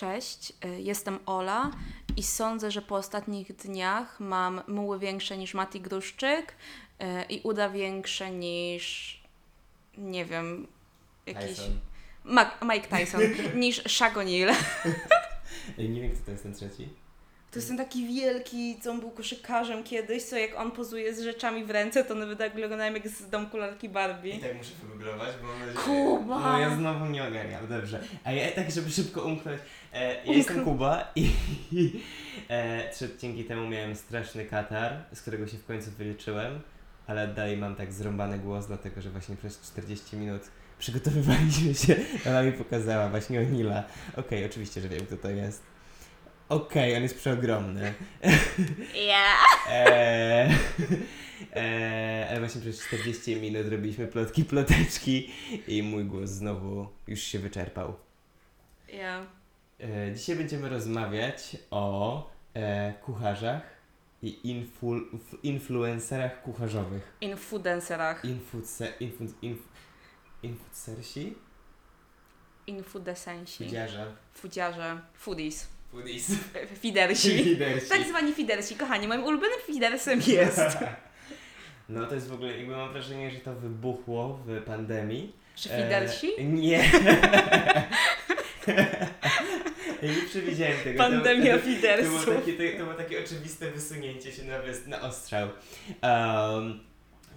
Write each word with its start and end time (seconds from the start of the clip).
Cześć, 0.00 0.52
y, 0.64 0.80
jestem 0.80 1.18
Ola 1.26 1.70
i 2.16 2.22
sądzę, 2.22 2.70
że 2.70 2.82
po 2.82 2.96
ostatnich 2.96 3.52
dniach 3.56 4.20
mam 4.20 4.60
muły 4.68 4.98
większe 4.98 5.38
niż 5.38 5.54
Mati 5.54 5.80
Gruszczyk 5.80 6.52
y, 6.52 7.22
i 7.28 7.40
uda 7.40 7.70
większe 7.70 8.30
niż, 8.30 9.20
nie 9.98 10.24
wiem, 10.24 10.66
jakiś... 11.26 11.48
Tyson. 11.48 11.80
Ma- 12.24 12.58
Mike 12.62 12.98
Tyson, 12.98 13.20
niż. 13.60 14.02
Ej, 15.78 15.88
Nie 15.88 16.00
wiem, 16.00 16.12
kto 16.12 16.24
to 16.24 16.30
jest 16.30 16.42
ten 16.42 16.54
trzeci. 16.54 16.88
To 17.50 17.58
jest 17.58 17.68
ten 17.68 17.76
taki 17.76 18.06
wielki, 18.06 18.80
co 18.80 18.90
on 18.90 19.00
był 19.00 19.10
koszykarzem 19.10 19.84
kiedyś, 19.84 20.22
co 20.22 20.36
jak 20.36 20.54
on 20.56 20.70
pozuje 20.70 21.14
z 21.14 21.20
rzeczami 21.20 21.64
w 21.64 21.70
ręce, 21.70 22.04
to 22.04 22.14
nawet 22.14 22.38
tak 22.38 22.54
wyglądają 22.54 22.94
jak 22.94 23.08
z 23.08 23.30
domku 23.30 23.56
lalki 23.56 23.88
Barbie. 23.88 24.38
tak 24.38 24.56
muszę 24.56 24.70
wygooglować, 24.82 25.34
bo 25.42 25.48
mam 25.48 25.58
nadzieję... 25.58 25.78
Kuba! 25.84 26.52
No 26.52 26.58
ja 26.58 26.76
znowu 26.76 27.06
nie 27.06 27.28
ogarniam, 27.28 27.68
dobrze. 27.68 28.02
A 28.24 28.32
ja 28.32 28.50
tak, 28.50 28.70
żeby 28.70 28.90
szybko 28.90 29.22
umknąć. 29.22 29.60
E, 29.92 30.24
ja 30.24 30.32
jestem 30.32 30.64
Kuba 30.64 31.12
i 31.16 31.30
e, 32.48 32.90
trzy 32.90 33.04
odcinki 33.04 33.44
temu 33.44 33.68
miałem 33.68 33.96
straszny 33.96 34.44
katar, 34.44 34.92
z 35.12 35.20
którego 35.20 35.46
się 35.46 35.58
w 35.58 35.64
końcu 35.64 35.90
wyleczyłem, 35.90 36.60
ale 37.06 37.28
dalej 37.28 37.56
mam 37.56 37.76
tak 37.76 37.92
zrąbany 37.92 38.38
głos, 38.38 38.66
dlatego 38.66 39.00
że 39.00 39.10
właśnie 39.10 39.36
przez 39.36 39.60
40 39.60 40.16
minut 40.16 40.42
przygotowywaliśmy 40.78 41.74
się, 41.74 41.96
ona 42.30 42.42
mi 42.42 42.52
pokazała 42.52 43.08
właśnie 43.08 43.40
Onila. 43.40 43.84
Okej, 44.16 44.46
oczywiście, 44.46 44.80
że 44.80 44.88
wiem 44.88 45.06
kto 45.06 45.16
to 45.16 45.30
jest. 45.30 45.62
Okej, 46.48 46.96
on 46.96 47.02
jest 47.02 47.18
przeogromny. 47.18 47.94
Yeah. 48.94 49.68
Eee, 49.70 50.54
eee, 51.54 52.28
ale 52.28 52.38
właśnie 52.38 52.60
przez 52.60 52.86
40 52.86 53.36
minut 53.36 53.68
robiliśmy 53.68 54.06
plotki, 54.06 54.44
ploteczki 54.44 55.30
i 55.68 55.82
mój 55.82 56.04
głos 56.04 56.30
znowu 56.30 56.88
już 57.06 57.20
się 57.20 57.38
wyczerpał. 57.38 57.94
Yeah. 58.88 59.39
Eee, 59.82 60.14
dzisiaj 60.14 60.36
będziemy 60.36 60.68
rozmawiać 60.68 61.56
o 61.70 62.30
e, 62.54 62.92
kucharzach 62.92 63.62
i 64.22 64.48
influ, 64.50 65.00
influencerach 65.42 66.42
kucharzowych. 66.42 67.16
Infudencerach. 67.20 68.24
Infudse, 68.24 68.92
infud, 69.00 69.42
inf, 69.42 69.58
infudsersi? 70.42 71.34
Infudesensi. 72.66 73.64
Fudziarze. 73.64 74.06
Fudziarze. 74.34 75.00
Foodies. 75.14 75.68
Foodies. 75.90 76.32
Fidersi. 76.82 77.44
Lidersi. 77.44 77.88
Tak 77.88 78.02
zwani 78.08 78.32
fidersi, 78.32 78.76
kochani. 78.76 79.08
Moim 79.08 79.24
ulubionym 79.24 79.58
fidersem 79.66 80.20
jest. 80.26 80.78
No 81.88 82.06
to 82.06 82.14
jest 82.14 82.28
w 82.28 82.32
ogóle, 82.32 82.56
jakby 82.56 82.76
mam 82.76 82.92
wrażenie, 82.92 83.30
że 83.30 83.38
to 83.38 83.54
wybuchło 83.54 84.40
w 84.46 84.62
pandemii. 84.62 85.32
Czy 85.56 85.68
fidersi? 85.68 86.30
E, 86.38 86.44
nie. 86.44 86.84
ja 90.02 90.08
nie 90.08 90.28
przewidziałem 90.28 90.78
tego. 90.84 90.98
Pandemia 90.98 91.58
to, 91.58 91.64
to, 91.64 92.02
było 92.02 92.38
takie, 92.38 92.52
to, 92.52 92.78
to 92.78 92.84
było 92.84 92.94
takie 92.94 93.24
oczywiste 93.24 93.70
wysunięcie 93.70 94.32
się 94.32 94.42
na, 94.44 94.58
na 94.86 95.02
ostrzał. 95.08 95.48
Um, 96.02 96.80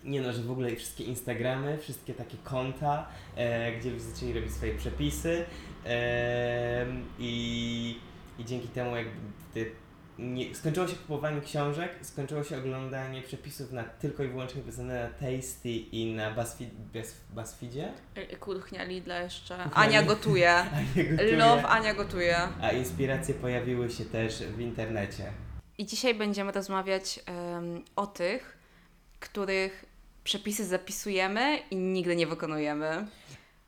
nie 0.03 0.22
no, 0.22 0.33
że 0.33 0.42
w 0.42 0.52
ogóle 0.52 0.75
wszystkie 0.75 1.03
Instagramy, 1.03 1.78
wszystkie 1.78 2.14
takie 2.14 2.38
konta, 2.44 3.08
e, 3.36 3.72
gdzie 3.72 3.91
ludzie 3.91 4.03
zaczęli 4.03 4.34
robić 4.34 4.52
swoje 4.52 4.75
przepisy 4.75 5.45
em, 5.84 7.06
i, 7.19 8.00
i 8.39 8.45
dzięki 8.45 8.67
temu 8.67 8.95
jakby 8.95 9.11
ty, 9.53 9.72
nie, 10.23 10.55
skończyło 10.55 10.88
się 10.88 10.95
kupowanie 10.95 11.41
książek, 11.41 11.91
skończyło 12.02 12.43
się 12.43 12.57
oglądanie 12.57 13.21
przepisów 13.21 13.71
na 13.71 13.83
tylko 13.83 14.23
i 14.23 14.27
wyłącznie 14.27 14.61
wpisane 14.61 15.03
na 15.03 15.09
Tasty 15.09 15.69
i 15.69 16.13
na 16.13 16.31
BuzzFeed, 16.31 16.69
Buzz, 16.73 17.16
BuzzFeedzie. 17.29 17.91
Y, 18.33 18.38
Kuchnia 18.38 18.83
Lidla 18.83 19.19
jeszcze. 19.19 19.57
Kuchnia 19.57 19.73
Ania 19.73 20.03
gotuje. 20.03 20.51
A 20.59 20.81
nie 20.95 21.03
gotuje. 21.03 21.38
Love 21.38 21.67
Ania 21.67 21.94
gotuje. 21.94 22.38
A 22.61 22.71
inspiracje 22.71 23.33
pojawiły 23.33 23.89
się 23.89 24.05
też 24.05 24.44
w 24.44 24.59
internecie. 24.59 25.31
I 25.77 25.85
dzisiaj 25.85 26.16
będziemy 26.16 26.51
rozmawiać 26.51 27.19
em, 27.25 27.83
o 27.95 28.07
tych, 28.07 28.57
których 29.19 29.85
przepisy 30.23 30.66
zapisujemy 30.66 31.59
i 31.72 31.75
nigdy 31.75 32.16
nie 32.16 32.28
wykonujemy. 32.28 33.07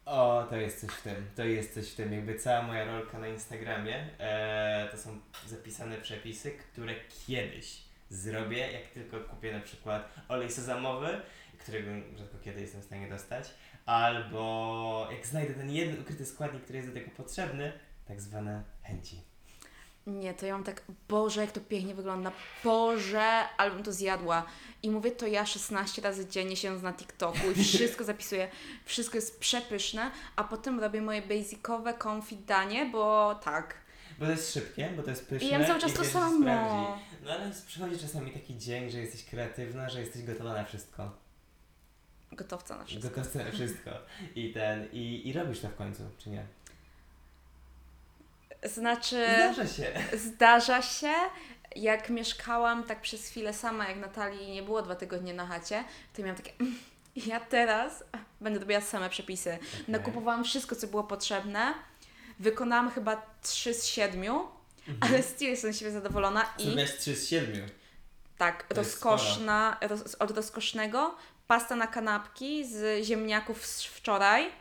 O, 0.05 0.43
to 0.49 0.55
jest 0.55 0.81
coś 0.81 0.89
w 0.89 1.01
tym. 1.01 1.15
To 1.35 1.43
jest 1.43 1.73
coś 1.73 1.91
w 1.91 1.95
tym. 1.95 2.13
Jakby 2.13 2.39
cała 2.39 2.61
moja 2.61 2.85
rolka 2.85 3.19
na 3.19 3.27
Instagramie 3.27 4.19
e, 4.19 4.87
to 4.91 4.97
są 4.97 5.19
zapisane 5.47 5.97
przepisy, 5.97 6.51
które 6.51 6.95
kiedyś 7.27 7.81
zrobię, 8.09 8.71
jak 8.71 8.87
tylko 8.87 9.19
kupię 9.19 9.53
na 9.53 9.59
przykład 9.59 10.13
olej 10.27 10.51
sezamowy, 10.51 11.21
którego 11.57 11.91
rzadko 12.17 12.37
kiedy 12.43 12.61
jestem 12.61 12.81
w 12.81 12.85
stanie 12.85 13.09
dostać, 13.09 13.49
albo 13.85 15.09
jak 15.11 15.27
znajdę 15.27 15.53
ten 15.53 15.71
jeden 15.71 16.01
ukryty 16.01 16.25
składnik, 16.25 16.63
który 16.63 16.77
jest 16.77 16.89
do 16.89 16.95
tego 16.95 17.11
potrzebny, 17.11 17.73
tak 18.07 18.21
zwane 18.21 18.63
chęci. 18.83 19.34
Nie, 20.07 20.33
to 20.33 20.45
ja 20.45 20.53
mam 20.53 20.63
tak, 20.63 20.81
Boże, 21.09 21.41
jak 21.41 21.51
to 21.51 21.61
pięknie 21.61 21.95
wygląda, 21.95 22.31
Boże, 22.63 23.43
ale 23.57 23.71
bym 23.71 23.83
to 23.83 23.93
zjadła. 23.93 24.45
I 24.83 24.89
mówię 24.89 25.11
to 25.11 25.27
ja 25.27 25.45
16 25.45 26.01
razy 26.01 26.27
dziennie 26.27 26.55
siedząc 26.55 26.83
na 26.83 26.93
TikToku 26.93 27.51
i 27.55 27.63
wszystko 27.63 28.03
zapisuję, 28.13 28.47
wszystko 28.85 29.17
jest 29.17 29.39
przepyszne, 29.39 30.11
a 30.35 30.43
potem 30.43 30.79
robię 30.79 31.01
moje 31.01 31.21
basicowe 31.21 31.93
confit 32.03 32.45
danie, 32.45 32.85
bo 32.85 33.35
tak. 33.43 33.75
Bo 34.19 34.25
to 34.25 34.31
jest 34.31 34.53
szybkie, 34.53 34.93
bo 34.97 35.03
to 35.03 35.09
jest 35.09 35.27
pyszne. 35.27 35.47
I 35.47 35.51
jem 35.51 35.65
cały 35.65 35.79
czas 35.79 35.93
to 35.93 36.05
samo. 36.05 36.41
sprawdzi. 36.41 37.01
No 37.25 37.31
ale 37.31 37.51
przychodzi 37.67 37.99
czasami 37.99 38.31
taki 38.31 38.57
dzień, 38.57 38.89
że 38.89 38.99
jesteś 38.99 39.25
kreatywna, 39.25 39.89
że 39.89 39.99
jesteś 39.99 40.23
gotowa 40.23 40.53
na 40.53 40.63
wszystko. 40.63 41.11
Gotowca 42.31 42.77
na 42.77 42.85
wszystko. 42.85 43.09
Gotowca 43.09 43.43
na 43.43 43.51
wszystko. 43.51 43.91
I 44.35 44.53
ten, 44.53 44.87
i, 44.91 45.29
i 45.29 45.33
robisz 45.33 45.59
to 45.59 45.69
w 45.69 45.75
końcu, 45.75 46.03
czy 46.17 46.29
nie? 46.29 46.45
Znaczy... 48.65 49.25
Zdarza 49.35 49.67
się. 49.67 49.91
Zdarza 50.17 50.81
się. 50.81 51.13
Jak 51.75 52.09
mieszkałam 52.09 52.83
tak 52.83 53.01
przez 53.01 53.27
chwilę 53.27 53.53
sama, 53.53 53.87
jak 53.89 53.97
Natalii 53.97 54.51
nie 54.51 54.63
było 54.63 54.81
dwa 54.81 54.95
tygodnie 54.95 55.33
na 55.33 55.45
chacie, 55.45 55.83
to 56.15 56.21
miałam 56.21 56.35
takie, 56.37 56.51
"Mm, 56.59 56.75
ja 57.15 57.39
teraz 57.39 58.03
będę 58.41 58.59
robiła 58.59 58.81
same 58.81 59.09
przepisy. 59.09 59.57
Nakupowałam 59.87 60.43
wszystko, 60.43 60.75
co 60.75 60.87
było 60.87 61.03
potrzebne. 61.03 61.73
Wykonałam 62.39 62.91
chyba 62.91 63.21
3 63.41 63.73
z 63.73 63.85
7, 63.85 64.39
ale 65.01 65.23
still 65.23 65.49
jestem 65.49 65.73
siebie 65.73 65.91
zadowolona 65.91 66.45
i 66.59 66.63
Zrobiłaś 66.63 66.91
3 66.97 67.15
z 67.15 67.27
7. 67.29 67.69
tak, 68.37 68.63
To 68.63 68.81
jest 68.81 68.91
rozkoszna, 68.91 69.77
roz, 69.81 70.15
od 70.15 70.31
rozkosznego, 70.31 71.15
pasta 71.47 71.75
na 71.75 71.87
kanapki 71.87 72.65
z 72.67 73.05
ziemniaków 73.05 73.65
z 73.65 73.83
wczoraj. 73.83 74.51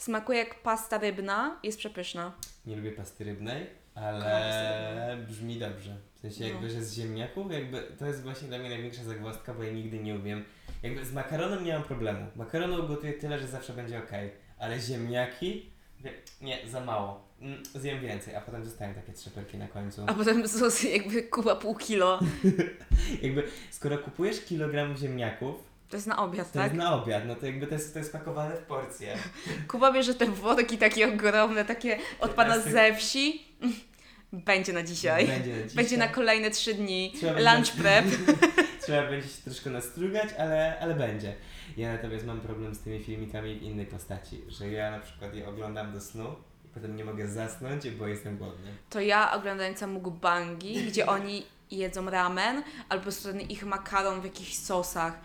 Smakuje 0.00 0.38
jak 0.38 0.62
pasta 0.62 0.98
rybna, 0.98 1.60
jest 1.62 1.78
przepyszna. 1.78 2.32
Nie 2.66 2.76
lubię 2.76 2.92
pasty 2.92 3.24
rybnej, 3.24 3.66
ale 3.94 5.16
brzmi 5.28 5.58
dobrze. 5.58 5.96
W 6.14 6.18
sensie 6.20 6.40
No. 6.44 6.48
jakby, 6.50 6.70
że 6.70 6.84
z 6.84 6.94
ziemniaków, 6.94 7.52
jakby 7.52 7.82
to 7.98 8.06
jest 8.06 8.22
właśnie 8.22 8.48
dla 8.48 8.58
mnie 8.58 8.68
największa 8.68 9.04
zagwozdka, 9.04 9.54
bo 9.54 9.62
ja 9.62 9.72
nigdy 9.72 9.98
nie 9.98 10.14
umiem. 10.14 10.44
Jakby 10.82 11.04
z 11.04 11.12
makaronem 11.12 11.64
nie 11.64 11.72
mam 11.72 11.82
problemu. 11.82 12.26
Makaron 12.36 12.80
ugotuję 12.80 13.12
tyle, 13.12 13.38
że 13.38 13.46
zawsze 13.48 13.72
będzie 13.72 13.98
ok, 13.98 14.10
ale 14.58 14.80
ziemniaki, 14.80 15.70
wie- 16.00 16.12
nie, 16.40 16.58
za 16.70 16.80
mało. 16.80 17.28
Mm, 17.40 17.62
Zjem 17.74 18.00
więcej, 18.00 18.34
a 18.36 18.40
potem 18.40 18.64
zostają 18.64 18.94
takie 18.94 19.12
trzepelki 19.12 19.58
na 19.58 19.68
końcu. 19.68 20.04
A 20.06 20.14
potem 20.14 20.48
sos 20.48 20.82
jakby 20.82 21.22
kuba 21.22 21.56
pół 21.56 21.74
kilo. 21.74 22.20
Jakby, 23.22 23.42
skoro 23.70 23.98
kupujesz 23.98 24.44
kilogram 24.44 24.96
ziemniaków, 24.96 25.56
To 25.90 25.96
jest 25.96 26.06
na 26.06 26.18
obiad, 26.18 26.52
to 26.52 26.58
tak? 26.58 26.72
jest 26.72 26.84
na 26.84 26.94
obiad, 26.94 27.22
no 27.26 27.34
to 27.34 27.46
jakby 27.46 27.66
to 27.66 27.74
jest, 27.74 27.92
to 27.92 27.98
jest 27.98 28.12
pakowane 28.12 28.56
w 28.56 28.62
porcję. 28.62 29.16
Kuba 29.68 29.92
bierze 29.92 30.14
te 30.14 30.26
worki 30.26 30.78
takie 30.78 31.08
ogromne, 31.14 31.64
takie 31.64 31.98
od 32.20 32.30
pana 32.30 32.54
15. 32.54 32.72
ze 32.72 32.94
wsi. 32.94 33.42
Będzie 34.32 34.72
na 34.72 34.82
dzisiaj. 34.82 35.26
Będzie 35.26 35.50
na 35.50 35.62
dzisiaj. 35.62 35.76
Będzie 35.76 35.96
na 35.96 36.08
kolejne 36.08 36.50
trzy 36.50 36.74
dni. 36.74 37.12
Trzeba 37.16 37.54
Lunch 37.54 37.72
prep. 37.72 38.04
Trzeba 38.82 39.10
będzie 39.10 39.28
się 39.28 39.42
troszkę 39.44 39.70
nastrugać, 39.70 40.28
ale, 40.38 40.78
ale 40.80 40.94
będzie. 40.94 41.34
Ja 41.76 41.92
natomiast 41.92 42.26
mam 42.26 42.40
problem 42.40 42.74
z 42.74 42.78
tymi 42.78 43.04
filmikami 43.04 43.58
w 43.58 43.62
innej 43.62 43.86
postaci, 43.86 44.44
że 44.48 44.70
ja 44.70 44.90
na 44.90 44.98
przykład 44.98 45.34
je 45.34 45.48
oglądam 45.48 45.92
do 45.92 46.00
snu 46.00 46.34
i 46.64 46.68
potem 46.74 46.96
nie 46.96 47.04
mogę 47.04 47.28
zasnąć, 47.28 47.90
bo 47.90 48.06
jestem 48.06 48.38
głodny. 48.38 48.70
To 48.90 49.00
ja 49.00 49.32
oglądająca 49.32 49.86
mukbangi, 49.86 50.84
gdzie 50.84 51.06
oni 51.06 51.46
jedzą 51.70 52.10
ramen, 52.10 52.62
albo 52.88 53.00
po 53.00 53.02
prostu 53.02 53.28
ten 53.28 53.40
ich 53.40 53.64
makaron 53.64 54.20
w 54.20 54.24
jakichś 54.24 54.54
sosach. 54.54 55.18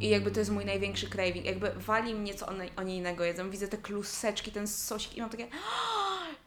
I 0.00 0.08
jakby 0.08 0.30
to 0.30 0.40
jest 0.40 0.50
mój 0.50 0.64
największy 0.64 1.10
craving. 1.10 1.46
Jakby 1.46 1.70
wali 1.70 2.14
mnie, 2.14 2.34
co 2.34 2.46
oni 2.76 2.96
innego 2.96 3.24
jedzą. 3.24 3.50
Widzę 3.50 3.68
te 3.68 3.76
kluseczki, 3.76 4.52
ten 4.52 4.68
sosik 4.68 5.16
i 5.16 5.20
mam 5.20 5.30
takie... 5.30 5.48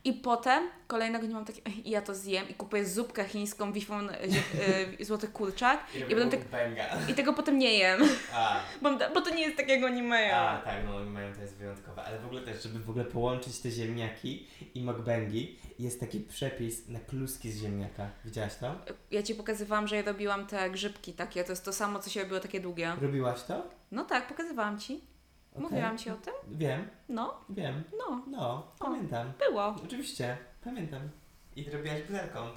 I 0.03 0.13
potem 0.13 0.69
kolejnego 0.91 1.25
dnia 1.27 1.35
mam 1.35 1.45
takie, 1.45 1.61
"Ej, 1.65 1.89
ja 1.89 2.01
to 2.01 2.15
zjem 2.15 2.49
i 2.49 2.53
kupuję 2.53 2.85
zupkę 2.85 3.23
chińską, 3.25 3.71
wifon, 3.73 4.09
y, 4.09 4.13
y, 5.01 5.05
złoty 5.05 5.27
kurczak 5.27 5.79
i, 6.09 6.15
potem 6.15 6.29
tak, 6.29 6.39
i 7.09 7.13
tego 7.13 7.33
potem 7.33 7.57
nie 7.59 7.73
jem, 7.77 8.01
bo, 8.81 8.89
bo 9.13 9.21
to 9.21 9.29
nie 9.35 9.41
jest 9.41 9.57
tak, 9.57 9.69
jak 9.69 9.83
oni 9.83 10.03
mają. 10.03 10.35
a, 10.35 10.57
tak, 10.57 10.75
no 10.85 10.95
oni 10.95 11.09
mają, 11.09 11.33
to 11.33 11.41
jest 11.41 11.55
wyjątkowe. 11.57 12.03
Ale 12.03 12.19
w 12.19 12.25
ogóle 12.25 12.41
też, 12.41 12.63
żeby 12.63 12.79
w 12.79 12.89
ogóle 12.89 13.05
połączyć 13.05 13.59
te 13.59 13.71
ziemniaki 13.71 14.47
i 14.75 14.83
mukbangi, 14.83 15.59
jest 15.79 15.99
taki 15.99 16.19
przepis 16.19 16.87
na 16.87 16.99
kluski 16.99 17.51
z 17.51 17.61
ziemniaka. 17.61 18.09
Widziałaś 18.25 18.55
to? 18.55 18.75
Ja 19.11 19.23
Ci 19.23 19.35
pokazywałam, 19.35 19.87
że 19.87 19.95
ja 19.95 20.01
robiłam 20.01 20.47
te 20.47 20.69
grzybki 20.69 21.13
takie, 21.13 21.43
to 21.43 21.51
jest 21.51 21.65
to 21.65 21.73
samo, 21.73 21.99
co 21.99 22.09
się 22.09 22.21
robiło 22.21 22.39
takie 22.39 22.59
długie. 22.59 22.91
Robiłaś 23.01 23.43
to? 23.43 23.63
No 23.91 24.05
tak, 24.05 24.27
pokazywałam 24.27 24.79
Ci. 24.79 25.01
Okej. 25.51 25.63
Mówiłam 25.63 25.97
Ci 25.97 26.09
o 26.09 26.15
tym? 26.15 26.33
Wiem, 26.47 26.87
No, 27.09 27.41
wiem. 27.49 27.83
no, 27.99 28.23
No, 28.27 28.71
pamiętam. 28.79 29.31
było. 29.39 29.75
Oczywiście, 29.85 30.37
pamiętam. 30.63 31.09
I 31.55 31.69
robiłaś 31.69 32.01
butelką. 32.01 32.47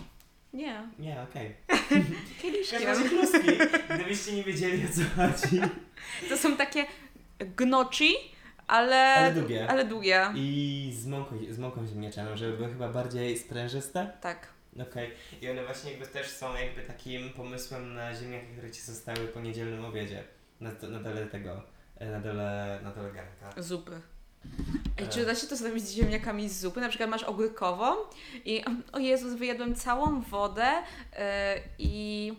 Nie, 0.53 0.83
Nie, 0.99 1.23
okej. 1.31 1.55
W 2.39 2.43
kieliszkiem. 2.43 3.09
kluski. 3.09 3.49
Gdybyście 3.95 4.33
nie 4.33 4.45
wiedzieli 4.45 4.85
o 4.85 4.89
co 4.89 5.01
chodzi. 5.23 5.61
To 6.29 6.37
są 6.39 6.56
takie 6.56 6.87
gnocchi, 7.39 8.15
ale, 8.67 8.97
Ale 9.15 9.33
długie. 9.35 9.69
ale 9.71 9.85
długie. 9.85 10.27
I 10.35 10.91
z 10.95 11.06
mąką, 11.06 11.39
z 11.51 11.59
mąką 11.59 11.87
ziemniaczaną, 11.87 12.37
żeby 12.37 12.56
były 12.56 12.69
chyba 12.69 12.89
bardziej 12.89 13.39
sprężyste. 13.39 14.12
Tak. 14.21 14.49
Okej. 14.91 15.11
I 15.43 15.50
one 15.50 15.65
właśnie 15.65 15.91
jakby 15.91 16.07
też 16.07 16.29
są 16.29 16.55
jakby 16.55 16.83
takim 16.83 17.31
pomysłem 17.31 17.95
na 17.95 18.15
ziemniaki, 18.15 18.47
które 18.53 18.71
ci 18.71 18.81
zostały 18.81 19.19
po 19.29 19.41
niedzielnym 19.41 19.85
obiedzie. 19.85 20.25
Na, 20.61 20.71
na 20.89 21.00
dole 21.00 21.27
tego, 21.27 21.62
na 22.00 22.21
dole, 22.21 22.81
na 22.83 22.91
dole 22.91 23.12
garnka. 23.12 23.62
Zupy. 23.62 24.00
Ej, 24.99 25.08
czy 25.08 25.26
da 25.26 25.35
się 25.35 25.46
to 25.46 25.56
zrobić 25.56 25.85
z 25.85 25.93
ziemniakami 25.93 26.49
z 26.49 26.61
zupy? 26.61 26.81
Na 26.81 26.88
przykład 26.88 27.11
masz 27.11 27.23
ogórkową 27.23 27.94
i 28.44 28.64
o 28.93 28.99
Jezus, 28.99 29.35
wyjadłem 29.35 29.75
całą 29.75 30.20
wodę 30.20 30.67
e, 31.12 31.56
i 31.79 32.32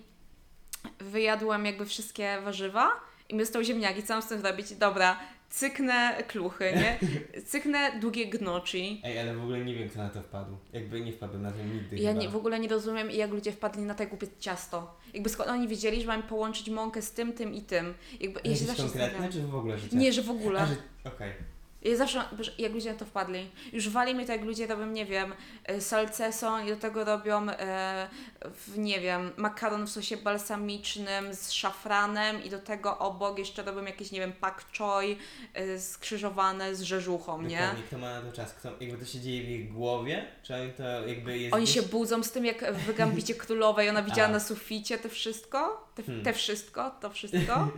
wyjadłem 0.99 1.65
jakby 1.65 1.85
wszystkie 1.85 2.41
warzywa 2.41 2.91
i 3.29 3.35
mi 3.35 3.39
zostały 3.41 3.65
ziemniaki. 3.65 4.03
Co 4.03 4.13
mam 4.13 4.21
z 4.21 4.27
tym 4.27 4.41
zrobić? 4.41 4.75
Dobra, 4.75 5.19
cyknę 5.49 6.23
kluchy, 6.27 6.73
nie? 6.75 6.99
Cyknę 7.51 7.99
długie 7.99 8.25
gnocchi. 8.29 9.01
Ej, 9.03 9.19
ale 9.19 9.35
w 9.35 9.41
ogóle 9.41 9.59
nie 9.59 9.75
wiem 9.75 9.89
kto 9.89 9.99
na 9.99 10.09
to 10.09 10.21
wpadł. 10.21 10.57
Jakby 10.73 11.01
nie 11.01 11.11
wpadłem 11.11 11.41
na 11.41 11.51
to 11.51 11.57
nigdy 11.63 11.97
Ja 11.97 12.09
chyba. 12.09 12.21
nie, 12.21 12.29
w 12.29 12.35
ogóle 12.35 12.59
nie 12.59 12.67
rozumiem, 12.67 13.11
jak 13.11 13.31
ludzie 13.31 13.51
wpadli 13.51 13.83
na 13.83 13.95
tak 13.95 14.09
głupie 14.09 14.27
ciasto. 14.39 14.95
Jakby 15.13 15.29
skąd 15.29 15.49
oni 15.49 15.67
wiedzieli, 15.67 16.01
że 16.01 16.07
mamy 16.07 16.23
połączyć 16.23 16.69
mąkę 16.69 17.01
z 17.01 17.11
tym, 17.11 17.33
tym 17.33 17.53
i 17.53 17.61
tym. 17.61 17.93
Jakby, 18.19 18.39
ja 18.43 18.55
się 18.55 18.65
zawsze 18.65 18.83
konkretne, 18.83 19.09
zastanawiam. 19.09 19.31
czy 19.31 19.47
w 19.47 19.55
ogóle 19.55 19.77
życie? 19.77 19.97
Nie, 19.97 20.13
że 20.13 20.21
w 20.21 20.29
ogóle. 20.29 20.61
A, 20.61 20.65
że... 20.65 20.75
Okej. 21.03 21.54
Ja 21.85 21.95
zawsze, 21.95 22.23
jak 22.57 22.73
ludzie 22.73 22.91
na 22.93 22.99
to 22.99 23.05
wpadli. 23.05 23.49
Już 23.73 23.89
wali 23.89 24.15
mnie 24.15 24.25
to, 24.25 24.31
jak 24.31 24.43
ludzie 24.43 24.67
robią, 24.67 24.85
nie 24.85 25.05
wiem, 25.05 25.33
e, 25.63 25.81
salceson 25.81 26.65
i 26.65 26.69
do 26.69 26.75
tego 26.75 27.03
robią, 27.03 27.49
e, 27.49 28.07
w, 28.41 28.77
nie 28.77 28.99
wiem, 28.99 29.31
makaron 29.37 29.85
w 29.87 29.89
sosie 29.89 30.17
balsamicznym 30.17 31.33
z 31.33 31.51
szafranem 31.51 32.43
i 32.43 32.49
do 32.49 32.59
tego 32.59 32.97
obok 32.97 33.39
jeszcze 33.39 33.63
robią 33.63 33.85
jakieś, 33.85 34.11
nie 34.11 34.19
wiem, 34.19 34.33
pak 34.33 34.65
choi 34.77 35.17
e, 35.53 35.79
skrzyżowane 35.79 36.75
z 36.75 36.81
rzeżuchą, 36.81 37.41
nie? 37.41 37.57
Dokładnie, 37.57 37.83
kto 37.83 37.97
ma 37.97 38.09
na 38.13 38.21
to 38.21 38.31
czas? 38.31 38.53
Kto, 38.53 38.69
jakby 38.79 38.97
to 38.97 39.05
się 39.05 39.19
dzieje 39.19 39.43
w 39.43 39.49
ich 39.49 39.73
głowie? 39.73 40.25
Czy 40.43 40.55
oni 40.55 40.71
to 40.73 40.83
jakby 41.07 41.37
jest... 41.37 41.53
Oni 41.55 41.63
gdzieś- 41.63 41.75
się 41.75 41.81
budzą 41.81 42.23
z 42.23 42.31
tym, 42.31 42.45
jak 42.45 42.73
w 42.73 42.93
Gambicie 42.95 43.35
Królowej 43.35 43.89
ona 43.89 44.03
widziała 44.03 44.27
A. 44.29 44.31
na 44.31 44.39
suficie 44.39 44.97
te 44.97 45.09
wszystko, 45.09 45.87
te, 45.95 46.03
Hmm. 46.03 46.23
te 46.23 46.33
wszystko, 46.33 46.91
to 47.01 47.09
wszystko. 47.09 47.67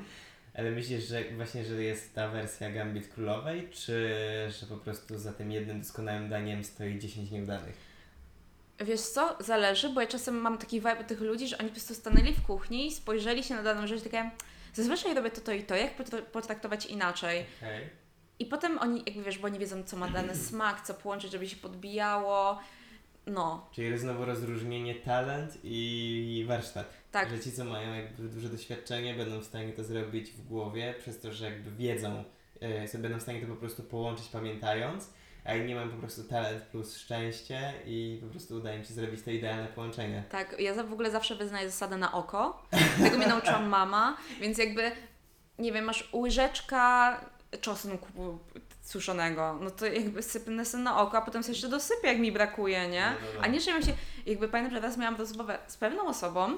Ale 0.58 0.72
myślisz, 0.72 1.04
że 1.04 1.24
właśnie, 1.36 1.66
że 1.66 1.84
jest 1.84 2.16
ta 2.16 2.28
wersja 2.28 2.72
Gambit 2.72 3.08
Królowej, 3.08 3.70
czy 3.72 4.10
że 4.60 4.66
po 4.66 4.78
prostu 4.78 5.20
za 5.20 5.34
tym 5.34 5.52
jednym 5.52 5.80
doskonałym 5.82 6.30
daniem 6.30 6.64
stoi 6.64 7.00
10 7.00 7.32
nieudanych? 7.32 7.76
Wiesz 8.80 9.02
co, 9.02 9.38
zależy, 9.40 9.90
bo 9.90 10.02
ja 10.02 10.08
czasem 10.08 10.36
mam 10.36 10.58
taki 10.58 10.80
vibe 10.80 11.00
od 11.00 11.08
tych 11.08 11.22
ludzi, 11.22 11.48
że 11.48 11.58
oni 11.58 11.68
po 11.68 11.76
prostu 11.76 11.94
stanęli 11.94 12.34
w 12.34 12.42
kuchni, 12.42 12.92
spojrzeli 12.92 13.44
się 13.44 13.56
na 13.56 13.64
daną 13.64 13.88
rzecz 13.88 14.00
i 14.00 14.04
takie 14.04 14.32
zazwyczaj 14.74 15.14
robię 15.14 15.32
to, 15.32 15.42
to 15.42 15.52
i 15.52 15.64
to, 15.64 15.76
jak 15.76 16.00
potr- 16.00 16.22
potraktować 16.22 16.86
inaczej. 16.86 17.46
Okej. 17.58 17.90
I 18.40 18.46
potem 18.46 18.80
oni, 18.80 19.04
jakby 19.06 19.24
wiesz, 19.24 19.38
bo 19.38 19.46
oni 19.48 19.60
wiedzą, 19.60 19.84
co 19.84 19.98
ma 19.98 20.08
dany 20.08 20.36
smak, 20.48 20.82
co 20.82 20.94
połączyć, 20.94 21.32
żeby 21.32 21.50
się 21.50 21.56
podbijało. 21.56 22.60
No, 23.28 23.70
Czyli 23.72 23.98
znowu 23.98 24.26
rozróżnienie 24.26 24.96
talent 24.96 25.58
i 25.64 26.46
warsztat. 26.48 26.94
Tak. 27.22 27.30
Że 27.30 27.40
ci, 27.40 27.52
co 27.52 27.66
mają 27.66 27.94
jakby 27.94 28.24
duże 28.24 28.50
doświadczenie, 28.50 29.14
będą 29.14 29.40
w 29.40 29.46
stanie 29.46 29.74
to 29.74 29.84
zrobić 29.84 30.32
w 30.32 30.48
głowie, 30.48 30.94
przez 31.00 31.20
to, 31.20 31.34
że 31.34 31.46
jakby 31.46 31.72
wiedzą, 31.72 32.24
yy, 32.62 32.88
sobie 32.88 33.02
będą 33.02 33.20
w 33.20 33.22
stanie 33.22 33.42
to 33.42 33.48
po 33.48 33.56
prostu 33.56 33.84
połączyć 33.84 34.28
pamiętając, 34.28 35.10
a 35.46 35.56
inni 35.56 35.76
mają 35.76 35.90
po 35.90 35.98
prostu 35.98 36.24
talent 36.24 36.64
plus 36.64 36.98
szczęście 36.98 37.74
i 37.86 38.20
po 38.24 38.28
prostu 38.28 38.56
udaje 38.56 38.78
im 38.78 38.86
się 38.86 38.94
zrobić 38.94 39.22
to 39.22 39.32
idealne 39.32 39.68
połączenie. 39.68 40.24
Tak, 40.30 40.56
ja 40.60 40.84
w 40.84 40.94
ogóle 40.94 41.12
zawsze 41.12 41.36
wyznaję 41.36 41.70
zasadę 41.70 41.98
na 41.98 42.14
oko. 42.14 42.64
Tego 43.04 43.18
mnie 43.18 43.28
nauczyła 43.28 43.60
mama, 43.78 44.18
więc 44.42 44.58
jakby, 44.58 44.92
nie 45.60 45.72
wiem, 45.72 45.86
masz 45.86 46.10
łyżeczka 46.14 47.20
czosnku 47.62 48.40
suszonego, 48.82 49.58
no 49.62 49.72
to 49.72 49.86
jakby 49.86 50.24
sypnę 50.24 50.66
sobie 50.66 50.84
na 50.84 51.02
oko, 51.02 51.18
a 51.18 51.22
potem 51.22 51.44
sobie 51.44 51.54
jeszcze 51.54 51.70
dosypię, 51.70 52.08
jak 52.08 52.20
mi 52.20 52.32
brakuje, 52.32 52.88
nie? 52.88 53.06
No, 53.06 53.28
no, 53.28 53.34
no. 53.36 53.42
A 53.42 53.48
nie, 53.48 53.60
że 53.60 53.72
ja 53.72 53.82
się, 53.82 53.94
jakby 54.26 54.48
pamiętam, 54.48 54.76
że 54.76 54.88
raz 54.88 54.98
miałam 54.98 55.16
rozmowę 55.16 55.60
z 55.68 55.78
pewną 55.78 56.08
osobą, 56.08 56.58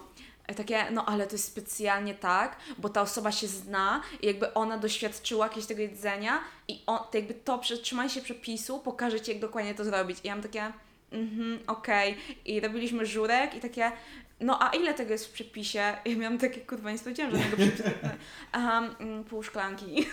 takie, 0.55 0.91
no 0.91 1.05
ale 1.05 1.27
to 1.27 1.33
jest 1.33 1.45
specjalnie 1.45 2.15
tak, 2.15 2.57
bo 2.77 2.89
ta 2.89 3.01
osoba 3.01 3.31
się 3.31 3.47
zna 3.47 4.01
i 4.21 4.27
jakby 4.27 4.53
ona 4.53 4.77
doświadczyła 4.77 5.45
jakiegoś 5.45 5.67
tego 5.67 5.81
jedzenia 5.81 6.39
i 6.67 6.81
on, 6.87 6.99
to 7.11 7.17
jakby 7.17 7.33
to 7.33 7.57
przetrzymanie 7.57 8.09
się 8.09 8.21
przepisu 8.21 8.79
pokaże 8.79 9.21
Ci, 9.21 9.31
jak 9.31 9.39
dokładnie 9.39 9.75
to 9.75 9.83
zrobić. 9.83 10.17
I 10.23 10.27
ja 10.27 10.35
mam 10.35 10.43
takie, 10.43 10.71
mhm, 11.11 11.59
okej. 11.67 12.17
I 12.45 12.59
robiliśmy 12.59 13.05
żurek 13.05 13.55
i 13.55 13.59
takie, 13.59 13.91
no 14.39 14.63
a 14.63 14.69
ile 14.69 14.93
tego 14.93 15.11
jest 15.11 15.27
w 15.27 15.31
przepisie? 15.31 15.79
Ja 16.05 16.15
miałam 16.15 16.37
takie, 16.37 16.61
kurwa, 16.61 16.91
nie 16.91 16.97
spodziewałam 16.97 17.41
żadnego 17.41 17.57
przepisu. 17.57 17.83
Aha, 18.51 18.95
mm, 18.99 19.23
pół 19.23 19.43
szklanki. 19.43 20.07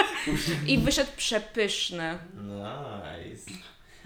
I 0.66 0.78
wyszedł 0.78 1.10
przepyszny. 1.16 2.18
Nice. 2.34 3.50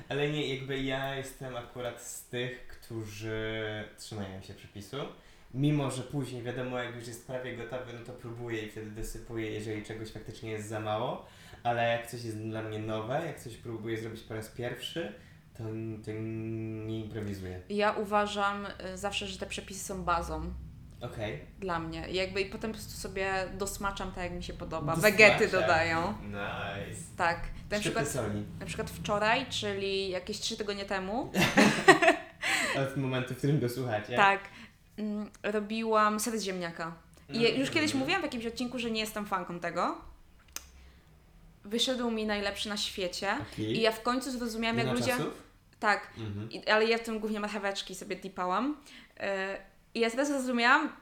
Ale 0.09 0.29
nie, 0.29 0.55
jakby 0.55 0.83
ja 0.83 1.15
jestem 1.15 1.57
akurat 1.57 2.03
z 2.03 2.25
tych, 2.25 2.67
którzy 2.67 3.85
trzymają 3.99 4.43
się 4.43 4.55
przepisu. 4.55 4.97
Mimo, 5.55 5.91
że 5.91 6.03
później 6.03 6.43
wiadomo, 6.43 6.79
jak 6.79 6.95
już 6.97 7.07
jest 7.07 7.27
prawie 7.27 7.57
gotowy, 7.57 7.93
no 7.99 8.05
to 8.07 8.13
próbuję 8.13 8.63
i 8.63 8.71
wtedy 8.71 8.91
dosypuję, 8.91 9.51
jeżeli 9.51 9.85
czegoś 9.85 10.11
faktycznie 10.13 10.51
jest 10.51 10.69
za 10.69 10.81
mało. 10.81 11.27
Ale 11.63 11.89
jak 11.89 12.07
coś 12.11 12.25
jest 12.25 12.39
dla 12.39 12.63
mnie 12.63 12.79
nowe, 12.79 13.27
jak 13.27 13.41
coś 13.41 13.57
próbuję 13.57 13.99
zrobić 14.01 14.21
po 14.21 14.35
raz 14.35 14.49
pierwszy, 14.49 15.13
to, 15.59 15.65
to 16.05 16.11
nie 16.87 17.01
improwizuję. 17.01 17.61
Ja 17.69 17.93
uważam 17.93 18.67
y, 18.67 18.99
zawsze, 18.99 19.27
że 19.27 19.39
te 19.39 19.47
przepisy 19.47 19.85
są 19.85 20.03
bazą. 20.05 20.53
Okej. 21.01 21.41
dla 21.59 21.79
mnie. 21.79 22.09
I 22.11 22.15
jakby 22.15 22.41
i 22.41 22.47
potem 22.47 22.71
po 22.71 22.77
prostu 22.77 23.01
sobie 23.01 23.33
dosmaczam 23.59 24.13
tak, 24.13 24.25
jak 24.25 24.33
mi 24.33 24.43
się 24.43 24.53
podoba. 24.53 24.95
Dosmaczam. 24.95 25.19
Wegety 25.19 25.49
dodają. 25.49 26.15
Nice. 26.27 27.01
Tak. 27.17 27.41
Na 27.71 27.81
przykład, 27.81 28.09
soli. 28.09 28.45
na 28.61 28.67
przykład 28.67 28.91
wczoraj, 28.91 29.47
czyli 29.47 30.09
jakieś 30.11 30.39
trzy 30.41 30.57
tygodnie 30.57 30.85
temu, 30.85 31.33
Od 32.89 32.97
momentu, 32.97 33.35
w 33.35 33.39
którym 33.39 33.61
go 33.61 33.69
słuchacie. 33.69 34.17
tak, 34.17 34.41
robiłam 35.43 36.21
ser 36.21 36.39
z 36.39 36.43
ziemniaka. 36.43 36.93
I 37.29 37.37
Mhm. 37.39 37.61
już 37.61 37.71
kiedyś 37.71 37.95
mówiłam 37.95 38.21
w 38.21 38.25
jakimś 38.25 38.47
odcinku, 38.47 38.79
że 38.79 38.91
nie 38.91 39.01
jestem 39.01 39.27
fanką 39.27 39.61
tego. 39.61 39.99
Wyszedł 41.65 42.11
mi 42.11 42.27
najlepszy 42.27 42.69
na 42.69 42.77
świecie. 42.77 43.37
Okej. 43.53 43.77
I 43.77 43.81
ja 43.81 43.93
w 43.93 44.03
końcu 44.03 44.31
zrozumiałam, 44.31 44.79
jak 44.79 44.93
ludzie... 44.93 45.07
czasów? 45.07 45.43
Tak, 45.81 46.11
Mhm. 46.19 46.51
I, 46.53 46.69
ale 46.69 46.85
ja 46.87 46.99
w 46.99 47.03
tym 47.03 47.19
głównie 47.21 47.41
marcheweczki 47.41 47.95
sobie 47.95 48.17
dipałam. 48.17 48.77
Yy, 49.21 49.25
I 49.95 50.01
ja 50.01 50.11
teraz 50.11 50.29
zrozumiałam, 50.29 50.93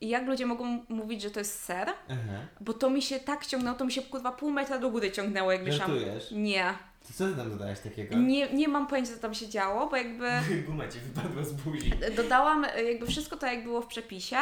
jak 0.00 0.26
ludzie 0.26 0.46
mogą 0.46 0.84
mówić, 0.88 1.22
że 1.22 1.30
to 1.30 1.38
jest 1.40 1.64
ser, 1.64 1.88
Aha. 2.08 2.38
bo 2.60 2.74
to 2.74 2.90
mi 2.90 3.02
się 3.02 3.20
tak 3.20 3.46
ciągnęło, 3.46 3.76
to 3.78 3.84
mi 3.84 3.92
się 3.92 4.02
kurwa 4.02 4.32
pół 4.32 4.50
metra 4.50 4.78
do 4.78 4.90
góry 4.90 5.10
ciągnęło, 5.12 5.52
jak. 5.52 5.72
Żartujesz? 5.72 6.30
Nie, 6.32 6.74
To 7.08 7.14
co 7.14 7.26
ty 7.28 7.34
tam 7.36 7.50
dodałeś 7.50 7.80
takiego? 7.80 8.16
nie, 8.16 8.52
nie 8.52 8.68
mam 8.68 8.86
pojęcia, 8.86 9.12
co 9.14 9.18
tam 9.20 9.34
się 9.34 9.48
działo, 9.48 9.86
bo 9.88 9.96
jakby 9.96 10.28
Guma 10.66 10.88
ci 10.88 10.98
wypadła 11.00 11.44
z 11.44 11.52
buzi. 11.52 11.92
dodałam 12.16 12.64
y, 12.64 12.82
jakby 12.84 13.06
wszystko 13.06 13.36
to, 13.36 13.46
jak 13.46 13.64
było 13.64 13.82
w 13.82 13.86
przepisie. 13.86 14.36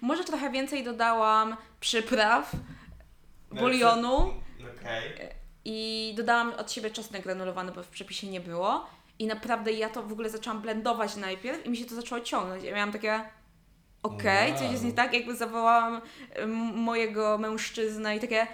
Może 0.00 0.24
trochę 0.24 0.50
więcej 0.50 0.84
dodałam 0.84 1.56
przypraw, 1.80 2.52
bulionu 3.50 4.16
Okej. 4.80 5.12
i 5.64 6.14
dodałam 6.16 6.52
od 6.52 6.72
siebie 6.72 6.90
czosnek 6.90 7.22
granulowany, 7.22 7.72
bo 7.72 7.82
w 7.82 7.88
przepisie 7.88 8.26
nie 8.26 8.40
było. 8.40 8.86
I 9.18 9.26
naprawdę 9.26 9.72
ja 9.72 9.88
to 9.88 10.02
w 10.02 10.12
ogóle 10.12 10.30
zaczęłam 10.30 10.60
blendować 10.62 11.16
najpierw 11.16 11.66
i 11.66 11.70
mi 11.70 11.76
się 11.76 11.84
to 11.84 11.94
zaczęło 11.94 12.20
ciągnąć. 12.20 12.64
Ja 12.64 12.74
miałam 12.74 12.92
takie, 12.92 13.20
okej, 14.02 14.50
Wow. 14.50 14.58
coś 14.60 14.70
jest 14.70 14.84
nie 14.84 14.92
tak, 14.92 15.14
jakby 15.14 15.36
zawołałam 15.36 16.00
mojego 16.74 17.38
mężczyznę 17.38 18.16
i 18.16 18.20
takie, 18.20 18.46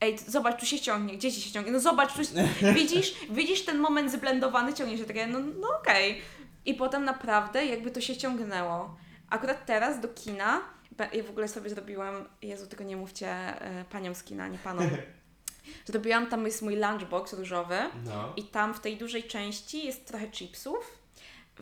ej, 0.00 0.18
zobacz, 0.18 0.60
tu 0.60 0.66
się 0.66 0.80
ciągnie, 0.80 1.16
gdzie 1.16 1.32
ci 1.32 1.40
się 1.40 1.50
ciągnie? 1.52 1.72
No 1.72 1.80
zobacz, 1.80 2.12
tu 2.12 2.20
widzisz, 2.74 3.14
widzisz 3.30 3.64
ten 3.64 3.78
moment 3.78 4.12
zblendowany, 4.12 4.74
ciągnie 4.74 4.98
się 4.98 5.04
takie, 5.04 5.26
no, 5.26 5.38
no 5.60 5.68
okej. 5.80 6.20
I 6.66 6.74
potem 6.74 7.04
naprawdę 7.04 7.66
jakby 7.66 7.90
to 7.90 8.00
się 8.00 8.16
ciągnęło. 8.16 8.96
Akurat 9.30 9.66
teraz 9.66 10.00
do 10.00 10.08
kina, 10.08 10.60
ja 11.12 11.22
w 11.24 11.30
ogóle 11.30 11.48
sobie 11.48 11.70
zrobiłam, 11.70 12.24
Jezu, 12.42 12.66
tylko 12.66 12.84
nie 12.84 12.96
mówcie 12.96 13.54
y, 13.80 13.84
paniom 13.84 14.14
z 14.14 14.22
kina, 14.22 14.48
nie 14.48 14.58
panom. 14.58 14.90
Zrobiłam, 15.86 16.26
tam 16.26 16.46
jest 16.46 16.62
mój 16.62 16.76
lunchbox 16.76 17.32
różowy 17.32 17.78
No. 18.04 18.32
i 18.36 18.44
tam 18.44 18.74
w 18.74 18.80
tej 18.80 18.96
dużej 18.96 19.24
części 19.24 19.86
jest 19.86 20.06
trochę 20.06 20.30
chipsów. 20.30 20.98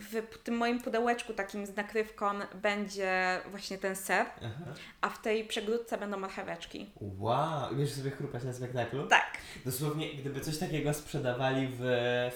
W 0.00 0.38
tym 0.38 0.56
moim 0.56 0.80
pudełeczku 0.82 1.32
takim 1.32 1.66
z 1.66 1.76
nakrywką 1.76 2.30
będzie 2.54 3.40
właśnie 3.50 3.78
ten 3.78 3.96
ser, 3.96 4.26
Aha. 4.36 4.64
a 5.00 5.08
w 5.08 5.22
tej 5.22 5.44
przegródce 5.44 5.98
będą 5.98 6.16
marcheweczki. 6.18 6.90
Wow, 7.00 7.76
wiesz 7.76 7.92
sobie 7.92 8.10
chrupać 8.10 8.44
na 8.44 8.52
spektaklu? 8.52 9.06
Tak. 9.06 9.38
Dosłownie, 9.64 10.14
gdyby 10.14 10.40
coś 10.40 10.58
takiego 10.58 10.94
sprzedawali 10.94 11.68
w, 11.78 11.80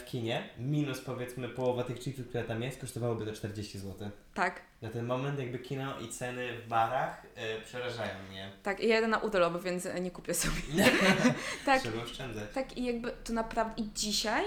w 0.01 0.05
kinie, 0.05 0.49
minus 0.59 1.01
powiedzmy 1.01 1.49
połowa 1.49 1.85
tych 1.85 1.99
chipsów, 2.01 2.29
które 2.29 2.45
tam 2.45 2.63
jest, 2.63 2.81
kosztowałoby 2.81 3.27
to 3.27 3.33
40 3.33 3.79
zł. 3.79 4.11
Tak, 4.35 4.61
Na 4.83 4.89
ten 4.91 5.07
moment 5.07 5.39
jakby 5.39 5.59
kino 5.59 6.01
i 6.01 6.09
ceny 6.09 6.59
w 6.59 6.69
barach 6.69 7.25
y, 7.25 7.63
przerażają 7.65 8.11
mnie. 8.31 8.51
tak. 8.63 8.81
I 8.81 8.89
ja 8.89 8.95
jedę 8.95 9.09
na 9.09 9.19
urlop, 9.19 9.63
więc 9.63 9.89
nie 10.01 10.11
kupię 10.11 10.35
sobie. 10.35 10.57
tak, 11.67 11.81
Trzeba 11.81 12.03
oszczędzać. 12.03 12.45
tak 12.55 12.77
i 12.79 12.85
jakby 12.85 13.13
to 13.25 13.33
naprawdę... 13.33 13.83
I 13.83 13.91
dzisiaj 13.95 14.45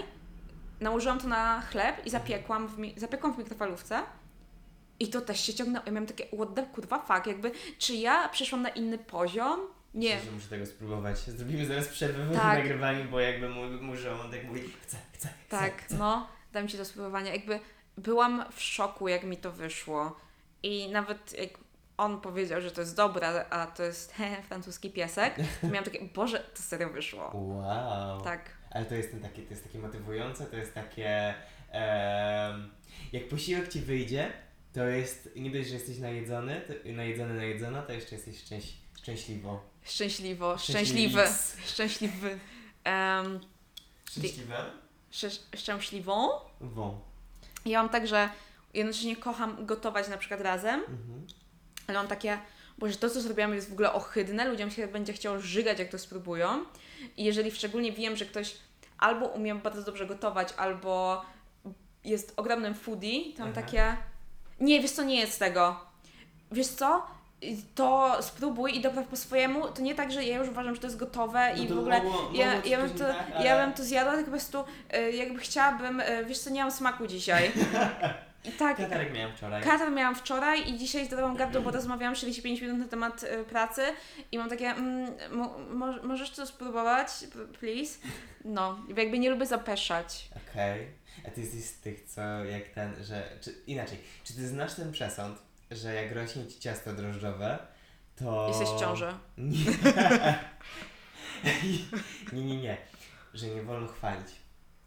nałożyłam 0.80 1.20
to 1.20 1.28
na 1.28 1.62
chleb 1.62 2.06
i 2.06 2.10
zapiekłam 2.10 2.68
w, 2.68 2.78
mi- 2.78 2.94
zapiekłam 2.98 3.34
w 3.34 3.38
mikrofalówce. 3.38 4.04
I 5.00 5.08
to 5.10 5.22
też 5.22 5.40
się 5.40 5.54
ciągnęło. 5.54 5.86
Ja 5.86 5.92
miałam 5.92 6.08
takie, 6.08 6.26
what 6.28 6.56
the 6.56 6.64
kurwa 6.66 7.00
fuck, 7.00 7.28
jakby, 7.28 7.52
czy 7.78 7.94
ja 7.96 8.30
przeszłam 8.30 8.62
na 8.62 8.70
inny 8.70 8.98
poziom? 8.98 9.60
Nie. 9.94 10.16
Myślę, 10.16 10.26
że 10.26 10.32
muszę 10.36 10.48
tego 10.50 10.66
spróbować. 10.66 11.18
Zrobimy 11.18 11.66
zaraz 11.66 11.88
przerwę 11.88 12.26
w 12.26 12.34
Tak. 12.36 12.58
nagrywaniu, 12.58 13.06
bo 13.12 13.20
jakby 13.20 13.50
mój, 13.50 13.68
mój 13.70 13.98
żołądek 13.98 14.44
mówi 14.48 14.62
chcę, 14.82 14.98
chcę, 15.14 15.30
Tak, 15.50 15.82
chcę. 15.82 15.96
no, 15.98 16.28
dam 16.54 16.68
Ci 16.68 16.78
do 16.78 16.86
spróbowania. 16.86 17.32
Jakby 17.34 17.60
byłam 17.98 18.46
w 18.52 18.62
szoku, 18.62 19.08
jak 19.08 19.24
mi 19.24 19.38
to 19.38 19.52
wyszło. 19.52 20.16
I 20.64 20.90
nawet 20.92 21.34
jak 21.40 21.50
on 21.98 22.22
powiedział, 22.22 22.62
że 22.62 22.72
to 22.72 22.82
jest 22.82 22.96
dobre, 22.96 23.46
a 23.50 23.66
to 23.68 23.84
jest 23.84 24.12
he, 24.12 24.42
francuski 24.48 24.92
piesek, 24.92 25.36
to 25.62 25.68
miałam 25.68 25.84
takie, 25.84 26.06
Boże, 26.16 26.40
to 26.40 26.62
serio 26.62 26.90
wyszło. 26.90 27.32
Wow. 27.34 28.22
Tak. 28.22 28.50
Ale 28.76 28.86
to 28.86 28.96
jest, 28.96 29.12
ten 29.12 29.20
taki, 29.20 29.42
to 29.42 29.50
jest 29.54 29.64
takie 29.64 29.80
motywujące, 29.80 30.46
to 30.46 30.58
jest 30.58 30.74
takie... 30.74 31.34
em, 31.72 32.72
jak 33.14 33.28
posiłek 33.28 33.68
Ci 33.70 33.80
wyjdzie, 33.80 34.32
to 34.74 34.86
jest, 34.88 35.30
nie 35.36 35.52
dość, 35.52 35.68
że 35.68 35.74
jesteś 35.74 35.98
najedzony, 35.98 36.62
to, 36.68 36.74
najedzony, 36.92 37.34
najedzona, 37.34 37.82
to 37.82 37.94
jeszcze 37.94 38.16
jesteś 38.16 38.40
szczęś, 38.42 38.74
szczęśliwo. 38.98 39.64
Szczęśliwo, 39.84 40.58
szczęśliwy, 40.58 41.22
szczęśliwy, 41.66 42.40
um, 42.86 43.40
Szczęśliwe? 44.12 44.66
szczę- 45.12 45.58
szczęśliwą. 45.58 46.30
Wą. 46.62 47.00
Ja 47.66 47.80
mam 47.84 47.90
tak, 47.92 48.08
że 48.08 48.30
jednocześnie 48.74 49.16
kocham 49.16 49.66
gotować 49.66 50.08
na 50.08 50.18
przykład 50.18 50.42
razem, 50.42 50.80
Mhm. 50.80 51.28
ale 51.88 51.98
mam 51.98 52.08
takie, 52.08 52.38
Boże, 52.78 52.96
to 52.96 53.10
co 53.10 53.22
zrobiłam 53.22 53.54
jest 53.54 53.70
w 53.70 53.74
ogóle 53.74 53.94
ohydne, 53.94 54.46
ludziom 54.50 54.72
się 54.72 54.88
będzie 54.88 55.14
chciało 55.14 55.40
żygać, 55.40 55.80
jak 55.80 55.90
to 55.90 56.00
spróbują. 56.00 56.66
I 57.18 57.24
jeżeli 57.24 57.52
szczególnie 57.52 57.92
wiem, 57.92 58.16
że 58.16 58.26
ktoś 58.26 58.54
albo 59.00 59.26
umie 59.26 59.56
bardzo 59.56 59.82
dobrze 59.82 60.06
gotować, 60.06 60.54
albo 60.58 61.22
jest 62.04 62.34
ogromnym 62.38 62.74
foodie, 62.76 63.34
to 63.34 63.40
mam 63.44 63.52
Aha. 63.52 63.62
takie, 63.62 63.98
nie, 64.60 64.82
wiesz 64.82 64.92
co, 64.92 65.04
nie 65.04 65.20
jest 65.20 65.40
tego. 65.40 65.80
Wiesz 66.52 66.68
co, 66.68 67.08
to 67.76 68.18
spróbuj 68.24 68.78
i 68.78 68.82
dopraw 68.82 69.08
po 69.08 69.16
swojemu. 69.16 69.68
To 69.68 69.82
nie 69.82 69.96
tak, 69.96 70.12
że 70.12 70.24
ja 70.24 70.38
już 70.38 70.48
uważam, 70.50 70.76
że 70.76 70.82
to 70.82 70.88
jest 70.88 70.98
gotowe 71.00 71.54
i 71.58 71.62
No 71.62 71.68
to 71.70 71.76
w 71.76 71.80
ogóle 71.80 72.04
mogło- 72.04 72.30
ja, 72.34 72.56
mogło 72.56 72.70
ja, 72.70 72.78
bym 72.78 72.90
to, 72.90 73.04
tak, 73.06 73.30
ja 73.44 73.54
ale- 73.56 73.66
bym 73.66 73.74
to 73.74 73.84
zjadła, 73.84 74.12
tylko 74.14 74.26
po 74.26 74.32
prostu 74.32 74.64
y, 74.98 75.12
jakby 75.12 75.40
chciałabym, 75.40 76.00
y, 76.00 76.26
wiesz 76.26 76.40
co, 76.40 76.50
nie 76.50 76.62
mam 76.62 76.72
smaku 76.72 77.08
dzisiaj. 77.08 77.52
I 78.48 78.52
tak, 78.52 78.78
Katarek 78.78 79.14
miałem 79.14 79.36
wczoraj. 79.36 79.64
Katar 79.64 79.92
miałam 79.92 80.16
wczoraj 80.16 80.70
i 80.70 80.78
dzisiaj 80.78 81.06
zdałam 81.06 81.36
gardło, 81.36 81.62
bo 81.62 81.72
rozmawiałam 81.72 82.16
45 82.16 82.62
minut 82.62 82.78
na 82.78 82.88
temat 82.88 83.24
y, 83.24 83.44
pracy 83.44 83.82
i 84.32 84.38
mam 84.38 84.50
takie, 84.50 84.66
mm, 84.66 85.14
mo, 85.32 85.58
mo, 85.70 85.94
możesz 86.04 86.32
to 86.32 86.46
spróbować, 86.46 87.08
please? 87.60 88.00
No, 88.46 88.80
jakby 88.98 89.20
nie 89.20 89.30
lubię 89.30 89.46
zapeszać. 89.46 90.30
Okej. 90.50 90.88
A 91.28 91.30
ty 91.30 91.42
jesteś 91.42 91.66
z 91.66 91.80
tych, 91.80 92.04
co 92.04 92.22
jak 92.46 92.68
ten, 92.68 93.04
że... 93.04 93.30
Czy, 93.42 93.56
inaczej, 93.68 93.98
czy 94.24 94.34
ty 94.34 94.48
znasz 94.48 94.74
ten 94.74 94.92
przesąd, 94.92 95.38
że 95.72 95.94
jak 95.94 96.12
rośnie 96.12 96.48
ci 96.48 96.60
ciasto 96.60 96.94
drożdżowe, 96.94 97.58
to... 98.16 98.48
Jesteś 98.48 98.70
w 98.70 98.80
ciąży. 98.80 99.14
Nie. 99.38 99.66
nie, 102.34 102.46
nie, 102.46 102.58
nie. 102.58 102.78
Że 103.34 103.48
nie 103.48 103.62
wolno 103.62 103.88
chwalić. 103.88 104.28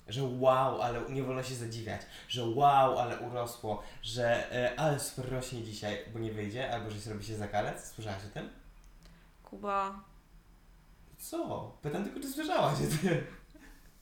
Że 0.09 0.23
wow, 0.23 0.83
ale 0.83 1.01
nie 1.09 1.23
wolno 1.23 1.43
się 1.43 1.55
zadziwiać. 1.55 2.01
Że 2.29 2.45
wow, 2.45 2.99
ale 2.99 3.19
urosło. 3.19 3.83
Że 4.03 4.53
e, 4.53 4.81
ale 4.81 5.01
super 5.01 5.33
rośnie 5.33 5.63
dzisiaj, 5.63 5.99
bo 6.13 6.19
nie 6.19 6.33
wyjdzie, 6.33 6.73
albo 6.75 6.91
że 6.91 6.99
zrobi 7.01 7.25
się 7.25 7.37
zakalec. 7.37 7.93
Słyszałaś 7.95 8.21
o 8.31 8.35
tym? 8.35 8.49
Kuba, 9.45 10.01
Co? 11.19 11.73
Pytam 11.83 12.05
tylko, 12.05 12.21
czy 12.21 12.29
słyszałaś 12.29 12.75
o 12.75 13.07
tym? 13.07 13.27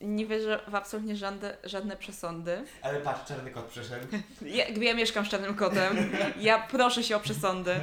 nie 0.01 0.27
wierzę 0.27 0.61
w 0.69 0.75
absolutnie 0.75 1.17
żadne, 1.17 1.57
żadne 1.65 1.97
przesądy. 1.97 2.65
Ale 2.83 3.01
patrz, 3.01 3.29
czarny 3.29 3.51
kot 3.51 3.65
przeszedł. 3.65 4.07
Ja, 4.43 4.69
ja 4.69 4.95
mieszkam 4.95 5.27
z 5.27 5.29
czarnym 5.29 5.55
kotem, 5.55 6.13
ja 6.41 6.67
proszę 6.71 7.03
się 7.03 7.17
o 7.17 7.21
przesądy. 7.21 7.81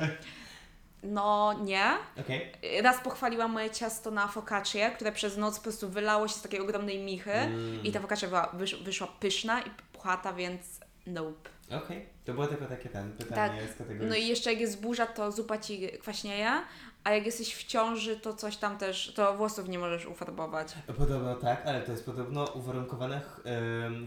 No 1.03 1.53
nie. 1.63 1.83
Okej. 2.19 2.51
Raz 2.81 3.01
pochwaliłam 3.03 3.51
moje 3.51 3.69
ciasto 3.69 4.11
na 4.11 4.27
focaccię, 4.27 4.91
które 4.95 5.11
przez 5.11 5.37
noc 5.37 5.57
po 5.57 5.63
prostu 5.63 5.89
wylało 5.89 6.27
się 6.27 6.33
z 6.33 6.41
takiej 6.41 6.59
ogromnej 6.59 6.99
michy 7.03 7.31
Mm. 7.31 7.83
i 7.83 7.91
ta 7.91 7.99
focaccia 7.99 8.27
była, 8.27 8.49
wysz, 8.53 8.83
wyszła 8.83 9.07
pyszna 9.19 9.61
i 9.61 9.69
puchata, 9.93 10.33
więc 10.33 10.61
nope. 11.07 11.49
Okej. 11.71 12.05
To 12.25 12.33
było 12.33 12.47
tylko 12.47 12.65
takie 12.65 12.89
ten 12.89 13.11
pytanie 13.11 13.61
z 13.75 13.77
kategorii. 13.77 14.09
No 14.09 14.15
i 14.15 14.27
jeszcze 14.27 14.51
jak 14.51 14.61
jest 14.61 14.81
burza, 14.81 15.05
to 15.05 15.31
zupa 15.31 15.57
ci 15.57 15.87
kwaśnieje, 16.01 16.51
a 17.03 17.11
jak 17.11 17.25
jesteś 17.25 17.55
w 17.55 17.63
ciąży, 17.63 18.19
to 18.19 18.33
coś 18.33 18.57
tam 18.57 18.77
też, 18.77 19.13
to 19.15 19.37
włosów 19.37 19.69
nie 19.69 19.79
możesz 19.79 20.05
ufarbować. 20.05 20.73
Podobno 20.97 21.35
tak, 21.35 21.65
ale 21.65 21.81
to 21.81 21.91
jest 21.91 22.05
podobno 22.05 22.45
uwarunkowane 22.45 23.21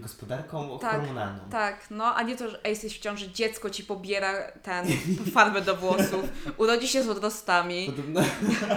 gospodarką 0.00 0.78
Tak, 0.78 0.90
hormonalną. 0.90 1.50
Tak, 1.50 1.86
no, 1.90 2.14
a 2.14 2.22
nie 2.22 2.36
to, 2.36 2.50
że 2.50 2.60
jesteś 2.64 2.98
w 2.98 3.00
ciąży, 3.00 3.32
dziecko 3.32 3.70
ci 3.70 3.84
pobiera 3.84 4.52
ten, 4.52 4.86
farbę 5.34 5.60
do 5.60 5.76
włosów, 5.76 6.24
urodzi 6.56 6.88
się 6.88 7.02
z 7.02 7.08
odrostami. 7.08 7.86
Podobno, 7.86 8.20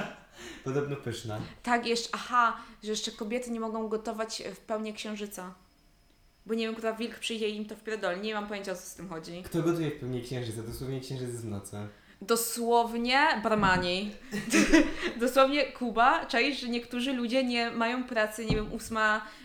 podobno 0.63 0.95
pyszna. 0.95 1.39
Tak, 1.63 1.85
jeszcze, 1.85 2.09
aha, 2.11 2.57
że 2.83 2.91
jeszcze 2.91 3.11
kobiety 3.11 3.51
nie 3.51 3.59
mogą 3.59 3.88
gotować 3.88 4.43
w 4.55 4.59
pełni 4.59 4.93
księżyca. 4.93 5.53
Bo 6.45 6.53
nie 6.53 6.65
wiem, 6.65 6.75
która 6.75 6.93
wilk 6.93 7.19
przyjdzie 7.19 7.49
i 7.49 7.55
im 7.55 7.65
to 7.65 7.75
wpierdoli. 7.75 8.21
Nie 8.21 8.33
mam 8.33 8.47
pojęcia, 8.47 8.71
o 8.71 8.75
co 8.75 8.81
z 8.81 8.95
tym 8.95 9.09
chodzi. 9.09 9.43
Kto 9.43 9.63
gotuje 9.63 9.91
w 9.91 9.99
pełni 9.99 10.21
księżyca? 10.21 10.61
Dosłownie 10.61 11.01
księżyc 11.01 11.27
jest 11.27 11.45
w 11.45 11.49
nocy. 11.49 11.77
Dosłownie 12.21 13.27
barmani. 13.43 14.11
Dosłownie 15.19 15.65
Kuba, 15.65 16.25
czaisz, 16.25 16.59
że 16.59 16.69
niektórzy 16.69 17.13
ludzie 17.13 17.43
nie 17.43 17.71
mają 17.71 18.03
pracy, 18.03 18.45
nie 18.45 18.55
wiem, 18.55 18.69
8, 18.73 18.97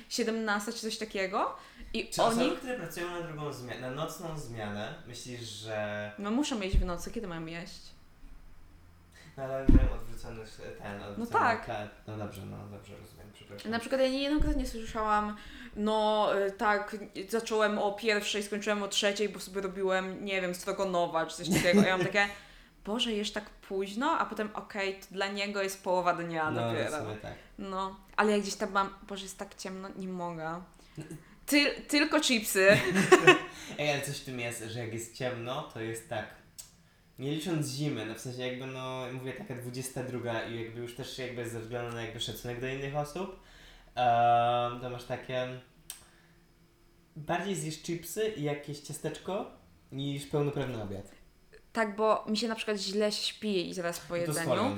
17 0.09 0.73
czy 0.73 0.79
coś 0.79 0.99
takiego. 0.99 1.57
I 1.95 2.09
Czy 2.09 2.23
oni. 2.23 2.41
osoby, 2.41 2.57
które 2.57 2.77
pracują 2.77 3.11
na 3.11 3.21
drugą 3.21 3.53
zmianę, 3.53 3.81
na 3.81 3.91
nocną 3.91 4.39
zmianę, 4.39 4.95
myślisz, 5.07 5.41
że... 5.41 6.13
No 6.19 6.31
muszą 6.31 6.61
jeść 6.61 6.77
w 6.79 6.85
nocy, 6.85 7.11
kiedy 7.11 7.27
mają 7.27 7.47
jeść? 7.47 7.81
No 9.37 9.43
ale 9.43 9.67
odwrócony 9.95 10.41
ten, 10.83 11.03
odwrócony 11.03 11.39
tak. 11.41 11.65
klat. 11.65 11.89
No 12.07 12.17
dobrze, 12.17 12.43
no 12.47 12.57
dobrze, 12.57 12.93
rozumiem, 13.01 13.27
przepraszam. 13.35 13.71
Na 13.71 13.79
przykład 13.79 14.01
ja 14.01 14.09
niejednokrotnie 14.09 14.67
słyszałam, 14.67 15.37
no 15.77 16.29
y, 16.47 16.53
tak, 16.53 16.97
zacząłem 17.29 17.79
o 17.79 17.93
pierwszej, 17.93 18.43
skończyłem 18.43 18.83
o 18.83 18.89
trzeciej, 18.89 19.29
bo 19.29 19.41
sobie 19.41 19.61
robiłem, 19.61 20.25
nie 20.25 20.41
wiem, 20.41 20.55
strogonowa 20.55 21.27
czy 21.27 21.37
coś 21.37 21.49
takiego. 21.49 21.83
Ja 21.83 21.97
mam 21.97 22.07
takie, 22.07 22.29
Boże, 22.85 23.13
jesz 23.13 23.33
tak 23.33 23.51
późno, 23.51 24.19
a 24.19 24.27
potem 24.27 24.51
okej, 24.55 25.01
to 25.01 25.07
dla 25.11 25.29
niego 25.29 25.63
jest 25.63 25.85
połowa 25.85 26.15
dnia 26.15 26.51
no, 26.51 26.69
dopiero. 26.69 26.99
sumie 26.99 27.17
tak. 27.17 27.35
No, 27.59 27.97
ale 28.17 28.33
jak 28.33 28.41
gdzieś 28.41 28.55
tam 28.55 28.73
mam, 28.73 28.95
Boże, 29.09 29.23
jest 29.23 29.39
tak 29.39 29.55
ciemno, 29.55 29.89
nie 29.97 30.09
mogę. 30.09 30.63
Ty, 31.47 31.71
tylko 31.89 32.21
chipsy. 32.21 32.69
Ej, 33.79 33.91
ale 33.91 34.03
coś 34.03 34.19
w 34.19 34.25
tym 34.25 34.41
jest, 34.41 34.65
że 34.65 34.79
jak 34.79 34.93
jest 34.93 35.17
ciemno, 35.17 35.63
to 35.63 35.81
jest 35.81 36.09
tak... 36.09 36.27
Nie 37.19 37.31
licząc 37.31 37.69
zimy, 37.69 38.07
no 38.07 38.15
w 38.15 38.21
sensie 38.21 38.47
jakby 38.47 38.67
no, 38.67 39.07
mówię 39.13 39.33
taka 39.33 39.55
22 39.55 40.43
i 40.43 40.63
jakby 40.63 40.81
już 40.81 40.95
też 40.95 41.19
jakby 41.19 41.49
ze 41.49 41.61
względu 41.61 41.97
na 41.97 42.03
jakby 42.03 42.21
szacunek 42.21 42.61
do 42.61 42.69
innych 42.69 42.97
osób, 42.97 43.43
em, 43.95 44.81
to 44.81 44.91
masz 44.91 45.05
takie... 45.05 45.49
Bardziej 47.17 47.55
zjesz 47.55 47.83
chipsy 47.83 48.29
i 48.29 48.43
jakieś 48.43 48.81
ciasteczko 48.81 49.51
niż 49.93 50.27
pełnoprawny 50.27 50.83
obiad. 50.83 51.24
Tak, 51.75 51.97
bo 51.97 52.25
mi 52.29 52.37
się 52.37 52.49
na 52.49 52.55
przykład 52.55 52.79
źle 52.79 53.13
śpi 53.13 53.69
i 53.69 53.75
zaraz 53.75 53.99
po 54.01 54.17
jedzeniu. 54.17 54.77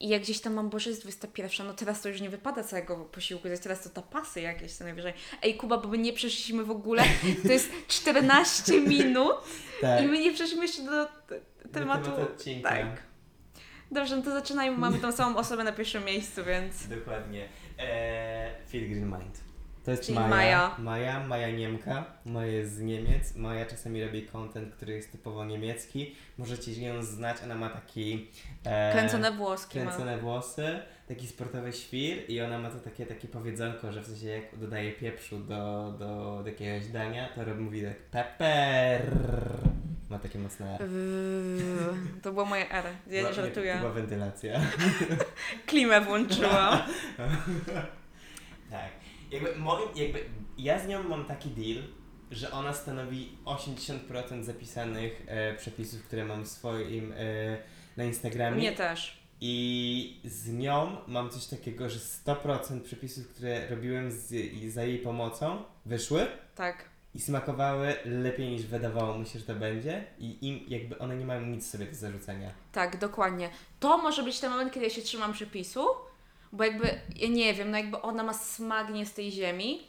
I 0.00 0.08
jak 0.08 0.22
gdzieś 0.22 0.40
tam 0.40 0.54
mam, 0.54 0.68
Boże, 0.70 0.90
jest 0.90 1.02
21, 1.02 1.66
no 1.66 1.74
teraz 1.74 2.00
to 2.02 2.08
już 2.08 2.20
nie 2.20 2.30
wypada 2.30 2.64
całego 2.64 2.96
posiłku, 2.96 3.48
jest 3.48 3.62
teraz 3.62 3.82
to 3.82 3.90
tapasy 3.90 4.40
jakieś 4.40 4.72
co 4.72 4.84
najwyżej. 4.84 5.12
Ej, 5.42 5.54
Kuba, 5.56 5.78
bo 5.78 5.88
my 5.88 5.98
nie 5.98 6.12
przeszliśmy 6.12 6.64
w 6.64 6.70
ogóle, 6.70 7.02
to 7.46 7.52
jest 7.52 7.70
14 7.88 8.80
minut 8.80 9.36
Tak. 9.80 10.02
i 10.04 10.06
my 10.06 10.18
nie 10.18 10.32
przeszliśmy 10.32 10.62
jeszcze 10.64 10.82
do 10.82 11.06
te- 11.06 11.40
tematu. 11.72 12.04
tematu 12.04 12.22
odcinka. 12.22 12.68
Tak. 12.70 12.86
Dobrze, 13.90 14.16
no 14.16 14.22
to 14.22 14.30
zaczynajmy, 14.30 14.78
mamy 14.78 14.98
tą 14.98 15.12
samą 15.12 15.36
osobę 15.36 15.64
na 15.64 15.72
pierwszym 15.72 16.04
miejscu, 16.04 16.44
więc... 16.44 16.88
Dokładnie. 16.88 17.48
Eee, 17.78 18.50
Feel 18.68 18.88
Green 18.88 19.04
Mind. 19.06 19.40
To 19.86 19.90
jest 19.90 20.02
Czyli 20.02 20.14
Maja. 20.14 20.28
Maja. 20.28 20.74
Maja, 20.78 21.26
Maja 21.26 21.50
Niemka. 21.50 22.04
Maja 22.24 22.52
jest 22.52 22.74
z 22.74 22.80
Niemiec. 22.80 23.34
Maja 23.36 23.66
czasami 23.66 24.04
robi 24.04 24.22
content, 24.22 24.74
który 24.74 24.92
jest 24.92 25.12
typowo 25.12 25.44
niemiecki. 25.44 26.14
Możecie 26.38 26.72
ją 26.82 27.02
znać, 27.02 27.36
ona 27.44 27.54
ma 27.54 27.68
taki... 27.70 28.30
E, 28.64 28.92
Kręcone 28.92 29.32
włoski 29.32 29.78
ma. 29.78 29.84
kręcone 29.84 30.18
włosy, 30.18 30.78
taki 31.08 31.26
sportowy 31.26 31.72
świr 31.72 32.30
i 32.30 32.40
ona 32.40 32.58
ma 32.58 32.70
to 32.70 32.78
takie, 32.78 33.06
takie 33.06 33.28
powiedzonko, 33.28 33.92
że 33.92 34.02
w 34.02 34.06
sensie 34.06 34.26
jak 34.26 34.58
dodaje 34.58 34.92
pieprzu 34.92 35.38
do, 35.38 35.94
do, 35.98 36.40
do 36.42 36.48
jakiegoś 36.50 36.86
dania, 36.88 37.28
to 37.28 37.44
robi, 37.44 37.60
mówi 37.62 37.82
tak 37.82 37.98
pepper. 37.98 39.02
Ma 40.10 40.18
takie 40.18 40.38
mocne 40.38 40.74
R. 40.74 40.80
Yy, 40.90 42.20
To 42.22 42.32
było 42.32 42.44
moje 42.44 42.70
R, 42.70 42.84
ja 43.06 43.22
nie 43.22 43.28
To 43.28 43.34
żartuję. 43.34 43.76
była 43.80 43.92
wentylacja. 43.92 44.60
Klimę 45.66 46.00
włączyłam. 46.00 46.78
Tak. 48.70 49.05
Jakby, 49.30 49.56
moim, 49.56 49.88
jakby 49.96 50.24
ja 50.58 50.78
z 50.84 50.88
nią 50.88 51.02
mam 51.02 51.24
taki 51.24 51.48
deal, 51.48 51.84
że 52.30 52.50
ona 52.50 52.72
stanowi 52.72 53.38
80% 53.44 54.42
zapisanych 54.42 55.22
e, 55.26 55.54
przepisów, 55.54 56.02
które 56.02 56.24
mam 56.24 56.44
w 56.44 56.48
swoim 56.48 57.12
e, 57.16 57.16
na 57.96 58.04
Instagramie. 58.04 58.56
Mnie 58.56 58.72
też. 58.72 59.26
I 59.40 60.20
z 60.24 60.48
nią 60.52 60.96
mam 61.06 61.30
coś 61.30 61.46
takiego, 61.46 61.90
że 61.90 61.98
100% 61.98 62.80
przepisów, 62.80 63.28
które 63.28 63.68
robiłem 63.68 64.10
z, 64.10 64.32
i 64.32 64.70
za 64.70 64.84
jej 64.84 64.98
pomocą, 64.98 65.62
wyszły 65.86 66.26
Tak. 66.54 66.88
i 67.14 67.20
smakowały 67.20 67.94
lepiej 68.04 68.48
niż 68.50 68.62
wydawało 68.66 69.18
mi 69.18 69.26
się, 69.26 69.38
że 69.38 69.44
to 69.44 69.54
będzie. 69.54 70.04
I 70.18 70.48
im 70.48 70.60
jakby 70.68 70.98
one 70.98 71.16
nie 71.16 71.26
mają 71.26 71.40
nic 71.46 71.70
sobie 71.70 71.86
do 71.86 71.94
zarzucenia. 71.94 72.50
Tak, 72.72 72.98
dokładnie. 72.98 73.50
To 73.80 73.98
może 73.98 74.22
być 74.22 74.40
ten 74.40 74.50
moment, 74.50 74.72
kiedy 74.72 74.86
ja 74.86 74.90
się 74.92 75.02
trzymam 75.02 75.32
przepisu, 75.32 75.86
bo 76.52 76.64
jakby, 76.64 77.00
ja 77.16 77.28
nie 77.28 77.54
wiem, 77.54 77.70
no 77.70 77.76
jakby 77.76 78.02
ona 78.02 78.22
ma 78.22 78.34
smak 78.34 78.90
nie 78.90 79.06
z 79.06 79.12
tej 79.12 79.32
ziemi. 79.32 79.86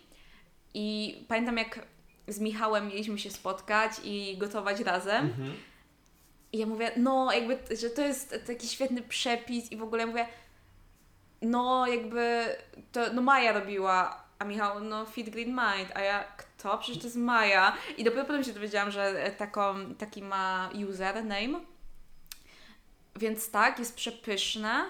I 0.73 1.15
pamiętam 1.27 1.57
jak 1.57 1.79
z 2.27 2.39
Michałem 2.39 2.87
mieliśmy 2.87 3.19
się 3.19 3.31
spotkać 3.31 3.91
i 4.03 4.37
gotować 4.37 4.79
razem. 4.79 5.25
Mhm. 5.25 5.53
I 6.51 6.57
ja 6.57 6.65
mówię, 6.65 6.91
no 6.97 7.33
jakby, 7.33 7.75
że 7.75 7.89
to 7.89 8.01
jest 8.01 8.35
taki 8.47 8.67
świetny 8.67 9.01
przepis 9.01 9.71
i 9.71 9.77
w 9.77 9.83
ogóle 9.83 10.05
mówię, 10.05 10.27
no 11.41 11.87
jakby, 11.87 12.55
to 12.91 13.13
no 13.13 13.21
Maja 13.21 13.53
robiła, 13.53 14.23
a 14.39 14.45
Michał, 14.45 14.79
no 14.79 15.05
Fit 15.05 15.29
Green 15.29 15.49
Mind, 15.49 15.91
a 15.95 16.01
ja, 16.01 16.23
kto? 16.23 16.77
Przecież 16.77 17.01
to 17.01 17.07
jest 17.07 17.17
Maja. 17.17 17.77
I 17.97 18.03
dopiero 18.03 18.25
potem 18.25 18.43
się 18.43 18.53
dowiedziałam, 18.53 18.91
że 18.91 19.31
taką, 19.37 19.95
taki 19.95 20.21
ma 20.21 20.69
username. 20.89 21.59
Więc 23.15 23.51
tak, 23.51 23.79
jest 23.79 23.95
przepyszne 23.95 24.85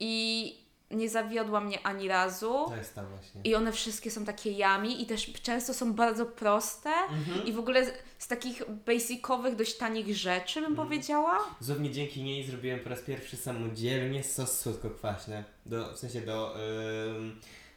i 0.00 0.63
nie 0.90 1.08
zawiodła 1.08 1.60
mnie 1.60 1.86
ani 1.86 2.08
razu. 2.08 2.64
To 2.68 2.76
jest 2.76 2.94
to 2.94 3.00
właśnie. 3.06 3.40
I 3.44 3.54
one 3.54 3.72
wszystkie 3.72 4.10
są 4.10 4.24
takie 4.24 4.50
yummy 4.52 4.88
i 4.88 5.06
też 5.06 5.32
często 5.42 5.74
są 5.74 5.92
bardzo 5.92 6.26
proste 6.26 6.90
Mhm. 6.90 7.46
i 7.46 7.52
w 7.52 7.58
ogóle 7.58 7.86
z, 7.86 7.92
z 8.18 8.28
takich 8.28 8.62
basicowych, 8.86 9.56
dość 9.56 9.76
tanich 9.76 10.16
rzeczy 10.16 10.60
bym 10.60 10.70
Mhm. 10.70 10.88
powiedziała. 10.88 11.38
Dosłownie 11.60 11.90
dzięki 11.90 12.22
niej 12.22 12.44
zrobiłem 12.44 12.80
po 12.80 12.88
raz 12.90 13.00
pierwszy 13.00 13.36
samodzielnie 13.36 14.22
sos 14.24 14.60
słodko-kwaśny. 14.60 15.44
Do, 15.66 15.92
w 15.94 15.98
sensie 15.98 16.20
do, 16.20 16.56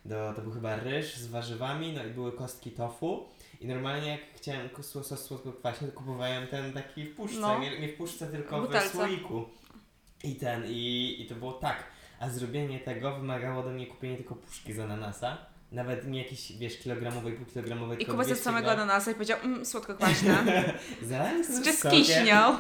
do... 0.06 0.34
To 0.36 0.42
był 0.42 0.52
chyba 0.52 0.76
ryż 0.76 1.16
z 1.18 1.28
warzywami, 1.28 1.94
no 1.94 2.06
i 2.06 2.10
były 2.10 2.32
kostki 2.32 2.72
tofu. 2.72 3.26
I 3.62 3.68
normalnie 3.68 4.08
jak 4.12 4.22
chciałem 4.36 4.70
sos 4.82 5.20
słodko-kwaśny, 5.28 5.88
to 5.88 5.94
kupowałem 5.94 6.48
ten 6.48 6.74
taki 6.74 7.04
w 7.04 7.16
puszce. 7.16 7.40
No. 7.40 7.60
Nie, 7.60 7.80
nie 7.80 7.88
w 7.88 7.96
puszce, 7.98 8.28
tylko 8.28 8.58
W 8.58 8.64
w 8.64 8.66
butelce. 8.68 8.90
słoiku. 8.90 9.46
I 10.24 10.36
ten, 10.36 10.64
i, 10.68 11.16
i 11.20 11.26
to 11.30 11.36
było 11.36 11.54
tak. 11.54 11.84
A 12.20 12.30
zrobienie 12.30 12.80
tego 12.80 13.16
wymagało 13.16 13.64
do 13.64 13.70
mnie 13.70 13.88
kupienie 13.88 14.18
tylko 14.18 14.36
puszki 14.36 14.74
z 14.74 14.80
ananasa. 14.80 15.38
Nawet 15.72 16.08
nie 16.08 16.24
jakieś, 16.24 16.52
wiesz, 16.52 16.78
kilogramowej, 16.80 17.34
półkilogramowej, 17.34 18.04
I 18.04 18.06
ze 18.06 18.14
200 18.14 18.36
samego 18.36 18.72
ananasa 18.72 19.12
i 19.12 19.14
powiedział, 19.14 19.38
mmm, 19.44 19.66
słodko-kwaśne. 19.66 20.44
Zaraz 21.02 21.48
Czy 21.64 21.74
z 21.74 21.80
sokiem. 21.80 22.04
skiśniał. 22.04 22.54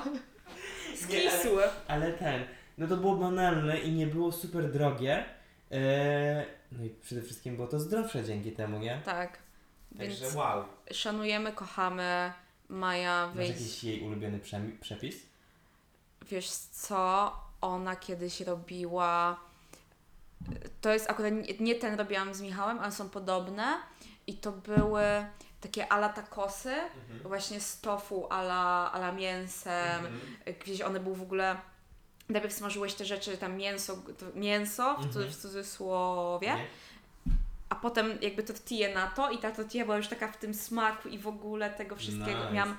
Nie, 1.09 1.29
ale- 1.29 1.31
Skisły. 1.31 1.63
Ale 1.87 2.13
ten, 2.13 2.43
no 2.77 2.87
to 2.87 2.97
było 2.97 3.15
banalne 3.15 3.79
i 3.79 3.91
nie 3.91 4.07
było 4.07 4.31
super 4.31 4.71
drogie. 4.71 5.25
Eee, 5.71 6.45
no 6.71 6.83
i 6.85 6.89
przede 6.89 7.21
wszystkim 7.21 7.55
było 7.55 7.67
to 7.67 7.79
zdrowsze 7.79 8.23
dzięki 8.23 8.51
temu, 8.51 8.79
nie? 8.79 9.01
Tak. 9.05 9.37
Więc 9.91 10.19
Także 10.19 10.37
wow. 10.37 10.63
szanujemy, 10.91 11.51
kochamy 11.51 12.31
Maja, 12.69 13.27
Masz 13.27 13.35
wyjść. 13.35 13.51
jakiś 13.51 13.83
jej 13.83 14.01
ulubiony 14.01 14.39
przepis? 14.81 15.15
Wiesz 16.29 16.49
co, 16.49 17.33
ona 17.61 17.95
kiedyś 17.95 18.41
robiła. 18.41 19.39
To 20.81 20.93
jest 20.93 21.09
akurat 21.09 21.33
nie, 21.59 21.75
ten 21.75 21.95
robiłam 21.95 22.33
z 22.33 22.41
Michałem, 22.41 22.79
ale 22.79 22.91
są 22.91 23.09
podobne. 23.09 23.77
I 24.27 24.33
to 24.33 24.51
były 24.51 25.01
takie 25.61 25.91
ala 25.91 26.09
takosy, 26.09 26.73
właśnie 27.23 27.59
z 27.61 27.81
tofu 27.81 28.27
ala, 28.29 28.91
ala 28.91 29.11
mięsem. 29.11 30.05
Mhm. 30.05 30.19
Gdzieś 30.63 30.81
one 30.81 30.99
były 30.99 31.15
w 31.15 31.21
ogóle. 31.21 31.55
Najpierw 32.29 32.53
smażyłeś 32.53 32.93
te 32.93 33.05
rzeczy, 33.05 33.37
tam 33.37 33.57
mięso, 33.57 33.97
mięso 34.35 34.93
w, 34.93 34.97
cu- 34.99 35.05
Mhm. 35.05 35.29
w 35.31 35.35
cudzysłowie, 35.37 36.55
a 37.69 37.75
potem 37.75 38.17
jakby 38.21 38.43
tortillę 38.43 38.93
na 38.93 39.07
to 39.07 39.29
i 39.31 39.37
ta 39.37 39.51
tortilla 39.51 39.85
była 39.85 39.97
już 39.97 40.07
taka 40.07 40.27
w 40.31 40.37
tym 40.37 40.53
smaku 40.53 41.09
i 41.09 41.17
w 41.19 41.27
ogóle 41.27 41.69
tego 41.69 41.95
wszystkiego. 41.95 42.39
Nice. 42.39 42.51
Miałam 42.51 42.77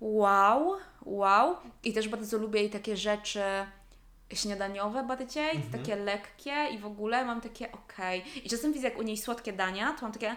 wow, 0.00 0.76
wow. 1.02 1.56
I 1.84 1.92
też 1.92 2.08
bardzo 2.08 2.38
lubię 2.38 2.60
jej 2.60 2.70
takie 2.70 2.96
rzeczy 2.96 3.42
śniadaniowe 4.34 5.02
bardziej, 5.04 5.50
Mhm. 5.50 5.72
takie 5.72 5.96
lekkie 5.96 6.66
i 6.74 6.78
w 6.78 6.86
ogóle 6.86 7.24
mam 7.24 7.40
takie 7.40 7.72
okej. 7.72 8.24
I 8.44 8.50
czasem 8.50 8.72
widzę, 8.72 8.88
jak 8.88 8.98
u 8.98 9.02
niej 9.02 9.16
słodkie 9.16 9.52
dania, 9.52 9.92
to 9.92 10.02
mam 10.02 10.12
takie 10.12 10.36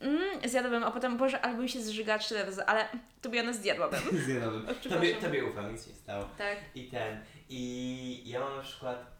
mm, 0.00 0.20
zjadłabym, 0.50 0.84
a 0.84 0.90
potem, 0.90 1.16
Boże, 1.16 1.40
albo 1.40 1.62
mi 1.62 1.68
się 1.68 1.82
zżyga 1.82 2.18
trzy 2.18 2.44
razy, 2.44 2.64
ale 2.66 2.88
to 3.22 3.30
by 3.30 3.40
one 3.40 3.54
zjadłabym. 3.54 4.00
Zjadłabym. 4.26 4.66
Tobie, 4.90 5.14
tobie 5.14 5.44
ufam, 5.44 5.72
nic 5.72 5.84
się 5.84 5.90
nie 5.90 5.96
stało. 5.96 6.24
Tak. 6.38 6.56
I 6.74 6.84
ten, 6.84 7.20
i 7.48 8.22
ja 8.26 8.40
mam 8.40 8.56
na 8.56 8.62
przykład 8.62 9.14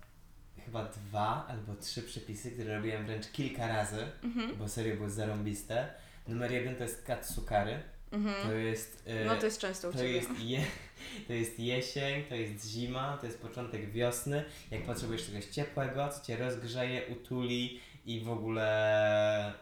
chyba 0.65 0.85
dwa 0.85 1.47
albo 1.49 1.75
trzy 1.75 2.03
przepisy, 2.03 2.51
które 2.51 2.77
robiłem 2.77 3.07
wręcz 3.07 3.27
kilka 3.33 3.69
razy, 3.69 4.07
Mhm. 4.25 4.57
bo 4.57 4.69
serio 4.69 4.97
były 4.97 5.11
zarąbiste. 5.11 5.89
Numer 6.29 6.53
jeden 6.53 6.77
to 6.77 6.83
jest 6.83 7.07
katsukary. 7.07 7.83
To 8.15 8.19
Mhm. 8.19 8.65
jest... 8.67 9.03
e, 9.07 9.25
No 9.25 9.37
to 9.37 9.45
jest 9.47 9.61
często 9.61 9.89
u 9.89 9.93
To 9.93 9.99
Ciebie. 9.99 10.13
jest, 10.13 10.41
je, 10.41 10.61
to 11.27 11.33
jest 11.33 11.61
jesień, 11.61 12.25
to 12.25 12.35
jest 12.35 12.67
zima, 12.69 13.19
to 13.21 13.27
jest 13.27 13.41
początek 13.43 13.91
wiosny. 13.91 14.45
Jak 14.71 14.83
potrzebujesz 14.83 15.27
czegoś 15.27 15.45
ciepłego, 15.47 16.09
co 16.09 16.25
cię 16.25 16.37
rozgrzeje, 16.37 17.07
utuli 17.07 17.81
i 18.07 18.21
w 18.21 18.31
ogóle 18.31 19.53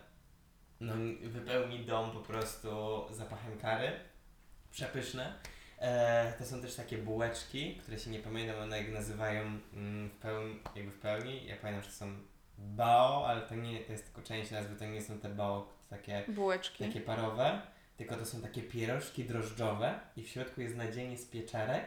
no, 0.81 0.93
wypełni 1.23 1.79
dom 1.81 2.11
po 2.11 2.21
prostu 2.21 2.69
zapachem 3.11 3.59
kary. 3.59 3.91
Przepyszne. 4.71 5.35
E, 5.79 6.33
to 6.38 6.45
są 6.47 6.61
też 6.62 6.75
takie 6.75 6.99
bułeczki, 6.99 7.77
które 7.77 7.99
się 7.99 8.11
nie 8.11 8.19
pamiętam, 8.19 8.57
one 8.62 8.79
jak 8.79 8.93
nazywają 8.93 9.43
mm, 9.75 10.09
w 10.09 10.12
pełni, 10.17 10.59
jakby 10.77 10.91
w 10.93 10.99
pełni. 10.99 11.47
Ja 11.47 11.57
pamiętam, 11.57 11.83
że 11.85 11.88
to 11.91 11.95
są 11.97 12.15
bao, 12.59 13.27
ale 13.29 13.41
to 13.43 13.55
nie, 13.55 13.81
to 13.81 13.93
jest 13.93 14.05
tylko 14.05 14.23
część 14.23 14.51
nazwy, 14.51 14.77
to 14.77 14.85
nie 14.87 15.03
są 15.03 15.19
te 15.19 15.29
bao, 15.29 15.61
to 15.61 15.97
takie 15.97 16.25
Bułeczki. 16.29 16.85
takie 16.85 17.01
parowe, 17.01 17.61
tylko 17.97 18.17
to 18.17 18.27
są 18.27 18.41
takie 18.41 18.63
pierożki 18.63 19.25
drożdżowe 19.25 20.01
i 20.17 20.23
w 20.23 20.29
środku 20.29 20.61
jest 20.61 20.77
nadzienie 20.77 21.19
z 21.19 21.27
pieczarek 21.27 21.85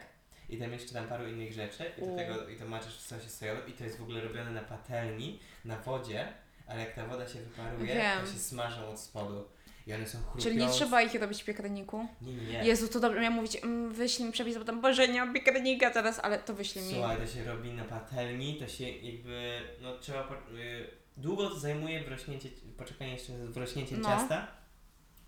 i 0.49 0.57
tam 0.57 0.71
jeszcze 0.73 0.93
tam 0.93 1.07
paru 1.07 1.27
innych 1.27 1.53
rzeczy 1.53 1.83
i 1.97 2.01
do 2.01 2.07
U. 2.07 2.15
tego 2.17 2.49
i 2.49 2.55
to 2.57 2.65
maczysz 2.65 2.97
w 2.97 3.01
sosie 3.07 3.29
sojowym 3.29 3.67
i 3.67 3.71
to 3.71 3.83
jest 3.83 3.97
w 3.97 4.01
ogóle 4.01 4.21
robione 4.21 4.51
na 4.51 4.61
patelni, 4.61 5.39
na 5.65 5.79
wodzie, 5.79 6.27
ale 6.67 6.79
jak 6.79 6.93
ta 6.93 7.05
woda 7.07 7.27
się 7.27 7.39
wyparuje, 7.39 7.95
Wiem. 7.95 8.21
to 8.25 8.31
się 8.33 8.39
smażą 8.39 8.89
od 8.89 8.99
spodu 8.99 9.47
i 9.87 9.93
one 9.93 10.07
są 10.07 10.17
chrupiące. 10.17 10.41
Czyli 10.49 10.57
nie 10.57 10.69
trzeba 10.69 11.01
ich 11.01 11.21
robić 11.21 11.41
w 11.41 11.45
piekarniku? 11.45 12.07
Nie, 12.21 12.33
nie, 12.33 12.43
nie. 12.43 12.63
Jezu, 12.65 12.87
to 12.87 12.99
dobrze, 12.99 13.19
miałam 13.19 13.33
mówić, 13.35 13.55
mm, 13.63 13.93
wyślij 13.93 14.25
mi 14.27 14.33
przepis, 14.33 14.57
bo 14.57 14.65
tam, 14.65 14.81
Boże, 14.81 15.07
nie 15.07 15.19
mam 15.19 15.33
piekarnika 15.33 15.91
teraz, 15.91 16.19
ale 16.19 16.39
to 16.39 16.53
wyślij 16.53 16.85
mi. 16.85 16.93
Słuchaj, 16.93 17.17
to 17.17 17.27
się 17.27 17.43
robi 17.43 17.73
na 17.73 17.83
patelni, 17.85 18.55
to 18.59 18.67
się 18.67 18.89
jakby, 18.89 19.61
no 19.81 19.97
trzeba, 19.97 20.23
po, 20.23 20.33
y, 20.33 20.87
długo 21.17 21.49
to 21.49 21.59
zajmuje 21.59 22.03
wrośnięcie, 22.03 22.49
poczekanie 22.77 23.11
jeszcze 23.13 23.33
z 23.33 23.49
wrośnięciem 23.53 24.01
No. 24.01 24.09
ciasta, 24.09 24.47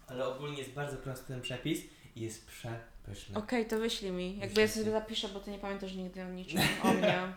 ale 0.07 0.27
ogólnie 0.27 0.57
jest 0.57 0.71
bardzo 0.71 0.97
prosty 0.97 1.27
ten 1.27 1.41
przepis 1.41 1.79
i 2.15 2.21
jest 2.21 2.47
przepyszny. 2.47 3.37
Okej, 3.37 3.65
to 3.65 3.79
wyślij 3.79 4.11
mi. 4.11 4.37
Jakby 4.37 4.61
ja 4.61 4.67
ci. 4.67 4.73
sobie 4.73 4.91
zapiszę, 4.91 5.27
bo 5.29 5.39
ty 5.39 5.51
nie 5.51 5.59
pamiętasz 5.59 5.93
nigdy 5.93 6.23
o 6.23 6.29
niczym 6.29 6.59
o 6.83 6.93
mnie. 6.93 7.33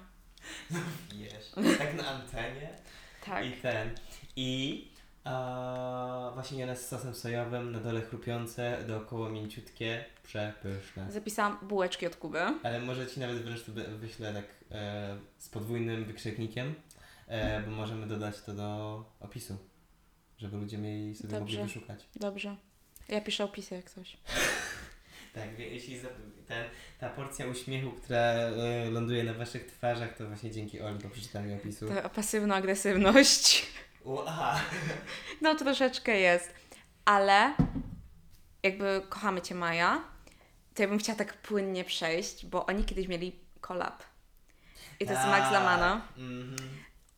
Wiesz, 1.20 1.50
tak 1.78 1.94
na 1.94 2.06
antenie. 2.09 2.70
Tak. 3.24 3.46
I 3.46 3.52
ten. 3.52 3.90
I 4.37 4.88
a, 5.24 6.30
właśnie 6.35 6.64
one 6.64 6.76
z 6.76 6.88
sosem 6.88 7.14
sojowym, 7.14 7.72
na 7.72 7.80
dole 7.80 8.00
chrupiące, 8.00 8.85
dookoła 8.87 9.28
mięciutkie, 9.28 10.04
przepyszne. 10.22 11.12
Zapisałam 11.12 11.59
bułeczki 11.62 12.06
od 12.06 12.16
Kuby. 12.16 12.40
Ale 12.62 12.80
może 12.80 13.06
Ci 13.06 13.20
nawet 13.20 13.42
wręcz 13.42 13.62
to 13.64 13.72
wy- 13.72 13.98
wyślę 13.98 14.35
tak 14.35 14.44
e, 14.70 15.16
z 15.38 15.48
podwójnym 15.48 16.04
wykrzyknikiem, 16.04 16.74
e, 17.28 17.61
bo 17.62 17.70
możemy 17.70 18.06
dodać 18.06 18.40
to 18.42 18.52
do 18.52 19.04
opisu, 19.20 19.56
żeby 20.40 20.57
ludzie 20.57 20.79
mieli 20.79 21.14
sobie 21.14 21.40
mogli 21.40 21.57
Dobrze. 21.57 21.74
wyszukać. 21.74 22.09
Dobrze. 22.16 22.57
Ja 23.09 23.20
piszę 23.20 23.44
opisy 23.44 23.74
jak 23.74 23.90
coś. 23.90 24.16
Tak, 25.35 25.59
jeśli 25.59 26.00
ten, 26.48 26.64
ta 26.98 27.09
porcja 27.09 27.46
uśmiechu, 27.46 27.90
która 27.90 28.18
e, 28.18 28.90
ląduje 28.90 29.24
na 29.24 29.35
Waszych 29.35 29.66
twarzach, 29.66 30.16
to 30.16 30.26
właśnie 30.26 30.50
dzięki 30.50 30.81
Oli 30.81 30.98
po 30.98 31.09
przeczytaniu 31.09 31.57
opisu. 31.57 31.88
Ta 31.88 32.09
pasywno-agresywność. 32.09 33.66
U, 34.05 34.18
aha. 34.26 34.61
No 35.42 35.55
troszeczkę 35.55 36.20
jest. 36.20 36.55
Ale 37.05 37.55
jakby 38.62 39.03
kochamy 39.09 39.42
Cię 39.42 39.55
Maja, 39.55 40.05
to 40.74 40.83
ja 40.83 40.88
bym 40.88 40.98
chciała 40.98 41.18
tak 41.18 41.37
płynnie 41.37 41.85
przejść, 41.85 42.46
bo 42.46 42.66
oni 42.66 42.85
kiedyś 42.85 43.09
mieli 43.09 43.40
collab. 43.61 44.03
I 45.00 45.07
to 45.07 45.12
jest 45.12 45.24
Max 45.24 45.53
Lamana. 45.53 46.09
Mhm. 46.16 46.57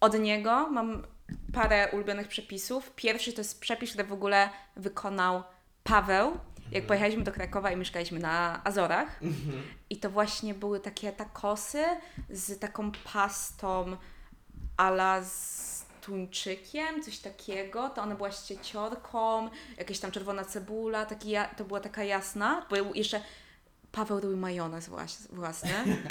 Od 0.00 0.18
niego 0.18 0.70
mam 0.70 1.06
parę 1.52 1.88
ulubionych 1.92 2.28
przepisów. 2.28 2.90
Pierwszy 2.96 3.32
to 3.32 3.40
jest 3.40 3.60
przepis, 3.60 3.90
który 3.90 4.04
w 4.04 4.12
ogóle 4.12 4.50
wykonał 4.76 5.42
Paweł, 5.84 6.26
jak 6.30 6.66
Mhm. 6.66 6.86
pojechaliśmy 6.86 7.22
do 7.24 7.32
Krakowa 7.32 7.70
i 7.70 7.76
mieszkaliśmy 7.76 8.18
na 8.18 8.60
Azorach. 8.64 9.22
Mhm. 9.22 9.62
I 9.90 9.96
to 9.96 10.10
właśnie 10.10 10.54
były 10.54 10.80
takie 10.80 11.12
takosy 11.12 11.84
z 12.30 12.58
taką 12.60 12.92
pastą 13.12 13.96
ala 14.76 15.22
z 15.24 15.84
tuńczykiem, 16.00 17.02
coś 17.02 17.18
takiego. 17.18 17.88
To 17.90 18.02
ona 18.02 18.14
była 18.14 18.32
z 18.32 18.46
cieciorką, 18.46 19.50
jakaś 19.78 19.98
tam 19.98 20.10
czerwona 20.10 20.44
cebula, 20.44 21.06
taki 21.06 21.34
to 21.56 21.64
była 21.64 21.80
taka 21.80 22.04
jasna. 22.04 22.66
Był 22.70 22.94
jeszcze 22.94 23.20
Paweł 23.92 24.20
robił 24.20 24.36
majonez 24.36 24.88
włas- 24.88 25.34
własny. 25.34 25.70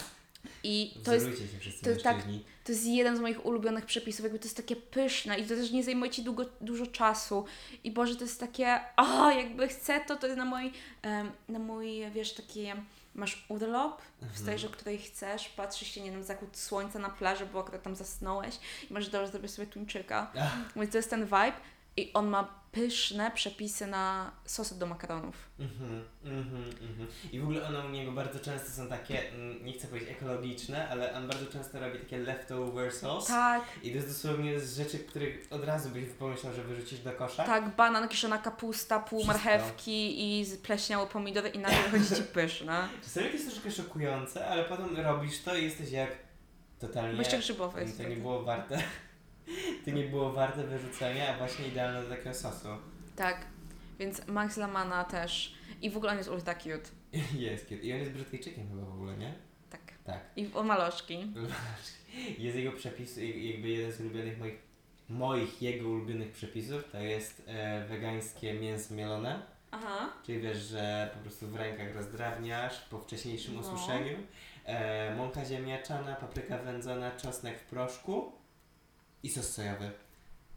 I 0.64 0.94
to 1.04 1.14
jest, 1.14 1.26
się 1.26 1.60
wszyscy 1.60 1.96
to 1.96 2.04
tak- 2.04 2.24
to 2.64 2.72
jest 2.72 2.86
jeden 2.86 3.18
z 3.18 3.20
moich 3.20 3.46
ulubionych 3.46 3.86
przepisów, 3.86 4.24
jakby 4.24 4.40
to 4.40 4.46
jest 4.46 4.58
takie 4.58 4.76
pyszne 4.76 5.40
i 5.40 5.44
to 5.44 5.56
też 5.56 5.72
nie 5.72 5.84
zajmuje 5.84 6.12
Ci 6.12 6.24
długo, 6.24 6.46
dużo 6.62 6.88
czasu. 6.88 7.46
I 7.84 7.92
Boże, 7.92 8.16
to 8.16 8.24
jest 8.24 8.40
takie, 8.40 8.80
o, 8.98 9.32
jakby 9.32 9.68
chcę 9.68 10.00
to, 10.08 10.16
to 10.16 10.28
jest 10.28 10.38
na 10.38 10.46
mój, 10.46 10.72
em, 11.02 11.32
na 11.50 11.60
mój, 11.60 12.12
wiesz, 12.12 12.34
taki, 12.34 12.68
masz 13.16 13.46
urlop, 13.50 14.02
Mhm. 14.22 14.34
wstajesz 14.40 14.66
o 14.66 14.70
której 14.70 14.98
chcesz, 14.98 15.50
patrzysz 15.50 15.88
się, 15.92 16.02
nie 16.02 16.12
wiem, 16.12 16.24
zachód 16.24 16.58
słońca 16.58 17.00
na 17.00 17.10
plaży, 17.10 17.46
bo 17.46 17.60
akurat 17.60 17.84
tam 17.84 17.96
zasnąłeś 17.96 18.56
i 18.90 18.94
masz 18.94 19.10
dobrze 19.10 19.32
zrobić 19.32 19.52
sobie 19.52 19.68
tuńczyka. 19.68 20.32
Ach, 20.40 20.74
Więc 20.76 20.92
to 20.92 20.98
jest 20.98 21.10
ten 21.10 21.26
vibe 21.26 21.54
i 21.98 22.14
on 22.14 22.28
ma 22.28 22.62
pyszne 22.72 23.32
przepisy 23.32 23.88
na 23.88 24.32
sosy 24.46 24.80
do 24.80 24.86
makaronów. 24.86 25.50
Mhm, 25.60 26.04
mhm, 26.26 26.64
mhm. 26.64 27.08
I 27.32 27.40
w 27.40 27.44
ogóle 27.44 27.68
one 27.68 27.86
u 27.86 27.90
niego 27.90 28.12
bardzo 28.12 28.40
często 28.40 28.72
są 28.72 28.88
takie, 28.88 29.30
mm, 29.30 29.66
nie 29.66 29.74
chcę 29.74 29.88
powiedzieć 29.88 30.10
ekologiczne, 30.10 30.90
ale 30.90 31.14
on 31.14 31.28
bardzo 31.28 31.46
często 31.46 31.80
robi 31.80 32.00
takie 32.00 32.18
leftover 32.18 32.94
sauce. 32.94 33.28
Tak, 33.28 33.64
I 33.84 33.90
to 33.90 33.96
jest 33.96 34.08
dosłownie 34.08 34.60
z 34.60 34.78
rzeczy, 34.78 35.00
których 35.00 35.48
od 35.50 35.64
razu 35.64 35.90
byś 35.90 36.10
pomyślał, 36.20 36.54
że 36.54 36.64
wyrzucisz 36.64 37.00
do 37.00 37.12
kosza. 37.12 37.44
tak, 37.44 37.76
banan, 37.76 38.08
kiszona 38.08 38.38
kapusta, 38.38 39.00
pół 39.00 39.20
Wszystko. 39.20 39.34
marchewki 39.34 40.42
i 40.42 40.46
pleśniałe 40.64 41.08
pomidory 41.08 41.50
i 41.50 41.60
nagle 41.60 41.90
wychodzi 41.90 42.16
Ci 42.16 42.24
pyszne. 42.34 42.88
Czasami 43.04 43.26
to 43.28 43.34
jest 43.34 43.52
troszkę 43.52 43.72
szokujące, 43.72 44.48
ale 44.48 44.64
potem 44.64 44.98
robisz 44.98 45.42
to 45.42 45.56
i 45.56 45.64
jesteś 45.64 45.92
jak 45.92 46.10
totalnie... 46.80 47.20
Jeszcze 47.20 47.38
grzybowe. 47.38 47.86
To 47.86 48.04
nie 48.04 48.16
było 48.16 48.44
warte. 48.44 48.84
To 49.86 49.92
nie 49.92 50.04
było 50.04 50.32
warte 50.34 50.64
wyrzucenia, 50.64 51.34
a 51.36 51.38
właśnie 51.38 51.68
idealne 51.68 52.04
do 52.04 52.10
takiego 52.10 52.34
sosu. 52.34 52.68
Tak, 53.16 53.46
więc 54.00 54.28
Max 54.28 54.58
Lamana 54.58 55.04
też. 55.04 55.56
I 55.82 55.90
w 55.90 55.98
ogóle 55.98 56.12
on 56.12 56.18
jest 56.18 56.30
ultra 56.30 56.56
cute. 56.56 56.90
Jest 57.38 57.64
cute. 57.64 57.76
I 57.82 57.94
on 57.94 58.00
jest 58.00 58.12
Brytyjczykiem 58.12 58.70
chyba 58.70 58.82
w 58.86 58.94
ogóle, 58.94 59.18
nie? 59.18 59.34
Tak. 59.70 59.82
Tak. 60.06 60.20
I 60.36 60.50
o 60.54 60.64
maloszki. 60.64 61.34
Jest 62.38 62.58
jego 62.58 62.72
przepis, 62.72 63.18
jakby 63.18 63.68
jeden 63.70 63.92
z 63.92 64.00
ulubionych 64.02 64.40
moich, 64.40 64.60
moich 65.10 65.62
jego 65.62 65.90
ulubionych 65.90 66.32
przepisów, 66.32 66.92
to 66.92 66.98
jest 67.00 67.44
e, 67.48 67.86
wegańskie 67.86 68.54
mięso 68.54 68.94
mielone. 68.94 69.42
Aha. 69.72 70.10
Czyli 70.26 70.40
wiesz, 70.40 70.58
że 70.58 71.10
po 71.14 71.20
prostu 71.20 71.48
w 71.48 71.56
rękach 71.56 71.96
rozdrabniasz 71.96 72.80
po 72.82 73.00
wcześniejszym 73.00 73.54
No. 73.56 73.60
osuszeniu. 73.60 74.18
E, 74.66 75.16
mąka 75.16 75.46
ziemniaczana, 75.46 76.16
papryka 76.16 76.58
wędzona, 76.58 77.12
czosnek 77.12 77.60
w 77.60 77.64
proszku 77.64 78.32
i 79.24 79.30
sos 79.30 79.54
sojowy. 79.54 79.92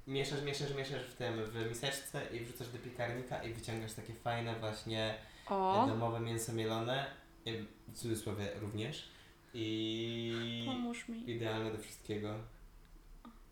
Mieszasz, 0.06 0.42
mieszasz, 0.42 0.74
mieszasz 0.74 1.02
w 1.02 1.14
tym, 1.14 1.44
w 1.44 1.68
miseczce 1.68 2.26
i 2.32 2.40
wrzucasz 2.40 2.68
do 2.68 2.78
piekarnika 2.78 3.42
i 3.42 3.54
wyciągasz 3.54 3.92
takie 3.92 4.14
fajne 4.14 4.54
właśnie 4.60 5.14
O, 5.46 5.86
domowe 5.88 6.20
mięso 6.20 6.52
mielone, 6.52 7.06
e, 7.46 7.50
w 7.88 7.98
cudzysłowie 7.98 8.48
również. 8.60 9.08
I 9.54 10.64
pomóż 10.66 11.08
mi. 11.08 11.30
idealne 11.30 11.72
do 11.72 11.78
wszystkiego. 11.78 12.34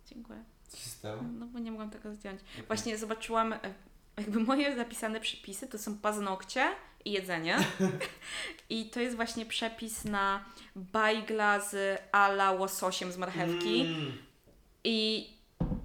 Dziękuję. 0.07 0.44
Co 0.68 0.77
się 0.77 0.88
stało? 0.90 1.22
No 1.22 1.46
bo 1.46 1.59
nie 1.59 1.70
mogłam 1.70 1.90
tego 1.90 2.14
zdjąć. 2.14 2.40
Właśnie 2.66 2.98
zobaczyłam, 2.98 3.53
e, 3.53 3.59
jakby 4.16 4.40
moje 4.40 4.77
zapisane 4.77 5.20
przepisy 5.20 5.68
to 5.68 5.79
są 5.79 5.98
paznokcie 5.98 6.68
i 7.05 7.12
jedzenie. 7.12 7.57
I 8.70 8.90
to 8.90 9.01
jest 9.01 9.16
właśnie 9.16 9.46
przepis 9.46 10.05
na 10.05 10.44
bajgla 10.77 11.61
z 11.61 12.01
ala 12.12 12.53
łososiem 12.53 13.12
z 13.12 13.16
marchewki. 13.16 13.81
Mm. 13.81 14.12
I 14.85 15.29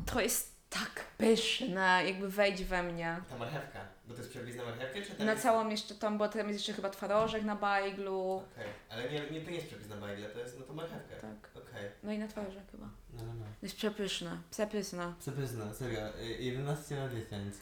to 0.06 0.22
jest 0.22 0.58
tak 0.70 1.04
pyszne, 1.18 2.02
jakby 2.06 2.30
wejdź 2.30 2.64
we 2.64 2.84
mnie. 2.84 3.18
Ta 3.30 3.38
marchewka, 3.38 3.80
bo 4.08 4.14
to 4.14 4.20
jest 4.20 4.32
przepis 4.32 4.56
na 4.56 4.64
marchewkę, 4.66 5.02
czy 5.02 5.12
tam 5.12 5.26
Na 5.26 5.32
jest... 5.32 5.44
całą 5.44 5.70
jeszcze 5.70 5.96
tam, 5.96 6.18
bo 6.18 6.28
tam 6.30 6.48
jest 6.48 6.60
jeszcze 6.60 6.74
chyba 6.74 6.90
twarożek 6.90 7.44
na 7.44 7.56
bajglu. 7.56 8.32
Okej, 8.54 8.68
ale 8.90 9.04
nie, 9.10 9.20
nie, 9.30 9.42
to 9.42 9.50
nie 9.50 9.56
jest 9.56 9.68
przepis 9.68 9.90
na 9.90 9.96
bajgle, 9.96 10.30
to 10.30 10.40
jest 10.40 10.60
na 10.60 10.66
tą 10.66 10.74
marchewkę. 10.74 11.16
Tak. 11.16 11.50
Okej, 11.64 11.90
No 12.04 12.12
i 12.12 12.18
na 12.20 12.28
twarożek 12.28 12.64
chyba. 12.72 12.86
no 13.14 13.24
no 13.26 13.34
no. 13.34 13.46
To 13.46 13.66
jest 13.66 13.76
przepyszne, 13.76 14.38
przepyszne. 14.52 15.14
Przepyszne, 15.20 15.74
serio, 15.76 16.20
y, 16.20 16.26
11 16.44 16.96
na 16.96 17.10
10. 17.10 17.54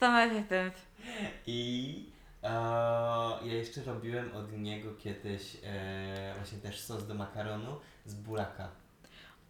Same 0.00 0.42
ten. 0.42 0.70
I 1.46 2.10
e, 2.42 2.48
ja 3.44 3.54
jeszcze 3.54 3.82
robiłem 3.82 4.36
od 4.36 4.52
niego 4.52 4.94
kiedyś 4.94 5.56
e, 5.64 6.34
właśnie 6.36 6.58
też 6.58 6.80
sos 6.80 7.06
do 7.06 7.14
makaronu 7.14 7.80
z 8.06 8.14
buraka. 8.14 8.68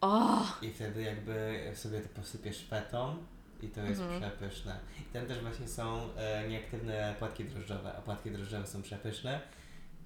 O! 0.01 0.41
I 0.61 0.73
wtedy 0.73 1.01
jakby 1.01 1.63
sobie 1.75 2.01
to 2.01 2.09
posypiesz 2.21 2.65
fetą 2.69 3.17
i 3.61 3.67
to 3.67 3.81
jest 3.81 4.01
Mhm. 4.01 4.21
przepyszne. 4.21 4.79
I 4.99 5.13
tam 5.13 5.25
też 5.25 5.39
właśnie 5.39 5.67
są 5.67 6.15
e, 6.15 6.47
nieaktywne 6.49 7.15
płatki 7.19 7.45
drożdżowe, 7.45 7.93
a 7.97 8.01
płatki 8.01 8.31
drożdżowe 8.31 8.67
są 8.67 8.81
przepyszne. 8.81 9.41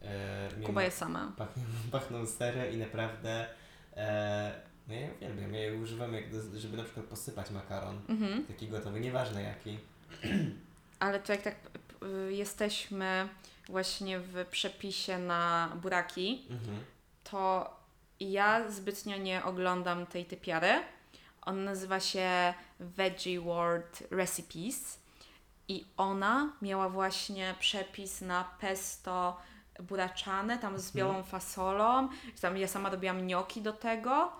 E, 0.02 0.50
Kuba 0.66 0.84
jest 0.84 0.98
sama. 0.98 1.32
Pachną, 1.38 1.64
pachną 1.92 2.20
i 2.74 2.78
naprawdę 2.78 3.46
e, 3.98 4.54
no 4.88 4.94
ja 4.94 5.02
je 5.02 5.10
uwielbiam. 5.14 5.54
Ja 5.54 5.60
je 5.62 5.74
używam, 5.76 6.14
jak 6.14 6.32
do, 6.32 6.60
żeby 6.60 6.78
na 6.78 6.84
przykład 6.84 7.06
posypać 7.06 7.52
makaron. 7.52 8.02
Mhm. 8.10 8.46
Taki 8.46 8.68
gotowy, 8.68 9.00
nieważne 9.00 9.42
jaki. 9.44 9.78
Ale 11.00 11.20
to 11.20 11.32
jak 11.32 11.42
tak 11.42 11.56
y, 12.30 12.34
jesteśmy 12.34 13.28
właśnie 13.70 14.20
w 14.20 14.46
przepisie 14.52 15.18
na 15.20 15.70
buraki, 15.82 16.46
Mhm. 16.50 16.80
to 17.24 17.70
ja 18.32 18.72
zbytnio 18.72 19.18
nie 19.18 19.44
oglądam 19.44 20.06
tej 20.06 20.26
typiary. 20.26 20.72
On 21.42 21.64
nazywa 21.64 22.00
się 22.00 22.54
Veggie 22.80 23.40
World 23.42 24.04
Recipes 24.12 25.00
i 25.68 25.86
ona 25.98 26.54
miała 26.62 26.90
właśnie 26.90 27.56
przepis 27.60 28.22
na 28.22 28.44
pesto 28.60 29.38
buraczane, 29.80 30.58
tam 30.58 30.80
z 30.80 30.88
Mhm. 30.88 30.94
białą 31.08 31.24
fasolą. 31.24 32.10
Tam 32.42 32.58
ja 32.58 32.68
sama 32.68 32.90
robiłam 32.90 33.28
gnocchi 33.28 33.62
do 33.62 33.74
tego 33.74 34.32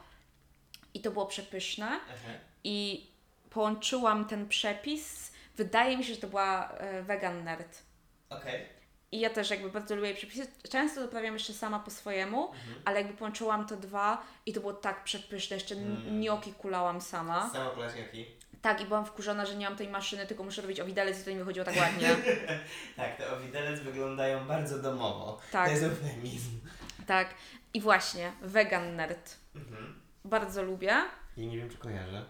i 0.94 1.02
to 1.02 1.12
było 1.12 1.26
przepyszne. 1.26 1.88
Aha. 1.88 2.34
I 2.64 3.08
połączyłam 3.50 4.26
ten 4.26 4.48
przepis. 4.48 5.32
Wydaje 5.58 5.98
mi 5.98 6.04
się, 6.04 6.14
że 6.14 6.22
to 6.22 6.28
była 6.28 6.70
e, 6.72 7.04
vegan 7.04 7.44
nerd. 7.44 7.84
Okej. 8.30 8.66
I 9.14 9.20
ja 9.20 9.30
też 9.30 9.50
jakby 9.50 9.70
bardzo 9.70 9.96
lubię 9.96 10.08
jej 10.08 10.18
przepisy. 10.18 10.48
Często 10.70 11.02
doprawiam 11.02 11.34
jeszcze 11.34 11.54
sama 11.54 11.80
po 11.80 11.92
swojemu, 11.92 12.48
Mhm. 12.48 12.82
ale 12.86 12.98
jakby 13.02 13.14
połączyłam 13.18 13.68
to 13.68 13.78
dwa 13.78 14.24
i 14.46 14.54
to 14.54 14.60
było 14.60 14.74
tak 14.74 15.04
przepyszne. 15.04 15.56
Jeszcze 15.56 15.76
Mm. 15.76 16.20
gnocchi 16.22 16.54
kulałam 16.54 17.02
sama. 17.02 17.50
Sama 17.50 17.70
plaśniaki. 17.70 18.26
Tak, 18.62 18.82
i 18.82 18.86
byłam 18.86 19.06
wkurzona, 19.06 19.46
że 19.46 19.56
nie 19.56 19.70
mam 19.70 19.78
tej 19.78 19.90
maszyny, 19.90 20.28
tylko 20.28 20.44
muszę 20.44 20.62
robić 20.62 20.80
o 20.80 20.86
widelec 20.86 21.22
i 21.22 21.24
to 21.24 21.30
nie 21.32 21.38
wychodziło 21.38 21.66
tak 21.66 21.76
ładnie. 21.78 22.10
Tak, 22.96 23.18
te 23.18 23.32
owidelec 23.34 23.80
wyglądają 23.80 24.48
bardzo 24.48 24.80
domowo. 24.80 25.40
Tak. 25.52 25.66
To 25.66 25.72
jest 25.72 25.84
eufemizm. 25.84 26.60
tak. 27.08 27.34
I 27.74 27.82
właśnie, 27.82 28.32
vegan 28.42 28.96
nerd. 28.96 29.38
Mhm. 29.56 30.02
Bardzo 30.26 30.64
lubię. 30.64 30.96
I 31.38 31.48
nie 31.48 31.58
wiem, 31.58 31.70
czy 31.70 31.78
kojarzę. 31.78 32.26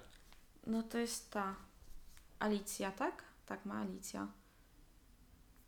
No 0.68 0.84
to 0.84 0.98
jest 0.98 1.32
ta 1.32 1.56
Alicja, 2.40 2.92
tak? 2.92 3.24
Tak, 3.46 3.66
ma 3.66 3.82
Alicja. 3.82 4.28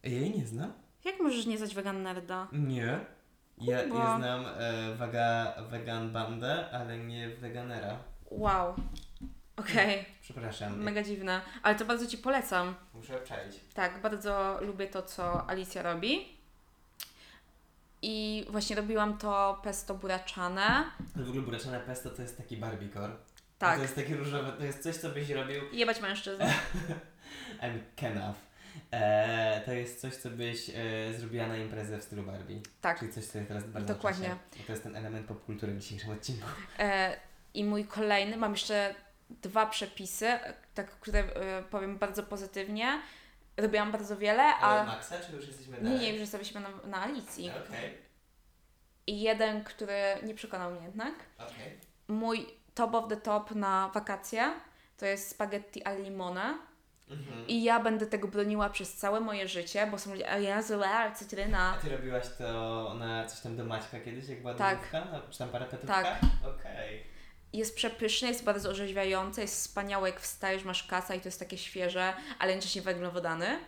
Ja 0.04 0.10
jej 0.12 0.38
nie 0.38 0.45
znam? 0.47 0.73
Jak 1.06 1.20
możesz 1.20 1.46
nie 1.46 1.58
znać 1.58 1.76
vegan 1.76 2.04
nerda? 2.04 2.48
Nie. 2.52 3.00
Ja, 3.58 3.84
Kuba. 3.84 4.00
ja 4.00 4.18
znam 4.18 4.46
e, 4.46 4.96
waga, 4.96 5.54
vegan 5.70 6.12
bandę, 6.12 6.70
ale 6.72 6.98
nie 6.98 7.30
veganera. 7.30 7.98
Wow. 8.32 8.76
Okej. 9.58 10.06
Przepraszam. 10.22 10.78
Mega 10.78 11.04
dziwne, 11.04 11.41
ale 11.63 11.76
to 11.76 11.86
bardzo 11.86 12.08
Ci 12.08 12.18
polecam. 12.18 12.76
Muszę 12.94 13.18
obczaić. 13.18 13.56
Tak, 13.74 14.02
bardzo 14.02 14.60
lubię 14.62 14.88
to, 14.88 15.02
co 15.02 15.50
Alicja 15.50 15.82
robi. 15.82 16.36
I 18.02 18.46
właśnie 18.50 18.76
robiłam 18.76 19.18
to 19.18 19.60
pesto 19.63 19.96
buraczane. 19.96 20.84
W 21.15 21.30
ogóle 21.30 21.41
buraczane 21.41 21.80
pesto 21.80 22.10
to 22.10 22.22
jest 22.22 22.38
taki 22.38 22.58
barbicor. 22.58 23.12
Tak. 23.58 23.76
To 23.76 23.82
jest 23.82 23.96
takie 23.96 24.15
różowe, 24.15 24.52
to 24.52 24.63
jest 24.63 24.84
coś, 24.84 24.96
co 24.96 25.10
byś 25.10 25.30
robił 25.30 25.62
Jebać 25.72 26.02
mężczyzn. 26.02 26.41
I'm 27.62 27.80
Kenaf. 27.96 28.36
E, 28.92 29.62
to 29.66 29.72
jest 29.74 30.02
coś, 30.02 30.16
co 30.16 30.30
byś 30.30 30.70
e, 30.70 30.74
zrobiła 31.14 31.48
na 31.48 31.58
imprezę 31.58 31.98
w 31.98 32.04
stylu 32.04 32.24
Barbie. 32.24 32.60
Tak. 32.82 33.00
Czyli 33.00 33.14
coś, 33.14 33.26
co 33.26 33.38
jest 33.38 33.48
teraz 33.48 33.64
bardzo 33.64 33.88
na 33.88 33.94
Dokładnie. 33.96 34.28
czasie. 34.28 34.64
I 34.64 34.66
To 34.66 34.72
jest 34.72 34.84
ten 34.84 34.96
element 34.96 35.28
popkultury 35.28 35.74
w 35.74 35.80
dzisiejszym 35.80 36.12
odcinku. 36.12 36.48
E, 36.80 37.18
I 37.54 37.64
mój 37.64 37.86
kolejny, 37.86 38.38
mam 38.38 38.52
jeszcze 38.52 38.96
dwa 39.30 39.66
przepisy, 39.66 40.28
e, 40.28 40.54
tak, 40.74 40.88
które 40.92 41.20
e, 41.20 41.64
powiem 41.64 41.98
bardzo 41.98 42.24
pozytywnie. 42.24 43.02
Robiłam 43.58 43.92
bardzo 43.92 44.18
wiele, 44.18 44.44
Ale 44.44 44.82
a 44.82 44.86
Maxa, 44.86 45.20
czy 45.20 45.32
już 45.36 45.48
jesteśmy 45.48 45.78
nie, 45.78 45.84
dalej? 45.84 46.00
nie, 46.00 46.10
już 46.12 46.20
jesteśmy 46.20 46.62
na, 46.62 46.70
na 46.86 47.02
Alicji. 47.02 47.52
Okej, 47.66 47.98
I 49.08 49.22
jeden, 49.22 49.64
który 49.64 49.98
nie 50.24 50.36
przekonał 50.36 50.72
mnie 50.72 50.84
jednak. 50.86 51.14
okej. 51.38 51.80
Mój 52.08 52.48
top 52.74 52.96
of 52.96 53.08
the 53.10 53.18
top 53.18 53.52
na 53.52 53.90
wakacje 53.94 54.54
to 54.98 55.06
jest 55.06 55.30
spaghetti 55.30 55.84
al 55.84 56.02
limone. 56.04 56.58
Mhm. 57.10 57.48
I 57.48 57.63
ja 57.63 57.80
będę 57.80 58.06
tego 58.08 58.28
broniła 58.28 58.70
przez 58.70 58.94
całe 58.94 59.20
moje 59.20 59.48
życie, 59.48 59.88
bo 59.91 59.98
są 59.98 60.12
ludzie, 60.12 60.30
a 60.32 60.38
Jezu, 60.38 60.84
a, 60.84 61.12
cytryna. 61.12 61.74
A 61.78 61.82
ty 61.82 61.89
robiłaś 61.89 62.26
to 62.38 62.94
na 63.00 63.26
coś 63.26 63.39
tam 63.39 63.58
do 63.58 63.65
Maćka 63.65 64.00
kiedyś, 64.00 64.28
jak 64.30 64.41
była 64.41 64.54
Tak. 64.54 64.78
domówka? 64.78 65.06
Na- 65.06 65.22
Czy 65.30 65.38
tam 65.38 65.50
parapetówka? 65.50 66.04
Tak. 66.04 66.20
Okej. 66.60 67.04
Jest 67.54 67.76
przepyszny, 67.76 68.28
jest 68.28 68.44
bardzo 68.44 68.70
orzeźwiający, 68.70 69.41
jest 69.41 69.56
wspaniały, 69.56 70.10
jak 70.10 70.20
wstajesz, 70.20 70.63
masz 70.63 70.84
kasa 70.84 71.15
i 71.15 71.20
to 71.22 71.28
jest 71.28 71.39
takie 71.39 71.58
świeże, 71.58 72.13
ale 72.39 72.52
jednocześnie 72.52 72.82
węglowodany. 72.82 73.60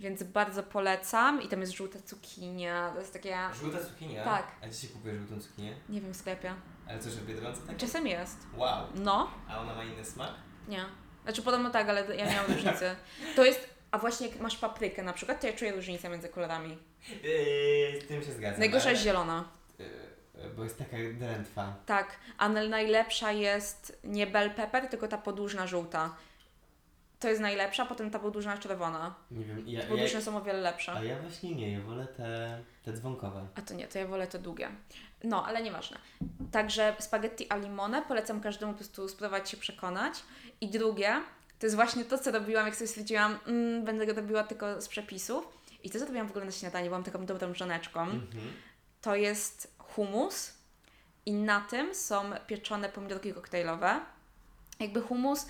Więc 0.00 0.22
bardzo 0.22 0.62
polecam. 0.62 1.42
I 1.42 1.48
tam 1.48 1.60
jest 1.60 1.72
żółta 1.72 1.98
cukinia. 2.04 2.90
To 2.94 2.98
jest 3.00 3.12
takie. 3.12 3.36
Żółta 3.60 3.78
cukinia? 3.84 4.24
Tak. 4.24 4.46
A 4.62 4.68
dzisiaj 4.68 4.90
kupię 4.90 5.16
żółtą 5.18 5.40
cukinię? 5.40 5.76
Nie 5.88 6.00
wiem, 6.00 6.12
w 6.12 6.16
sklepie. 6.16 6.54
Ale 6.88 6.98
co, 6.98 7.10
że 7.10 7.16
w 7.16 7.26
Biedronce 7.26 7.60
tak? 7.66 7.76
Czasem 7.76 8.06
jest. 8.06 8.38
Wow. 8.56 8.86
No, 8.94 9.30
A 9.48 9.60
ona 9.60 9.74
ma 9.74 9.84
inny 9.84 10.04
smak? 10.04 10.30
nie. 10.68 10.84
Znaczy 11.24 11.42
podobno 11.42 11.70
tak, 11.70 11.88
ale 11.88 12.16
ja 12.16 12.26
miałam 12.26 12.52
różnicę. 12.52 12.96
To 13.36 13.44
jest. 13.44 13.68
A 13.90 13.98
właśnie 13.98 14.28
jak 14.28 14.40
masz 14.40 14.56
paprykę 14.56 15.02
na 15.02 15.12
przykład, 15.12 15.40
to 15.40 15.46
ja 15.46 15.52
czuję 15.52 15.72
różnicę 15.72 16.08
między 16.08 16.28
kolorami. 16.28 16.78
Yy, 17.22 18.00
z 18.00 18.08
tym 18.08 18.22
się 18.24 18.32
zgadzam. 18.32 18.58
Najgorsza 18.60 18.84
ale- 18.84 18.92
jest 18.92 19.04
zielona. 19.04 19.48
Yy, 19.78 19.86
bo 20.56 20.64
jest 20.64 20.78
taka 20.78 20.96
drętwa. 21.12 21.74
Tak, 21.86 22.16
a 22.38 22.48
naj- 22.50 22.68
najlepsza 22.68 23.32
jest 23.32 23.98
nie 24.04 24.26
bell 24.26 24.50
pepper, 24.50 24.88
tylko 24.88 25.08
ta 25.08 25.18
podłużna 25.18 25.66
żółta. 25.66 26.14
To 27.20 27.28
jest 27.28 27.40
najlepsza, 27.40 27.86
potem 27.86 28.10
ta 28.10 28.18
podłużna 28.18 28.58
czerwona. 28.58 29.14
Nie 29.30 29.44
wiem, 29.44 29.68
ja, 29.68 29.80
Te 29.80 29.86
podłużne 29.86 30.18
ja, 30.18 30.24
są 30.24 30.36
o 30.36 30.40
wiele 30.42 30.58
a 30.58 30.62
lepsze. 30.62 31.06
ja 31.06 31.18
właśnie 31.18 31.54
nie, 31.54 31.72
ja 31.72 31.80
wolę 31.80 32.06
te, 32.06 32.58
te 32.84 32.92
dzwonkowe. 32.92 33.46
A 33.54 33.62
to 33.62 33.74
nie, 33.74 33.88
to 33.88 33.98
ja 33.98 34.06
wolę 34.06 34.26
te 34.26 34.38
długie. 34.38 34.68
No, 35.24 35.46
ale 35.46 35.62
nieważne. 35.62 35.98
Także 36.52 36.96
spaghetti 36.98 37.46
a 37.50 37.56
limone 37.56 38.02
polecam 38.02 38.40
każdemu 38.40 38.72
po 38.72 38.78
prostu 38.78 39.08
spróbować 39.08 39.50
się 39.50 39.56
przekonać. 39.56 40.14
I 40.60 40.68
drugie, 40.68 41.20
to 41.58 41.66
jest 41.66 41.76
właśnie 41.76 42.04
to, 42.04 42.18
co 42.18 42.30
robiłam, 42.30 42.66
jak 42.66 42.76
sobie 42.76 42.88
stwierdziłam, 42.88 43.38
mm, 43.46 43.84
będę 43.84 44.06
go 44.06 44.12
robiła 44.12 44.44
tylko 44.44 44.80
z 44.80 44.88
przepisów. 44.88 45.48
I 45.84 45.90
to, 45.90 45.98
co 45.98 46.04
robiłam 46.04 46.26
w 46.26 46.30
ogóle 46.30 46.44
na 46.44 46.52
śniadanie, 46.52 46.86
byłam 46.86 47.04
taką 47.04 47.26
dobrą 47.26 47.54
żoneczką. 47.54 48.02
Mhm. 48.02 48.52
to 49.00 49.16
jest 49.16 49.74
humus 49.78 50.54
i 51.26 51.32
na 51.32 51.60
tym 51.60 51.94
są 51.94 52.30
pieczone 52.46 52.88
pomidorki 52.88 53.34
koktajlowe. 53.34 54.00
Jakby 54.80 55.02
humus, 55.02 55.46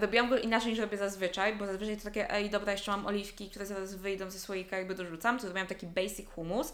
robiłam 0.00 0.28
go 0.28 0.38
inaczej 0.38 0.70
niż 0.70 0.78
robię 0.80 0.98
zazwyczaj, 0.98 1.56
bo 1.56 1.66
zazwyczaj 1.66 1.96
to 1.96 2.04
takie, 2.04 2.30
ej 2.30 2.50
dobra, 2.50 2.72
jeszcze 2.72 2.90
mam 2.90 3.06
oliwki, 3.06 3.50
które 3.50 3.66
zaraz 3.66 3.94
wyjdą 3.94 4.30
ze 4.30 4.38
słoika, 4.38 4.78
jakby 4.78 4.94
dorzucam, 4.94 5.36
to 5.36 5.42
zrobiłam 5.42 5.66
taki 5.66 5.86
basic 5.86 6.28
humus. 6.28 6.72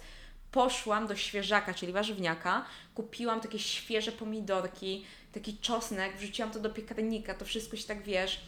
Poszłam 0.50 1.06
do 1.06 1.16
świeżaka, 1.16 1.74
czyli 1.74 1.92
warzywniaka, 1.92 2.64
kupiłam 2.94 3.40
takie 3.40 3.58
świeże 3.58 4.12
pomidorki, 4.12 5.04
taki 5.32 5.58
czosnek, 5.58 6.16
wrzuciłam 6.16 6.50
to 6.50 6.60
do 6.60 6.70
piekarnika, 6.70 7.34
to 7.34 7.44
wszystko 7.44 7.76
się 7.76 7.84
tak, 7.86 8.02
wiesz, 8.02 8.40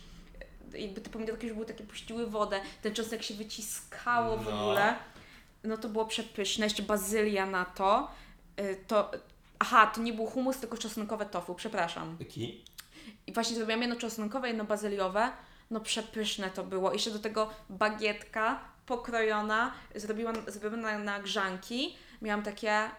jakby 0.73 1.01
te 1.01 1.11
pomidorki 1.11 1.47
już 1.47 1.55
były 1.55 1.67
takie, 1.67 1.85
puściły 1.85 2.27
wodę, 2.27 2.61
ten 2.83 2.95
czosnek 2.95 3.23
się 3.23 3.35
wyciskało 3.35 4.37
w 4.37 4.45
No. 4.45 4.61
ogóle. 4.63 4.95
No 5.65 5.77
to 5.77 5.89
było 5.89 6.05
przepyszne, 6.07 6.67
jeszcze 6.67 6.83
bazylia 6.83 7.47
na 7.47 7.65
to. 7.65 8.11
Y, 8.61 8.77
To, 8.89 9.11
aha, 9.59 9.87
to 9.95 10.01
nie 10.01 10.13
był 10.13 10.27
humus, 10.27 10.57
tylko 10.59 10.79
czosnkowe 10.79 11.27
tofu, 11.27 11.55
przepraszam. 11.55 12.17
Taki? 12.19 12.65
I 13.27 13.33
właśnie 13.33 13.57
zrobiłam 13.57 13.81
jedno 13.81 13.97
czosnkowe, 13.97 14.49
jedno 14.49 14.65
bazyliowe. 14.65 15.31
No 15.71 15.81
przepyszne 15.81 16.51
to 16.51 16.65
było. 16.65 16.93
Jeszcze 16.93 17.11
do 17.11 17.19
tego 17.19 17.51
bagietka 17.71 18.61
pokrojona, 18.87 19.73
zrobiła, 19.95 20.33
zrobiona 20.47 20.99
na 20.99 21.21
grzanki. 21.21 21.97
Miałam 22.23 22.43
takie, 22.43 22.91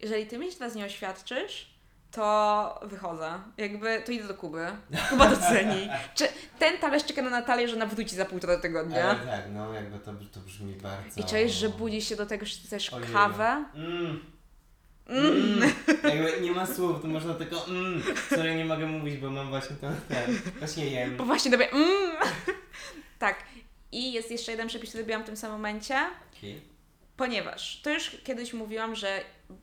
jeżeli 0.00 0.26
Ty 0.26 0.38
mnie 0.38 0.52
teraz 0.52 0.74
nie 0.74 0.84
oświadczysz, 0.84 1.72
to 2.10 2.80
wychodzę. 2.82 3.40
Jakby, 3.58 4.02
to 4.06 4.12
idę 4.12 4.28
do 4.28 4.34
Kuby. 4.34 4.66
Kuba 5.10 5.26
doceni. 5.26 5.88
Czy 6.14 6.28
ten 6.58 6.78
talerz 6.78 7.04
czeka 7.04 7.22
na 7.22 7.30
Natalię, 7.30 7.68
że 7.68 7.76
ona 7.76 7.86
wróci 7.86 8.16
za 8.16 8.24
półtora 8.24 8.56
tygodnia? 8.56 9.04
Ale 9.04 9.18
tak, 9.18 9.44
no 9.52 9.72
jakby 9.74 9.98
to, 9.98 10.12
to 10.32 10.40
brzmi 10.40 10.74
bardzo... 10.74 11.20
I 11.20 11.24
czujesz, 11.24 11.52
że 11.52 11.68
budzi 11.68 12.02
się 12.02 12.16
do 12.16 12.26
tego, 12.26 12.46
że 12.46 12.54
chcesz 12.64 12.92
Ojej. 12.92 13.12
kawę? 13.12 13.64
Mm. 13.74 14.31
Mm. 15.06 15.26
Mm. 15.26 15.70
Jakby 16.04 16.40
nie 16.40 16.52
ma 16.52 16.66
słów, 16.66 17.02
to 17.02 17.08
można 17.08 17.34
tylko 17.34 17.66
mm. 17.66 18.02
Sorry, 18.28 18.54
nie 18.54 18.64
mogę 18.64 18.86
mówić, 18.86 19.16
bo 19.16 19.30
mam 19.30 19.48
właśnie 19.48 19.76
ten, 19.76 19.94
ten 20.08 20.38
właśnie 20.58 20.86
jem. 20.86 21.16
Bo 21.16 21.24
właśnie 21.24 21.50
robię 21.50 21.70
mm. 21.70 22.16
Tak. 23.18 23.44
I 23.92 24.12
jest 24.12 24.30
jeszcze 24.30 24.50
jeden 24.50 24.68
przepis, 24.68 24.88
który 24.88 25.02
robiłam 25.02 25.22
w 25.22 25.26
tym 25.26 25.36
samym 25.36 25.56
momencie, 25.56 25.94
Taki. 26.34 26.60
ponieważ 27.16 27.80
to 27.82 27.90
już 27.90 28.16
kiedyś 28.24 28.52
mówiłam, 28.52 28.94
że 28.94 29.20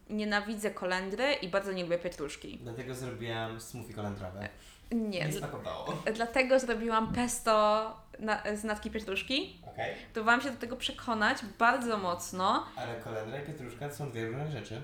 nienawidzę 0.09 0.71
kolendry 0.71 1.33
i 1.33 1.47
bardzo 1.47 1.71
nie 1.71 1.83
lubię 1.83 1.97
pietruszki. 1.97 2.59
Dlatego 2.63 2.95
zrobiłam 2.95 3.61
smoothie 3.61 3.93
kolendrowe. 3.93 4.49
Nie. 4.91 5.25
Nie 5.25 5.33
smakowało. 5.33 6.03
Dlatego 6.13 6.59
zrobiłam 6.59 7.13
pesto 7.13 7.51
na, 8.19 8.43
z 8.55 8.63
natki 8.63 8.91
pietruszki. 8.91 9.61
Okej. 9.73 9.95
Próbowałam 10.13 10.41
się 10.41 10.51
do 10.51 10.57
tego 10.57 10.75
przekonać 10.75 11.37
bardzo 11.59 11.97
mocno, 11.97 12.65
Ale 12.75 12.95
kolendra 12.95 13.41
i 13.41 13.45
pietruszka 13.45 13.89
to 13.89 13.95
są 13.95 14.11
dwie 14.11 14.25
różne 14.27 14.51
rzeczy. 14.51 14.81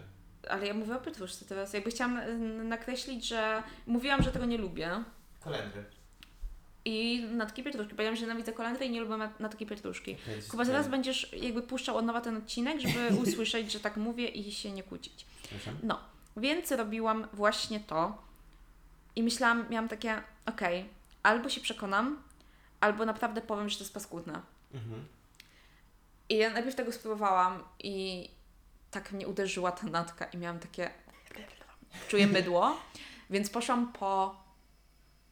Ale 0.50 0.68
ja 0.68 0.74
mówię 0.74 0.96
o 0.96 1.00
pietruszce 1.00 1.46
teraz. 1.46 1.74
Jakby 1.74 1.92
chciałam 1.92 2.18
y, 2.18 2.64
nakreślić, 2.64 3.28
że 3.28 3.64
mówiłam, 3.88 4.24
że 4.24 4.32
tego 4.32 4.46
nie 4.46 4.58
lubię. 4.58 5.04
Kolendry. 5.44 5.84
I 6.86 7.26
natki 7.32 7.64
pietruszki. 7.64 7.92
Powiedziałam, 7.92 8.16
że 8.16 8.22
nienawidzę 8.22 8.54
kolendry 8.54 8.86
i 8.86 8.90
nie 8.90 9.02
lubię 9.02 9.16
nat- 9.16 9.40
natki 9.40 9.66
pietruszki. 9.66 10.18
Okej, 10.24 10.42
Kuba, 10.52 10.66
zaraz 10.66 10.88
będziesz 10.88 11.34
jakby 11.34 11.62
puszczał 11.62 11.98
od 11.98 12.06
nowa 12.06 12.22
ten 12.22 12.38
odcinek, 12.38 12.80
żeby 12.80 13.10
usłyszeć, 13.24 13.72
że 13.72 13.80
tak 13.80 13.98
mówię 13.98 14.28
i 14.28 14.52
się 14.52 14.72
nie 14.72 14.84
kłócić. 14.84 15.26
No, 15.84 16.00
więc 16.38 16.72
robiłam 16.72 17.28
właśnie 17.34 17.80
to 17.80 18.18
i 19.16 19.24
myślałam, 19.24 19.66
miałam 19.70 19.90
takie, 19.90 20.22
okej, 20.46 20.86
albo 21.24 21.50
się 21.50 21.62
przekonam, 21.62 22.24
albo 22.80 23.06
naprawdę 23.06 23.42
powiem, 23.42 23.70
że 23.70 23.78
to 23.78 23.84
jest 23.84 23.94
paskudne. 23.94 24.42
Mhm. 24.74 25.06
I 26.30 26.38
ja 26.38 26.50
najpierw 26.50 26.76
tego 26.76 26.92
spróbowałam 26.92 27.64
i 27.80 28.30
tak 28.96 29.12
mnie 29.12 29.28
uderzyła 29.28 29.72
ta 29.72 29.88
natka 29.88 30.26
i 30.26 30.38
miałam 30.38 30.60
takie, 30.60 30.90
czuję 32.08 32.28
mydło, 32.38 32.78
więc 33.30 33.50
poszłam 33.50 33.94
po 33.94 34.36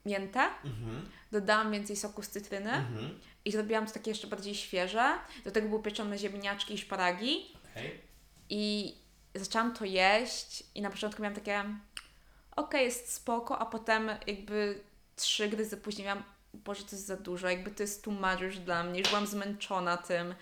miętę, 0.06 0.40
Mhm. 0.66 1.10
dodałam 1.32 1.72
więcej 1.72 1.96
soku 1.96 2.24
z 2.24 2.30
cytryny 2.30 2.72
Mhm. 2.72 3.20
i 3.46 3.52
zrobiłam 3.52 3.86
to 3.88 3.92
takie 3.94 4.12
jeszcze 4.12 4.28
bardziej 4.28 4.56
świeże. 4.56 5.14
Do 5.46 5.52
tego 5.52 5.70
były 5.70 5.84
pieczone 5.84 6.18
ziemniaczki 6.18 6.74
i 6.74 6.78
szparagi. 6.78 7.46
I 8.50 8.96
zaczęłam 9.36 9.74
to 9.74 9.86
jeść 9.86 10.64
i 10.76 10.82
na 10.82 10.90
początku 10.90 11.22
miałam 11.22 11.36
takie 11.36 11.64
okej, 12.56 12.86
jest 12.86 13.14
spoko, 13.14 13.60
a 13.60 13.66
potem 13.66 14.10
jakby 14.28 14.80
trzy 15.16 15.50
gryzy 15.50 15.78
później 15.78 16.06
miałam 16.08 16.24
Boże, 16.54 16.84
to 16.84 16.90
jest 16.92 17.06
za 17.06 17.18
dużo, 17.18 17.50
jakby 17.50 17.72
to 17.72 17.84
jest 17.84 18.04
too 18.04 18.14
much 18.14 18.42
już 18.42 18.60
dla 18.60 18.84
mnie, 18.84 19.00
już 19.00 19.10
byłam 19.10 19.28
zmęczona 19.28 19.98
tym. 19.98 20.36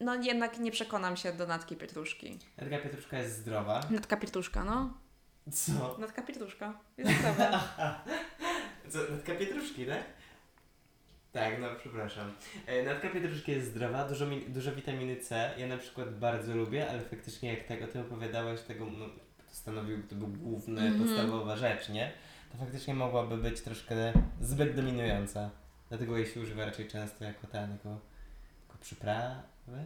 No 0.00 0.14
jednak 0.14 0.58
nie 0.58 0.70
przekonam 0.70 1.16
się 1.16 1.32
do 1.32 1.46
natki 1.46 1.76
pietruszki. 1.76 2.38
Taka 2.56 2.78
pietruszka 2.78 3.18
jest 3.18 3.36
zdrowa. 3.36 3.80
Natka 3.90 4.16
pietruszka, 4.16 4.64
no. 4.64 4.94
Co? 5.52 5.96
Natka 5.98 6.22
pietruszka. 6.22 6.78
Jest 6.98 7.18
zdrowa. 7.20 7.50
Co, 8.90 8.98
natka 9.10 9.34
pietruszki, 9.34 9.86
tak? 9.86 10.02
Tak, 11.32 11.60
no 11.60 11.66
przepraszam. 11.80 12.32
E, 12.66 12.82
Natka 12.82 13.08
pietruszki 13.08 13.52
jest 13.52 13.70
zdrowa, 13.70 14.08
dużo, 14.08 14.26
dużo 14.48 14.72
witaminy 14.72 15.16
C. 15.16 15.50
Ja 15.58 15.66
na 15.66 15.76
przykład 15.78 16.18
bardzo 16.18 16.54
lubię, 16.56 16.90
ale 16.90 17.00
faktycznie 17.00 17.54
jak 17.54 17.64
tak 17.66 17.82
o 17.82 17.86
tym 17.86 18.00
opowiadałeś, 18.02 18.60
tego 18.60 18.84
no, 18.98 19.06
to 19.08 19.54
stanowił, 19.54 20.02
to 20.08 20.14
był 20.14 20.28
główny, 20.28 20.80
Mhm. 20.82 21.04
podstawowa 21.04 21.56
rzecz, 21.56 21.88
nie? 21.88 22.12
To 22.52 22.58
faktycznie 22.58 22.94
mogłaby 22.94 23.36
być 23.36 23.60
troszkę 23.60 24.12
zbyt 24.40 24.76
dominująca. 24.76 25.50
Dlatego 25.88 26.16
jej 26.16 26.26
się 26.26 26.40
używa 26.40 26.64
raczej 26.64 26.88
często 26.88 27.24
jako 27.24 27.46
ten, 27.46 27.70
jako 27.72 27.98
przyprawy? 28.80 29.34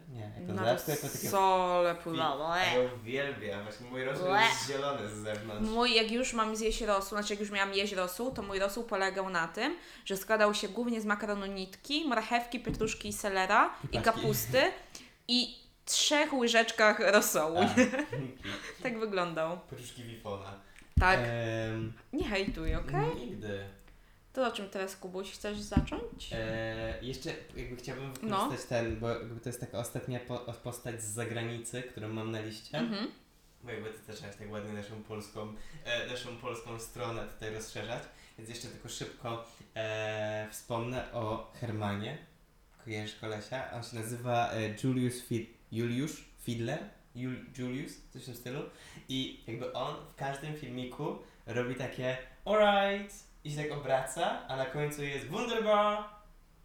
Nie, 0.08 0.20
jako 0.40 0.52
Na 0.52 0.60
dodatku, 0.62 0.90
jako 0.90 1.02
takie... 1.08 1.28
sole 1.28 1.94
pływało. 1.94 2.56
Ja 2.56 2.64
uwielbiam, 2.96 3.62
właśnie 3.62 3.86
mój 3.90 4.04
rosół 4.04 4.28
Łe. 4.28 4.42
jest 4.42 4.66
zielony 4.68 5.08
z 5.08 5.12
zewnątrz. 5.12 5.70
Mój, 5.70 5.94
jak 5.94 6.10
już 6.10 6.32
mam 6.32 6.56
zjeść 6.56 6.80
rosół, 6.80 7.08
znaczy 7.18 7.32
jak 7.32 7.40
już 7.40 7.50
miałam 7.50 7.74
jeść 7.74 7.92
rosół, 7.92 8.30
to 8.30 8.42
mój 8.42 8.58
rosół 8.58 8.84
polegał 8.84 9.30
na 9.30 9.48
tym, 9.48 9.76
że 10.04 10.16
składał 10.16 10.54
się 10.54 10.68
głównie 10.68 11.00
z 11.00 11.04
makaronu 11.04 11.46
nitki, 11.46 12.08
marchewki, 12.08 12.60
pietruszki 12.60 13.08
i 13.08 13.12
selera 13.12 13.74
i 13.84 13.88
paczki. 13.98 14.02
kapusty 14.04 14.62
i 15.28 15.56
trzech 15.84 16.32
łyżeczkach 16.34 16.98
rosołu. 17.12 17.58
A, 17.58 17.74
tak 18.82 18.98
wyglądał. 18.98 19.58
Poczuszki 19.70 20.02
Wifona. 20.04 20.52
Tak. 21.00 21.18
Ehm, 21.22 21.92
Nie 22.12 22.24
hejtuj, 22.24 22.74
okej? 22.74 23.16
Nigdy. 23.16 23.64
To 24.32 24.46
o 24.46 24.50
czym 24.52 24.68
teraz, 24.68 24.96
Kubuś? 24.96 25.30
Chcesz 25.30 25.58
zacząć? 25.58 26.30
Eee, 26.32 27.06
jeszcze 27.08 27.30
jakby 27.56 27.76
chciałbym 27.76 28.12
No. 28.22 28.36
wykorzystać 28.44 28.68
ten, 28.68 29.00
bo 29.00 29.08
jakby 29.08 29.40
to 29.40 29.48
jest 29.48 29.60
taka 29.60 29.78
ostatnia 29.78 30.20
po, 30.20 30.38
postać 30.38 31.02
z 31.02 31.06
zagranicy, 31.06 31.82
którą 31.82 32.08
mam 32.08 32.30
na 32.30 32.40
liście. 32.40 32.78
Mhm. 32.78 33.08
Bo 33.64 33.70
jakby 33.70 33.90
ty 33.90 34.12
zaczęłaś 34.12 34.36
tak 34.36 34.50
ładnie 34.50 34.72
naszą 34.72 35.02
polską, 35.02 35.54
e, 35.84 36.06
naszą 36.06 36.36
polską 36.36 36.78
stronę 36.78 37.24
tutaj 37.26 37.54
rozszerzać. 37.54 38.02
Więc 38.38 38.50
jeszcze 38.50 38.68
tylko 38.68 38.88
szybko 38.88 39.44
e, 39.76 40.48
wspomnę 40.50 41.12
o 41.12 41.52
Hermanie. 41.60 42.18
Kojarzysz 42.84 43.14
kolesia? 43.20 43.70
On 43.72 43.82
się 43.82 43.96
nazywa 43.96 44.52
e, 44.52 44.74
Julius 44.84 45.22
Fid 45.22 45.50
Juliusz 45.72 46.24
Fidler? 46.40 46.78
Jul 47.14 47.36
Julius? 47.58 47.92
Coś 48.12 48.22
w 48.22 48.24
tym 48.24 48.34
stylu. 48.36 48.60
I 49.08 49.40
jakby 49.46 49.72
on 49.72 49.94
w 50.12 50.14
każdym 50.14 50.56
filmiku 50.56 51.18
robi 51.46 51.74
takie 51.74 52.16
alright 52.44 53.31
i 53.44 53.50
się 53.50 53.56
tak 53.56 53.72
obraca, 53.72 54.46
a 54.48 54.56
na 54.56 54.66
końcu 54.66 55.02
jest 55.02 55.26
wunderbar. 55.26 56.04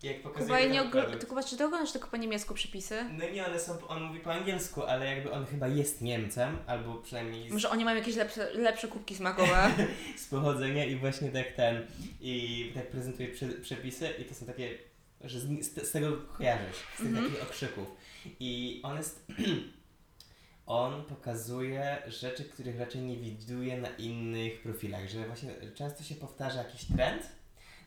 Jak 0.04 0.22
pokazuje 0.22 0.46
Kuba, 0.64 0.74
nie 0.74 0.82
ogl- 0.82 1.18
to 1.18 1.28
Kuba, 1.28 1.44
czy 1.44 1.58
ty 1.58 1.66
oglądasz 1.66 1.92
tylko 1.92 2.08
po 2.08 2.18
niemiecku 2.18 2.54
przepisy? 2.54 3.06
No 3.12 3.30
nie, 3.30 3.46
one 3.46 3.60
są, 3.60 3.88
on 3.88 4.04
mówi 4.04 4.20
po 4.20 4.34
angielsku, 4.34 4.84
ale 4.84 5.06
jakby 5.16 5.32
on 5.32 5.46
chyba 5.46 5.68
jest 5.68 6.02
Niemcem, 6.02 6.58
albo 6.68 6.96
przynajmniej 6.96 7.50
z, 7.50 7.54
Może 7.54 7.70
oni 7.70 7.86
mają 7.86 7.98
jakieś 7.98 8.16
lepsze, 8.16 8.54
lepsze 8.54 8.88
kubki 8.88 9.16
smakowe? 9.16 9.70
z 10.18 10.26
pochodzenia 10.28 10.86
i 10.86 10.96
właśnie 10.96 11.30
tak 11.30 11.52
ten, 11.52 11.88
i 12.22 12.72
tak 12.76 12.88
prezentuje 12.90 13.28
prze, 13.30 13.48
przepisy 13.48 14.10
i 14.20 14.26
to 14.26 14.36
są 14.36 14.46
takie 14.46 14.78
że 15.24 15.40
z, 15.40 15.66
z, 15.66 15.88
z 15.88 15.92
tego 15.92 16.18
kojarzysz, 16.38 16.76
z 16.96 16.98
tych 16.98 17.06
Mhm. 17.08 17.26
takich 17.26 17.44
okrzyków. 17.44 17.88
I 18.40 18.80
on 18.84 18.98
jest... 18.98 19.26
on 20.68 21.06
pokazuje 21.06 21.98
rzeczy, 22.08 22.46
których 22.46 22.80
raczej 22.80 23.02
nie 23.02 23.18
widuje 23.18 23.78
na 23.78 23.90
innych 23.90 24.62
profilach, 24.62 25.10
że 25.10 25.28
właśnie 25.28 25.50
często 25.76 26.04
się 26.04 26.16
powtarza 26.16 26.64
jakiś 26.64 26.86
trend 26.86 27.30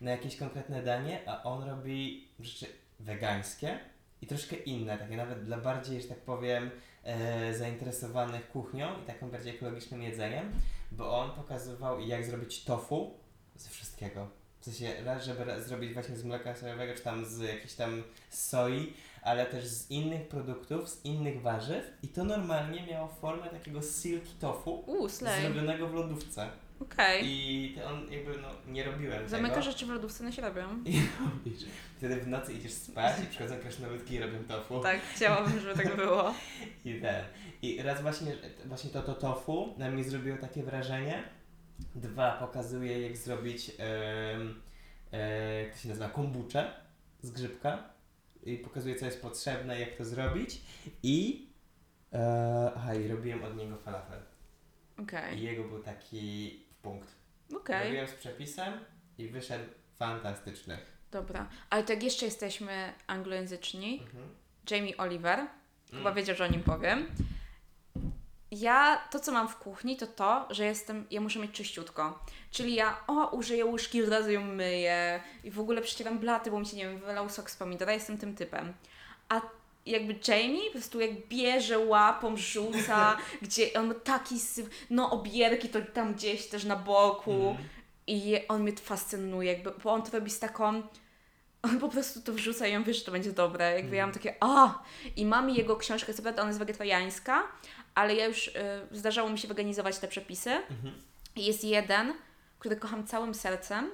na 0.00 0.10
jakieś 0.10 0.36
konkretne 0.36 0.82
danie, 0.82 1.28
a 1.28 1.42
on 1.42 1.68
robi 1.68 2.28
rzeczy 2.40 2.66
wegańskie 3.00 3.78
i 4.22 4.26
troszkę 4.26 4.56
inne, 4.56 4.98
takie 4.98 5.16
nawet 5.16 5.44
dla 5.44 5.58
bardziej, 5.58 6.02
że 6.02 6.08
tak 6.08 6.18
powiem, 6.18 6.70
e, 7.04 7.54
zainteresowanych 7.54 8.50
kuchnią 8.50 9.02
i 9.02 9.06
takim 9.06 9.30
bardziej 9.30 9.54
ekologicznym 9.54 10.02
jedzeniem, 10.02 10.52
bo 10.92 11.18
on 11.18 11.30
pokazywał 11.30 12.00
jak 12.00 12.24
zrobić 12.24 12.64
tofu 12.64 13.18
ze 13.56 13.70
wszystkiego. 13.70 14.28
W 14.60 14.64
sensie 14.64 15.04
raz, 15.04 15.24
żeby 15.24 15.62
zrobić 15.62 15.92
właśnie 15.92 16.16
z 16.16 16.24
mleka 16.24 16.56
sojowego, 16.56 16.94
czy 16.94 17.02
tam 17.02 17.24
z 17.24 17.40
jakiejś 17.40 17.74
tam 17.74 18.02
soi, 18.30 18.92
ale 19.22 19.46
też 19.46 19.66
z 19.66 19.90
innych 19.90 20.28
produktów, 20.28 20.88
z 20.88 21.04
innych 21.04 21.42
warzyw 21.42 21.92
i 22.02 22.08
to 22.08 22.24
normalnie 22.24 22.86
miało 22.86 23.08
formę 23.08 23.46
takiego 23.46 23.82
silky 23.82 24.30
tofu 24.40 24.84
slay. 25.08 25.42
zrobionego 25.42 25.88
w 25.88 25.94
lodówce. 25.94 26.48
Okej. 26.80 27.22
I 27.26 27.74
to 27.74 27.88
on 27.88 28.12
jakby, 28.12 28.38
no, 28.42 28.48
nie 28.68 28.84
robiłem 28.84 29.28
Zamyka 29.28 29.54
tego. 29.54 29.62
rzeczy 29.62 29.86
w 29.86 29.88
lodówce, 29.88 30.24
no 30.24 30.32
się 30.32 30.42
robią. 30.42 30.62
I 30.84 31.02
robisz. 31.20 31.62
Wtedy 31.96 32.16
w 32.16 32.28
nocy 32.28 32.52
idziesz 32.52 32.72
spać 32.72 33.22
i 33.22 33.26
przychodzą 33.26 33.56
krasnoludki 33.56 34.14
i 34.14 34.18
robią 34.18 34.44
tofu. 34.48 34.80
Tak, 34.80 35.00
chciałabym, 35.14 35.60
żeby 35.60 35.82
tak 35.82 35.96
było. 35.96 36.34
I 36.84 37.00
ten. 37.00 37.24
I 37.62 37.82
raz 37.82 38.02
właśnie, 38.02 38.32
właśnie 38.64 38.90
to, 38.90 39.02
to 39.02 39.14
tofu 39.14 39.74
na 39.78 39.90
mnie 39.90 40.04
zrobiło 40.04 40.36
takie 40.38 40.62
wrażenie. 40.62 41.22
Dwa, 41.94 42.32
pokazuje 42.32 43.00
jak 43.00 43.16
zrobić, 43.16 43.70
em, 43.78 44.62
e, 45.12 45.62
jak 45.62 45.72
to 45.72 45.78
się 45.78 45.88
nazywa, 45.88 46.08
kombuczę 46.08 46.72
z 47.22 47.30
grzybka. 47.30 47.90
I 48.42 48.56
pokazuje 48.58 48.94
co 48.96 49.04
jest 49.04 49.22
potrzebne, 49.22 49.80
jak 49.80 49.96
to 49.96 50.04
zrobić. 50.04 50.60
I, 51.02 51.48
e, 52.12 52.72
aha, 52.76 52.94
i 52.94 53.08
robiłem 53.08 53.44
od 53.44 53.56
niego 53.56 53.76
falafel. 53.76 54.18
Okej. 54.98 55.38
I 55.38 55.42
jego 55.42 55.64
był 55.64 55.82
taki 55.82 56.56
punkt. 56.82 57.14
Okej. 57.56 57.84
Robiłem 57.84 58.08
z 58.08 58.12
przepisem 58.12 58.72
i 59.18 59.28
wyszedł 59.28 59.64
fantastyczny. 59.98 60.78
Dobra. 61.10 61.48
Ale 61.70 61.82
tak 61.84 62.02
jeszcze 62.02 62.24
jesteśmy 62.26 62.92
anglojęzyczni. 63.06 64.00
Mhm. 64.02 64.28
Jamie 64.70 64.96
Oliver. 64.96 65.38
Chyba 65.90 66.00
Mm. 66.10 66.14
wiedział, 66.14 66.36
że 66.36 66.44
o 66.44 66.48
nim 66.48 66.62
powiem. 66.62 67.06
Ja, 68.50 69.00
to 69.10 69.20
co 69.20 69.32
mam 69.32 69.48
w 69.48 69.56
kuchni, 69.56 69.96
to 69.96 70.06
to, 70.06 70.46
że 70.50 70.64
jestem, 70.64 71.06
ja 71.10 71.20
muszę 71.20 71.38
mieć 71.38 71.52
czyściutko. 71.52 72.18
Czyli 72.50 72.74
ja, 72.74 72.96
o, 73.06 73.26
użyję 73.26 73.66
łyżki, 73.66 74.02
od 74.02 74.08
razu 74.08 74.30
ją 74.30 74.44
myję 74.44 75.20
i 75.44 75.50
w 75.50 75.60
ogóle 75.60 75.82
przecieram 75.82 76.18
blaty, 76.18 76.50
bo 76.50 76.60
mi 76.60 76.66
się, 76.66 76.76
nie 76.76 76.88
wiem, 76.88 76.98
wylał 76.98 77.28
sok 77.28 77.50
z 77.50 77.56
pomidora, 77.56 77.92
jestem 77.92 78.18
tym 78.18 78.34
typem. 78.34 78.72
A 79.28 79.40
jakby 79.86 80.18
Jamie 80.28 80.66
po 80.66 80.72
prostu 80.72 81.00
jak 81.00 81.28
bierze 81.28 81.78
łapą, 81.78 82.36
rzuca, 82.36 83.16
gdzie 83.42 83.72
on 83.72 83.88
ma 83.88 83.94
taki 83.94 84.36
no 84.90 85.10
obierki 85.10 85.68
to 85.68 85.78
tam 85.82 86.14
gdzieś 86.14 86.46
też 86.46 86.64
na 86.64 86.76
boku 86.76 87.50
Mhm. 87.50 87.68
i 88.06 88.48
on 88.48 88.62
mnie 88.62 88.72
to 88.72 88.80
fascynuje, 88.82 89.52
jakby, 89.52 89.72
bo 89.84 89.92
on 89.92 90.02
to 90.02 90.10
robi 90.18 90.30
z 90.30 90.38
taką 90.38 90.82
on 91.62 91.80
po 91.80 91.88
prostu 91.88 92.20
to 92.20 92.32
wrzuca 92.32 92.66
i 92.66 92.76
on 92.76 92.84
wie, 92.84 92.94
że 92.94 93.04
to 93.04 93.12
będzie 93.12 93.32
dobre. 93.32 93.74
Jakby 93.76 93.96
ja 93.96 94.06
mam 94.06 94.12
takie, 94.14 94.34
a 94.40 94.82
I 95.16 95.26
mam 95.26 95.50
jego 95.50 95.76
książkę, 95.76 96.14
co 96.14 96.22
prawda 96.22 96.42
ona 96.42 96.48
jest 96.48 96.58
wegetariańska, 96.58 97.42
ale 97.94 98.14
ja 98.14 98.26
już, 98.26 98.48
y, 98.48 98.52
zdarzało 98.92 99.30
mi 99.30 99.38
się 99.38 99.48
weganizować 99.48 99.98
te 99.98 100.08
przepisy. 100.08 100.50
Mhm. 100.50 101.02
Jest 101.36 101.64
jeden, 101.64 102.14
który 102.58 102.76
kocham 102.76 103.06
całym 103.06 103.34
sercem 103.34 103.90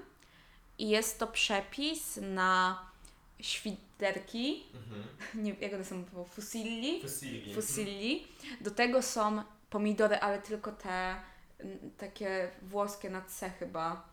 i 0.78 0.88
jest 0.88 1.18
to 1.18 1.26
przepis 1.26 2.18
na 2.22 2.78
świderki, 3.40 4.66
Mhm. 4.74 5.04
nie 5.44 5.54
jak 5.60 5.74
one 5.74 5.84
są, 5.84 6.04
fusilli, 6.30 7.02
Fusilli. 7.02 7.54
fusilli. 7.54 8.26
Do 8.60 8.70
tego 8.70 9.02
są 9.02 9.42
pomidory, 9.70 10.16
ale 10.16 10.42
tylko 10.42 10.72
te 10.72 11.16
takie 11.98 12.50
włoskie 12.62 13.10
na 13.10 13.22
C 13.22 13.50
chyba. 13.50 14.08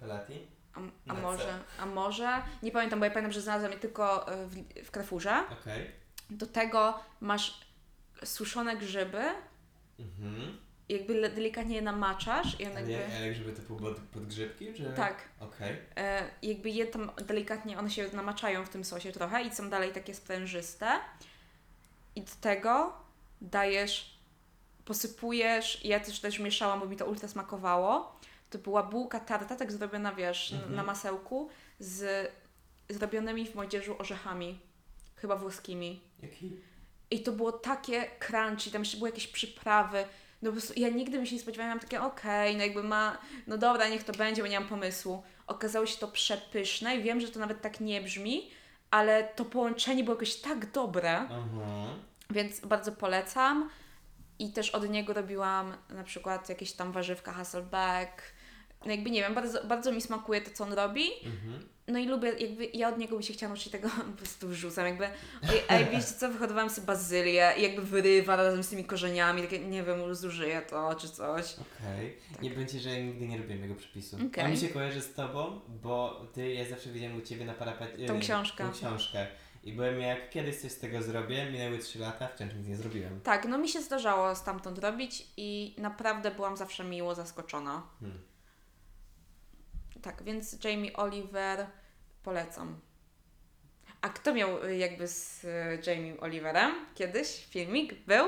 Pelati? 0.00 0.46
A, 0.74 0.80
a 1.12 1.14
może, 1.14 1.58
a 1.78 1.86
może, 1.86 2.42
nie 2.62 2.70
pamiętam, 2.70 2.98
bo 2.98 3.04
ja 3.04 3.10
pamiętam, 3.10 3.32
że 3.32 3.40
znalazłam 3.40 3.72
je 3.72 3.78
tylko 3.78 4.32
e, 4.32 4.46
w, 4.46 4.54
w 4.84 4.90
Carrefourze. 4.90 5.42
Okej. 5.62 5.90
Do 6.30 6.46
tego 6.46 7.00
masz 7.20 7.60
suszone 8.24 8.76
grzyby, 8.76 9.22
Mhm. 9.98 10.58
jakby 10.88 11.30
delikatnie 11.30 11.76
je 11.76 11.82
namaczasz 11.82 12.60
i 12.60 12.64
one 12.66 12.76
Ale, 12.80 12.90
jakby... 12.90 13.14
jak- 13.14 13.42
ale 13.44 13.52
to 13.52 13.62
było 13.62 13.78
pod, 13.80 14.00
podgrzybki, 14.00 14.74
czy? 14.74 14.92
Tak, 14.96 15.28
Okej. 15.40 15.76
e, 15.96 16.30
jakby 16.42 16.70
je 16.70 16.86
tam 16.86 17.10
delikatnie, 17.26 17.78
one 17.78 17.90
się 17.90 18.08
namaczają 18.12 18.64
w 18.64 18.68
tym 18.68 18.84
sosie 18.84 19.12
trochę 19.12 19.42
i 19.42 19.54
są 19.54 19.70
dalej 19.70 19.92
takie 19.92 20.14
sprężyste. 20.14 20.86
I 22.16 22.22
do 22.22 22.32
tego 22.40 22.92
dajesz, 23.40 24.18
posypujesz, 24.84 25.84
ja 25.84 26.00
też 26.00 26.20
też 26.20 26.38
mieszałam, 26.38 26.80
bo 26.80 26.86
mi 26.86 26.96
to 26.96 27.06
ultra 27.06 27.28
smakowało. 27.28 28.20
To 28.50 28.58
była 28.58 28.82
bułka 28.82 29.20
tarta, 29.20 29.56
tak 29.56 29.72
zrobiona, 29.72 30.14
wiesz, 30.14 30.52
Mhm. 30.52 30.74
na 30.74 30.82
masełku, 30.82 31.48
z 31.78 32.30
zrobionymi 32.90 33.46
w 33.46 33.54
moździerzu 33.54 33.96
orzechami, 33.98 34.60
chyba 35.16 35.36
włoskimi. 35.36 36.00
Jaki? 36.22 36.56
I 37.14 37.20
to 37.20 37.32
było 37.32 37.52
takie 37.52 38.10
crunchy, 38.18 38.70
tam 38.70 38.82
jeszcze 38.82 38.96
były 38.96 39.08
jakieś 39.10 39.26
przyprawy. 39.26 40.04
No 40.42 40.50
po 40.50 40.52
prostu 40.52 40.72
ja 40.76 40.88
nigdy 40.88 41.16
bym 41.16 41.26
się 41.26 41.34
nie 41.34 41.40
spodziewałam, 41.40 41.68
miałam 41.68 41.80
takie 41.80 42.02
okej, 42.02 42.56
no 42.56 42.62
jakby 42.62 42.82
ma, 42.82 43.18
no 43.46 43.58
dobra, 43.58 43.88
niech 43.88 44.04
to 44.04 44.12
będzie, 44.12 44.42
bo 44.42 44.48
nie 44.48 44.60
mam 44.60 44.68
pomysłu. 44.68 45.22
Okazało 45.46 45.86
się 45.86 45.98
to 45.98 46.08
przepyszne 46.08 46.96
i 46.96 47.02
wiem, 47.02 47.20
że 47.20 47.28
to 47.28 47.40
nawet 47.40 47.60
tak 47.62 47.80
nie 47.80 48.00
brzmi, 48.00 48.50
ale 48.90 49.24
to 49.24 49.44
połączenie 49.44 50.04
było 50.04 50.14
jakoś 50.16 50.36
tak 50.36 50.70
dobre, 50.70 51.18
Mhm. 51.18 51.88
więc 52.30 52.60
bardzo 52.60 52.92
polecam. 52.92 53.70
I 54.38 54.52
też 54.52 54.70
od 54.70 54.88
niego 54.90 55.12
robiłam 55.12 55.76
na 55.90 56.04
przykład 56.04 56.48
jakieś 56.48 56.72
tam 56.72 56.92
warzywka 56.92 57.32
Hasselback. 57.32 58.22
No 58.86 58.90
jakby 58.90 59.10
nie 59.10 59.20
wiem, 59.20 59.34
bardzo, 59.34 59.64
bardzo 59.64 59.92
mi 59.92 60.00
smakuje 60.00 60.40
to, 60.40 60.50
co 60.50 60.64
on 60.64 60.72
robi. 60.72 61.04
Mhm. 61.24 61.68
No 61.88 61.98
i 61.98 62.06
lubię, 62.06 62.32
jakby 62.38 62.64
ja 62.74 62.88
od 62.88 62.98
niego 62.98 63.16
bym 63.16 63.22
się 63.22 63.32
chciała 63.32 63.48
nauczyć 63.48 63.72
tego, 63.72 63.88
po 64.12 64.16
prostu 64.16 64.48
wrzucam, 64.48 64.86
jakby, 64.86 65.04
oj, 65.50 65.60
ej, 65.68 65.84
wiecie 65.92 66.04
co, 66.04 66.28
wyhodowałam 66.28 66.70
sobie 66.70 66.86
bazylię 66.86 67.52
i 67.58 67.62
jakby 67.62 67.82
wyrywa 67.82 68.36
razem 68.36 68.62
z 68.62 68.68
tymi 68.68 68.84
korzeniami, 68.84 69.42
takie, 69.42 69.58
nie 69.58 69.82
wiem, 69.82 70.14
zużyję 70.14 70.62
to, 70.62 70.94
czy 70.94 71.08
coś. 71.08 71.44
Okej. 71.54 72.16
Tak. 72.32 72.42
Nie 72.42 72.50
będzie, 72.50 72.80
że 72.80 72.90
ja 72.90 73.04
nigdy 73.04 73.28
nie 73.28 73.38
robiłem 73.38 73.62
jego 73.62 73.74
przepisu. 73.74 74.16
Okej. 74.16 74.44
On 74.44 74.50
mi 74.50 74.56
się 74.56 74.68
kojarzy 74.68 75.00
z 75.00 75.14
tobą, 75.14 75.60
bo 75.82 76.26
ty, 76.32 76.52
ja 76.52 76.64
zawsze 76.64 76.90
widziałem 76.90 77.18
u 77.18 77.20
ciebie 77.20 77.44
na 77.44 77.54
parapecie. 77.54 78.06
Tą 78.06 78.20
książkę. 78.20 78.64
Tą 78.64 78.72
książkę. 78.72 79.26
I 79.64 79.72
byłem 79.72 80.00
jak 80.00 80.30
kiedyś 80.30 80.56
coś 80.56 80.72
z 80.72 80.78
tego 80.78 81.02
zrobię, 81.02 81.50
minęły 81.50 81.78
3 81.78 81.98
lata, 81.98 82.28
wciąż 82.28 82.54
nic 82.54 82.68
nie 82.68 82.76
zrobiłem. 82.76 83.20
Tak, 83.20 83.48
no 83.48 83.58
mi 83.58 83.68
się 83.68 83.82
zdarzało 83.82 84.36
stamtąd 84.36 84.78
robić 84.78 85.26
i 85.36 85.74
naprawdę 85.78 86.30
byłam 86.30 86.56
zawsze 86.56 86.84
miło 86.84 87.14
zaskoczona. 87.14 87.82
Hmm. 88.00 88.18
Tak, 90.04 90.22
więc 90.22 90.64
Jamie 90.64 90.92
Oliver 90.96 91.66
polecam. 92.22 92.80
A 94.00 94.08
kto 94.08 94.34
miał 94.34 94.64
y, 94.64 94.76
jakby 94.76 95.08
z 95.08 95.44
y, 95.44 95.82
Jamie 95.90 96.20
Oliverem 96.20 96.72
kiedyś 96.94 97.46
filmik? 97.50 97.94
Był? 98.06 98.26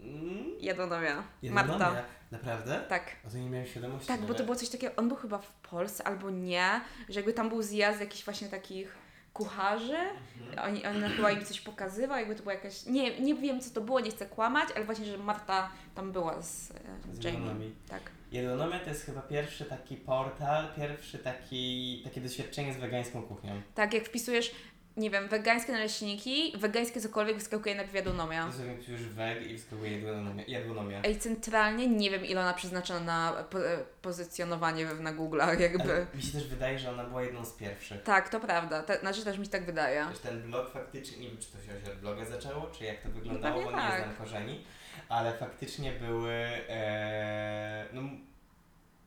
Mm. 0.00 0.44
Jadłonomia. 0.60 1.22
Jednonomia. 1.42 1.78
Marta. 1.78 2.04
Naprawdę? 2.30 2.84
Tak. 2.88 3.16
O 3.26 3.30
to 3.30 3.36
nie 3.36 3.50
miałem 3.50 3.66
świadomości. 3.66 4.08
Tak, 4.08 4.20
bo 4.20 4.26
to 4.26 4.32
nawet. 4.32 4.46
było 4.46 4.56
coś 4.56 4.68
takiego, 4.68 4.92
on 4.96 5.08
był 5.08 5.16
chyba 5.16 5.38
w 5.38 5.52
Polsce 5.52 6.04
albo 6.04 6.30
nie, 6.30 6.80
że 7.08 7.14
jakby 7.20 7.32
tam 7.32 7.48
był 7.48 7.62
zjazd 7.62 8.00
jakichś 8.00 8.24
właśnie 8.24 8.48
takich 8.48 8.94
kucharzy, 9.32 9.96
Mhm. 9.96 10.68
oni, 10.68 10.86
on 10.86 11.02
chyba 11.10 11.30
im 11.30 11.44
coś 11.44 11.60
pokazywał, 11.60 12.18
jakby 12.18 12.34
to 12.34 12.42
była 12.42 12.54
jakaś, 12.54 12.86
nie, 12.86 13.20
nie 13.20 13.34
wiem 13.34 13.60
co 13.60 13.70
to 13.70 13.80
było, 13.80 14.00
nie 14.00 14.10
chcę 14.10 14.26
kłamać, 14.26 14.68
ale 14.76 14.84
właśnie, 14.84 15.06
że 15.06 15.18
Marta 15.18 15.70
tam 15.94 16.12
była 16.12 16.42
z, 16.42 16.70
e, 16.70 16.74
Z 17.12 17.24
Jamie. 17.24 17.70
Tak. 17.88 18.02
Jadłonomia 18.32 18.78
to 18.80 18.88
jest 18.88 19.06
chyba 19.06 19.22
pierwszy 19.22 19.64
taki 19.64 19.96
portal, 19.96 20.68
pierwszy 20.76 21.18
taki, 21.18 22.00
takie 22.04 22.20
doświadczenie 22.20 22.74
z 22.74 22.76
wegańską 22.76 23.22
kuchnią. 23.22 23.62
Tak, 23.74 23.94
jak 23.94 24.04
wpisujesz, 24.04 24.54
nie 24.96 25.10
wiem, 25.10 25.28
wegańskie 25.28 25.72
naleśniki, 25.72 26.52
wegańskie 26.56 27.00
cokolwiek, 27.00 27.36
wyskakuje 27.36 27.74
najpierw 27.74 27.94
wiadonomia. 27.94 28.46
Ja 28.46 28.52
sobie 28.52 28.74
już 28.88 29.02
weg 29.02 29.46
i 29.46 29.52
wyskakuje 29.52 29.98
jadłonomia. 29.98 30.44
jadłonomia. 30.48 31.00
Ej, 31.04 31.18
centralnie 31.18 31.88
nie 31.88 32.10
wiem 32.10 32.24
ile 32.24 32.40
ona 32.40 32.54
przeznaczyła 32.54 33.00
na 33.00 33.44
po, 33.50 33.58
pozycjonowanie 34.02 34.86
na 34.86 35.14
Google'ach, 35.14 35.60
jakby. 35.60 35.92
Ale 35.92 36.06
mi 36.14 36.22
się 36.22 36.32
też 36.32 36.48
wydaje, 36.48 36.78
że 36.78 36.90
ona 36.90 37.04
była 37.04 37.22
jedną 37.22 37.44
z 37.44 37.52
pierwszych. 37.52 38.02
Tak, 38.02 38.28
to 38.28 38.40
prawda, 38.40 38.82
Te, 38.82 38.98
znaczy 39.00 39.24
też 39.24 39.38
mi 39.38 39.44
się 39.44 39.50
tak 39.50 39.64
wydaje. 39.64 40.06
Też 40.06 40.18
ten 40.18 40.42
blog 40.42 40.72
faktycznie, 40.72 41.18
nie 41.18 41.28
wiem 41.28 41.38
czy 41.38 41.46
to 41.52 41.58
się 41.58 41.92
od 41.92 41.98
bloga 41.98 42.24
zaczęło, 42.24 42.66
czy 42.78 42.84
jak 42.84 43.02
to 43.02 43.08
wyglądało, 43.08 43.54
pewnie 43.54 43.70
bo 43.72 43.76
nie 43.82 43.88
tak. 43.88 44.02
znam 44.02 44.16
korzeni, 44.16 44.64
ale 45.08 45.32
faktycznie 45.32 45.92
były, 45.92 46.32
e, 46.68 47.86
no 47.92 48.02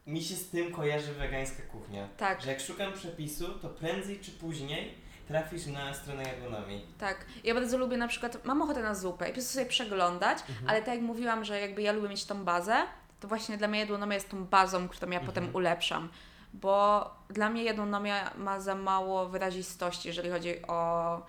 mi 0.08 0.22
się 0.24 0.36
z 0.36 0.50
tym 0.50 0.72
kojarzy 0.72 1.14
wegańska 1.14 1.64
kuchnia. 1.72 2.08
Tak, 2.18 2.42
Że 2.42 2.50
jak 2.50 2.60
szukam 2.60 2.94
przepisu, 2.94 3.60
to 3.60 3.70
prędzej 3.70 4.20
czy 4.20 4.32
później 4.32 4.94
trafisz 5.28 5.66
na 5.66 5.94
stronę 5.94 6.24
jadłonomii. 6.24 6.86
tak. 7.00 7.26
Ja 7.44 7.54
bardzo 7.54 7.78
lubię 7.78 7.98
na 7.98 8.08
przykład, 8.08 8.46
mam 8.46 8.62
ochotę 8.62 8.84
na 8.84 8.96
zupę 8.96 9.26
i 9.26 9.28
po 9.28 9.34
prostu 9.34 9.54
sobie 9.54 9.66
przeglądać, 9.66 10.38
Mhm. 10.50 10.70
ale 10.70 10.80
tak 10.82 10.94
jak 10.96 11.04
mówiłam, 11.04 11.46
że 11.46 11.60
jakby 11.62 11.82
ja 11.82 11.92
lubię 11.92 12.10
mieć 12.10 12.26
tą 12.26 12.44
bazę, 12.46 12.76
to 13.20 13.28
właśnie 13.28 13.58
dla 13.58 13.68
mnie 13.68 13.80
jadłonomia 13.80 14.14
jest 14.14 14.30
tą 14.30 14.46
bazą, 14.46 14.88
którą 14.88 15.12
ja 15.12 15.20
Mhm. 15.20 15.26
potem 15.36 15.56
ulepszam. 15.56 16.10
bo 16.54 17.06
dla 17.30 17.50
mnie 17.50 17.64
jadłonomia 17.64 18.32
ma 18.38 18.60
za 18.60 18.76
mało 18.76 19.30
wyrazistości, 19.30 20.08
jeżeli 20.08 20.30
chodzi 20.30 20.62
o 20.68 20.68
o 20.68 21.22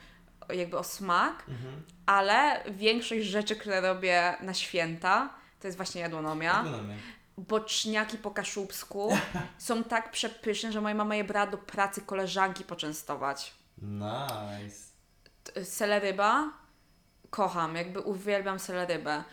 jakby 0.53 0.78
o 0.78 0.84
smak, 0.84 1.44
Mhm. 1.48 1.82
ale 2.07 2.64
większość 2.70 3.26
rzeczy, 3.26 3.57
które 3.57 3.80
robię 3.80 4.36
na 4.40 4.55
święta, 4.55 5.34
to 5.61 5.68
jest 5.68 5.76
właśnie 5.78 6.01
jadłonomia. 6.01 6.53
Jadłonomia. 6.53 6.94
Boczniaki 7.38 8.18
po 8.18 8.30
kaszubsku 8.30 9.18
są 9.59 9.84
tak 9.84 10.11
przepyszne, 10.11 10.72
że 10.72 10.80
moja 10.80 10.94
mama 10.94 11.14
je 11.16 11.24
brała 11.24 11.46
do 11.46 11.59
pracy 11.59 12.01
koleżanki 12.03 12.64
poczęstować. 12.64 13.55
Nice. 13.82 14.90
Seleryba 15.64 16.51
kocham, 17.30 17.76
jakby 17.76 18.01
uwielbiam 18.01 18.59
selerybę. 18.59 19.24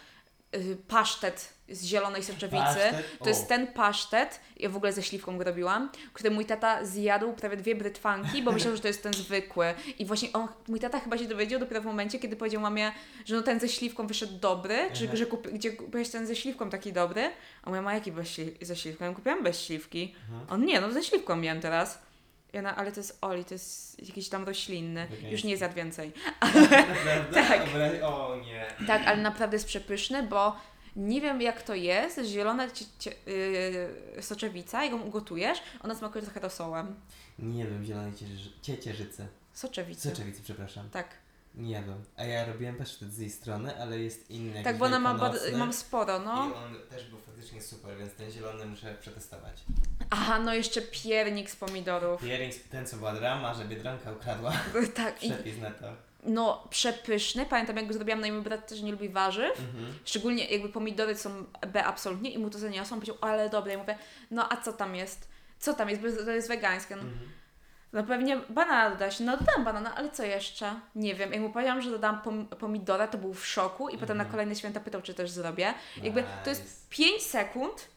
Y, 0.55 0.78
Pasztet 0.88 1.53
z 1.70 1.86
zielonej 1.86 2.24
soczewicy. 2.24 2.57
Pasztet? 2.63 3.18
To 3.20 3.30
jest 3.30 3.47
ten 3.47 3.68
pasztet, 3.68 4.39
ja 4.57 4.70
w 4.70 4.76
ogóle 4.78 4.93
ze 4.93 5.03
śliwką 5.03 5.38
go 5.38 5.43
robiłam, 5.43 5.89
który 6.13 6.32
mój 6.32 6.45
tata 6.45 6.86
zjadł 6.86 7.34
prawie 7.34 7.57
dwie 7.57 7.76
brytwanki, 7.76 8.43
bo 8.43 8.51
myślał, 8.51 8.76
że 8.76 8.82
to 8.82 8.88
jest 8.88 9.03
ten 9.03 9.13
zwykły. 9.13 9.74
I 9.99 10.05
właśnie 10.05 10.34
on, 10.34 10.47
mój 10.68 10.80
tata 10.80 10.99
chyba 10.99 11.18
się 11.18 11.26
dowiedział 11.26 11.59
dopiero 11.59 11.82
w 11.82 11.86
momencie, 11.86 12.20
kiedy 12.20 12.36
powiedział 12.36 12.61
mamie, 12.61 12.91
że 13.26 13.36
no 13.36 13.41
ten 13.41 13.59
ze 13.59 13.70
śliwką 13.70 14.07
wyszedł 14.07 14.39
dobry, 14.39 14.78
czy 14.93 15.05
Aha. 15.07 15.15
że 15.15 15.26
kupi, 15.26 15.49
gdzie 15.49 15.72
kupiłeś 15.72 16.09
ten 16.09 16.28
ze 16.28 16.36
śliwką 16.36 16.70
taki 16.70 16.93
dobry. 16.93 17.32
A 17.63 17.70
moja 17.70 17.82
mama, 17.82 17.93
jaki 17.93 18.11
bez 18.11 18.28
śli- 18.28 18.65
ze 18.65 18.76
śliwką? 18.76 19.05
Ja 19.05 19.13
kupiłam 19.13 19.43
bez 19.43 19.61
śliwki. 19.61 20.15
Mhm. 20.30 20.49
On 20.49 20.65
nie, 20.65 20.82
no 20.82 20.91
ze 20.91 21.03
śliwką 21.03 21.36
miałem 21.36 21.61
teraz. 21.61 21.99
Ja 22.53 22.61
na, 22.61 22.76
ale 22.76 22.91
to 22.91 22.99
jest 22.99 23.18
oli, 23.22 23.45
to 23.45 23.53
jest 23.53 24.07
jakiś 24.07 24.30
tam 24.30 24.43
roślinny. 24.45 25.07
Już 25.32 25.43
nie 25.43 25.57
zjadł 25.57 25.76
więcej. 25.76 26.11
Naprawdę? 26.41 27.43
Tak. 27.47 27.61
O 28.03 28.36
nie. 28.45 28.65
Tak, 28.88 29.01
ale 29.07 29.18
naprawdę 29.22 29.55
jest 29.55 29.68
przepyszny, 29.68 30.24
bo 30.24 30.55
nie 30.98 31.22
wiem 31.22 31.41
jak 31.41 31.62
to 31.62 31.76
jest, 31.76 32.20
zielona 32.26 32.72
cie, 32.72 32.86
cie, 33.00 33.14
yy, 34.16 34.24
soczewica, 34.24 34.84
jak 34.84 34.91
ją 34.91 35.02
ugotujesz, 35.02 35.58
ona 35.84 35.95
smakuje 35.95 36.24
trochę 36.24 36.39
rosołem. 36.39 36.95
Nie 37.39 37.66
wiem, 37.66 37.86
zielonej 37.86 38.14
ciecierzycy. 38.62 39.28
Soczewicy. 39.54 40.10
Soczewicy, 40.10 40.41
przepraszam. 40.43 40.89
Tak, 40.89 41.08
Nie 41.56 41.72
jadłem. 41.72 42.04
A 42.18 42.24
ja 42.24 42.45
robiłem 42.45 42.76
pasztet 42.76 43.14
z 43.14 43.18
jej 43.20 43.30
strony, 43.30 43.82
ale 43.82 44.00
jest 44.00 44.32
inny. 44.32 44.64
tak, 44.64 44.78
bo 44.78 44.86
ona 44.86 45.00
ma, 45.00 45.14
bardzo, 45.14 45.58
mam 45.58 45.74
sporo, 45.74 46.20
no. 46.20 46.50
I 46.50 46.54
on 46.54 46.76
też 46.89 47.06
był 47.10 47.20
faktycznie 47.20 47.62
super, 47.62 47.98
więc 47.98 48.14
ten 48.14 48.32
zielony 48.32 48.66
muszę 48.66 48.95
przetestować. 49.02 49.64
Aha, 50.10 50.39
no 50.39 50.54
jeszcze 50.54 50.82
piernik 50.82 51.50
z 51.52 51.56
pomidorów. 51.56 52.22
Pierink, 52.22 52.54
ten 52.72 52.88
co 52.88 52.98
była 52.98 53.14
drama, 53.14 53.54
że 53.54 53.66
Biedronka 53.66 54.12
ukradła. 54.12 54.54
Tak, 54.95 55.24
i, 55.24 55.32
Przepis 55.32 55.58
na 55.58 55.72
to. 55.72 56.07
No 56.28 56.67
przepyszny. 56.69 57.45
Pamiętam 57.45 57.75
jak 57.78 57.88
go 57.88 57.93
zrobiłam, 57.93 58.21
no 58.21 58.28
i 58.28 58.32
mój 58.32 58.41
brat 58.41 58.67
też 58.67 58.82
nie 58.82 58.91
lubi 58.91 59.09
warzyw. 59.09 59.59
Mhm. 59.59 59.93
Szczególnie 60.05 60.45
jakby 60.45 60.69
pomidory 60.69 61.15
są 61.15 61.30
B 61.67 61.84
absolutnie 61.86 62.30
i 62.32 62.38
mu 62.38 62.49
to 62.49 62.59
zaniosłam, 62.59 62.99
powiedział, 62.99 63.17
ale 63.21 63.49
dobre. 63.49 63.71
Ja 63.73 63.78
mówię, 63.80 63.97
no 64.32 64.51
a 64.53 64.57
co 64.57 64.73
tam 64.73 64.95
jest? 64.95 65.28
Co 65.59 65.73
tam 65.73 65.89
jest? 65.89 66.01
Bo 66.01 66.07
to 66.25 66.32
jest 66.32 66.47
wegańskie. 66.47 66.95
No, 66.95 67.01
Mhm. 67.01 67.30
no 67.93 68.03
pewnie 68.03 68.38
banana 68.49 68.89
dodać. 68.89 69.19
No 69.19 69.38
dodam 69.38 69.63
banana, 69.63 69.95
ale 69.95 70.09
co 70.11 70.23
jeszcze? 70.23 70.80
Nie 70.95 71.15
wiem. 71.15 71.34
Jak 71.34 71.41
mu 71.41 71.49
powiedziałam, 71.49 71.82
że 71.82 71.89
dodam 71.91 72.21
pom- 72.25 72.45
pomidora, 72.47 73.07
to 73.07 73.17
był 73.17 73.34
w 73.34 73.45
szoku 73.47 73.89
i 73.89 73.97
potem 73.97 74.17
na 74.17 74.23
Mhm. 74.23 74.32
kolejne 74.32 74.55
święta 74.55 74.80
pytał, 74.80 75.01
czy 75.01 75.13
też 75.13 75.32
zrobię. 75.32 75.73
Jakby 76.03 76.23
to 76.43 76.49
jest 76.49 76.61
Nice. 76.63 76.75
5 76.89 77.21
sekund, 77.23 77.88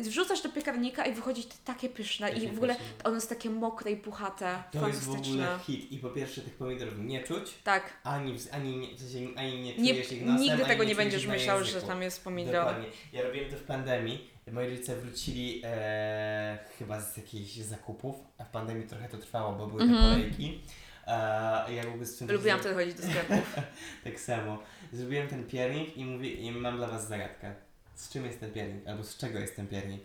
wrzucasz 0.00 0.42
do 0.42 0.48
piekarnika 0.48 1.06
i 1.06 1.12
wychodzi 1.14 1.42
takie 1.64 1.88
pyszne 1.88 2.30
i 2.30 2.48
w 2.48 2.56
ogóle 2.56 2.76
ono 3.04 3.14
jest 3.14 3.28
takie 3.28 3.50
mokre 3.50 3.90
i 3.90 3.96
puchate. 3.96 4.62
To 4.72 4.88
jest 4.88 5.04
w 5.04 5.10
ogóle 5.10 5.58
hit. 5.66 5.92
I 5.92 5.98
po 5.98 6.10
pierwsze 6.10 6.40
tych 6.40 6.54
pomidorów 6.54 6.94
nie 6.98 7.22
czuć, 7.24 7.54
Tak. 7.64 7.92
ani, 8.04 8.36
ani, 8.52 8.76
nie, 8.78 9.38
ani 9.38 9.60
nie 9.62 9.76
Nie, 9.76 9.92
czujesz 9.92 10.12
ich 10.12 10.22
nosem, 10.26 10.42
nigdy 10.42 10.64
tego 10.64 10.84
nie 10.84 10.94
będziesz 10.94 11.26
myślał, 11.26 11.64
że 11.64 11.82
tam 11.82 12.02
jest 12.02 12.24
pomidor. 12.24 12.54
Dokładnie. 12.54 12.86
Ja 13.12 13.22
robiłem 13.22 13.50
to 13.50 13.56
w 13.56 13.62
pandemii. 13.62 14.30
Moi 14.52 14.70
rodzice 14.70 14.96
wrócili 14.96 15.62
e, 15.64 16.58
chyba 16.78 17.00
z 17.00 17.16
jakichś 17.16 17.52
zakupów, 17.54 18.16
a 18.38 18.44
w 18.44 18.48
pandemii 18.50 18.86
trochę 18.88 19.08
to 19.08 19.18
trwało, 19.18 19.52
bo 19.52 19.66
były 19.66 19.80
te 19.80 19.86
Mhm. 19.86 20.10
kolejki. 20.14 20.60
E, 21.06 21.74
ja 21.74 21.82
Lubiłam 22.28 22.60
wtedy 22.60 22.74
chodzić 22.74 22.94
do 22.94 23.02
sklepów. 23.02 23.56
Tak 24.04 24.20
samo. 24.20 24.58
Zrobiłem 24.92 25.28
ten 25.28 25.46
piernik 25.46 25.96
i 25.96 26.04
mówię, 26.04 26.30
i 26.30 26.50
mam 26.50 26.76
dla 26.76 26.86
Was 26.88 27.08
zagadkę. 27.08 27.54
Z 28.00 28.08
czym 28.08 28.24
jest 28.24 28.40
ten 28.40 28.52
piernik? 28.52 28.88
Albo 28.88 29.04
z 29.04 29.16
czego 29.16 29.38
jest 29.38 29.56
ten 29.56 29.68
piernik? 29.68 30.02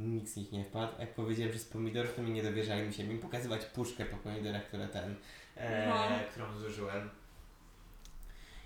Nikt 0.00 0.28
z 0.28 0.36
nich 0.36 0.52
nie 0.52 0.64
wpadł. 0.64 0.92
Jak 1.00 1.14
powiedziałem, 1.14 1.52
że 1.52 1.58
z 1.58 1.64
pomidorów, 1.64 2.14
to 2.14 2.22
mi 2.22 2.30
nie 2.30 2.42
dowierzali. 2.42 2.82
Musiałem 2.86 3.12
im 3.12 3.18
pokazywać 3.18 3.64
puszkę 3.64 4.04
po 4.04 4.16
pomidorach, 4.16 4.64
które 4.66 4.88
ten, 4.88 5.14
e, 5.56 5.88
No. 5.88 5.94
którą 6.30 6.58
zużyłem. 6.58 7.10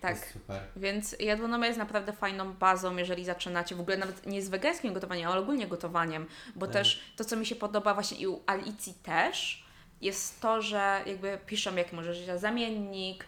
Tak. 0.01 0.11
Jest 0.17 0.33
super. 0.33 0.63
Więc 0.77 1.17
jadłonomia 1.21 1.67
jest 1.67 1.79
naprawdę 1.79 2.13
fajną 2.13 2.53
bazą, 2.53 2.97
jeżeli 2.97 3.25
zaczynacie 3.25 3.75
w 3.75 3.81
ogóle 3.81 3.97
nawet 3.97 4.27
nie 4.27 4.43
z 4.43 4.49
wegańskim 4.49 4.95
gotowaniem, 4.95 5.29
ale 5.31 5.41
ogólnie 5.41 5.67
gotowaniem, 5.67 6.27
bo 6.57 6.67
Tak. 6.67 6.73
też 6.73 7.03
to, 7.17 7.25
co 7.25 7.37
mi 7.37 7.47
się 7.47 7.57
podoba 7.57 7.95
właśnie 7.95 8.19
i 8.19 8.27
u 8.27 8.41
Alicji 8.47 8.95
też, 9.03 9.62
jest 10.03 10.41
to, 10.41 10.63
że 10.63 11.01
jakby 11.07 11.39
piszą, 11.47 11.77
jak 11.77 11.93
możesz 11.93 12.17
żyć 12.19 12.41
zamiennik, 12.41 13.25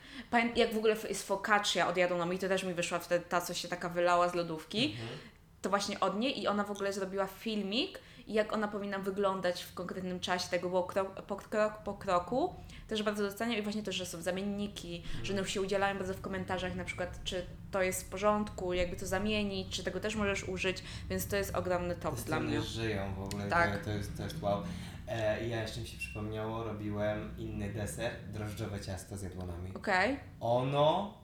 jak 0.57 0.75
w 0.75 0.79
ogóle 0.79 0.97
jest 1.09 1.27
focaccia 1.27 1.89
od 1.89 1.97
jadłonomii, 1.97 2.39
to 2.39 2.49
też 2.49 2.65
mi 2.65 2.75
wyszła 2.75 2.99
wtedy 2.99 3.25
ta, 3.29 3.41
co 3.41 3.55
się 3.55 3.69
taka 3.69 3.89
wylała 3.89 4.29
z 4.29 4.35
lodówki, 4.35 4.85
Mhm. 5.01 5.19
to 5.63 5.71
właśnie 5.71 6.01
od 6.01 6.19
niej 6.19 6.43
i 6.43 6.47
ona 6.49 6.65
w 6.65 6.71
ogóle 6.71 6.93
zrobiła 6.93 7.27
filmik, 7.27 7.99
jak 8.29 8.53
ona 8.53 8.69
powinna 8.69 8.99
wyglądać 8.99 9.63
w 9.63 9.75
konkretnym 9.75 10.21
czasie, 10.21 10.49
tego 10.51 10.69
było 10.69 10.83
krok 10.83 11.23
po, 11.23 11.37
krok 11.37 11.79
po 11.85 11.95
kroku. 11.95 12.55
Też 12.89 13.03
bardzo 13.03 13.23
doceniam 13.23 13.59
i 13.59 13.63
właśnie 13.63 13.83
też, 13.83 13.95
że 13.97 14.07
są 14.07 14.23
zamienniki, 14.23 15.03
że 15.23 15.33
one 15.33 15.47
się 15.49 15.61
udzielają 15.63 15.99
bardzo 15.99 16.15
w 16.15 16.21
komentarzach, 16.21 16.75
na 16.77 16.85
przykład 16.85 17.19
czy 17.25 17.47
to 17.71 17.83
jest 17.83 18.03
w 18.03 18.09
porządku, 18.09 18.73
jakby 18.73 18.97
to 18.97 19.07
zamienić, 19.07 19.77
czy 19.77 19.85
tego 19.85 20.01
też 20.01 20.15
możesz 20.17 20.45
użyć, 20.49 20.83
więc 21.11 21.27
to 21.27 21.37
jest 21.37 21.55
ogromny 21.57 21.95
top 21.97 22.17
Te 22.17 22.23
dla 22.23 22.41
mnie. 22.41 22.63
żyją 22.63 23.15
w 23.15 23.23
ogóle. 23.23 23.49
Tak. 23.49 23.79
To, 23.79 23.85
to, 23.85 23.91
jest, 23.91 24.17
to 24.17 24.23
jest 24.25 24.43
wow. 24.43 24.63
E, 25.09 25.47
ja 25.49 25.63
jeszcze 25.63 25.81
mi 25.81 25.87
się 25.87 25.99
przypomniało, 25.99 26.65
robiłem 26.65 27.35
inny 27.39 27.73
deser, 27.73 28.13
drożdżowe 28.33 28.81
ciasto 28.81 29.17
z 29.17 29.23
jadłonami. 29.23 29.75
Okej, 29.75 30.17
Ono 30.41 31.15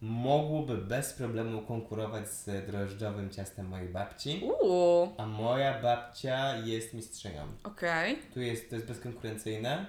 mogłoby 0.00 0.76
bez 0.76 1.12
problemu 1.12 1.62
konkurować 1.62 2.28
z 2.28 2.66
drożdżowym 2.66 3.30
ciastem 3.30 3.66
mojej 3.68 3.88
babci. 3.88 4.42
uuu, 4.62 5.14
A 5.18 5.26
moja 5.26 5.82
babcia 5.82 6.56
jest 6.56 6.94
mistrzynią. 6.94 7.42
okej, 7.64 8.18
Tu 8.34 8.40
jest, 8.40 8.70
to 8.70 8.74
jest 8.76 8.88
bezkonkurencyjne. 8.88 9.86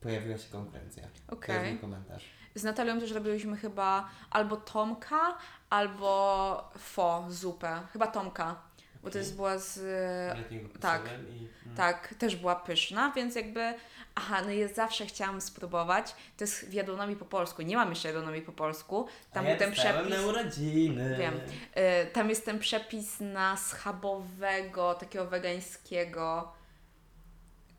Pojawiła 0.00 0.38
się 0.38 0.50
konkurencja. 0.52 1.02
To 1.02 1.08
jest 1.08 1.32
okej. 1.32 1.70
mój 1.72 1.80
komentarz. 1.80 2.24
Z 2.54 2.64
Natalią 2.64 3.00
też 3.00 3.10
robiliśmy 3.12 3.56
chyba 3.56 4.08
albo 4.30 4.56
Tomka, 4.56 5.38
albo 5.70 6.70
fo, 6.78 7.24
zupę. 7.28 7.80
Chyba 7.92 8.06
Tomka, 8.06 8.62
bo 9.04 9.10
to 9.10 9.18
jest 9.18 9.36
była 9.36 9.58
z... 9.58 9.78
Ratingu 10.36 10.78
tak. 10.78 11.02
I, 11.06 11.38
mm. 11.66 11.76
Tak, 11.76 12.14
też 12.18 12.36
była 12.36 12.56
pyszna, 12.56 13.12
więc 13.16 13.34
jakby. 13.34 13.74
Aha, 14.14 14.42
no 14.44 14.50
ja 14.50 14.68
zawsze 14.68 15.06
chciałam 15.06 15.40
spróbować. 15.40 16.14
To 16.36 16.44
jest 16.44 16.68
w 16.68 16.72
jadłonomii 16.72 17.16
po 17.16 17.24
polsku. 17.24 17.62
Nie 17.62 17.76
mam 17.76 17.90
jeszcze 17.90 18.08
jadłonomii 18.08 18.42
po 18.42 18.52
polsku. 18.52 19.06
Tam 19.32 19.46
A 19.46 19.48
ja 19.48 19.56
był 19.56 19.66
ten 19.66 19.72
przepis. 19.74 20.10
na 20.10 20.26
urodziny. 20.26 21.16
Wiem. 21.18 21.34
Y, 21.34 22.06
tam 22.12 22.28
jest 22.28 22.44
ten 22.44 22.58
przepis 22.58 23.20
na 23.20 23.56
schabowego, 23.56 24.94
takiego 24.94 25.26
wegańskiego. 25.26 26.52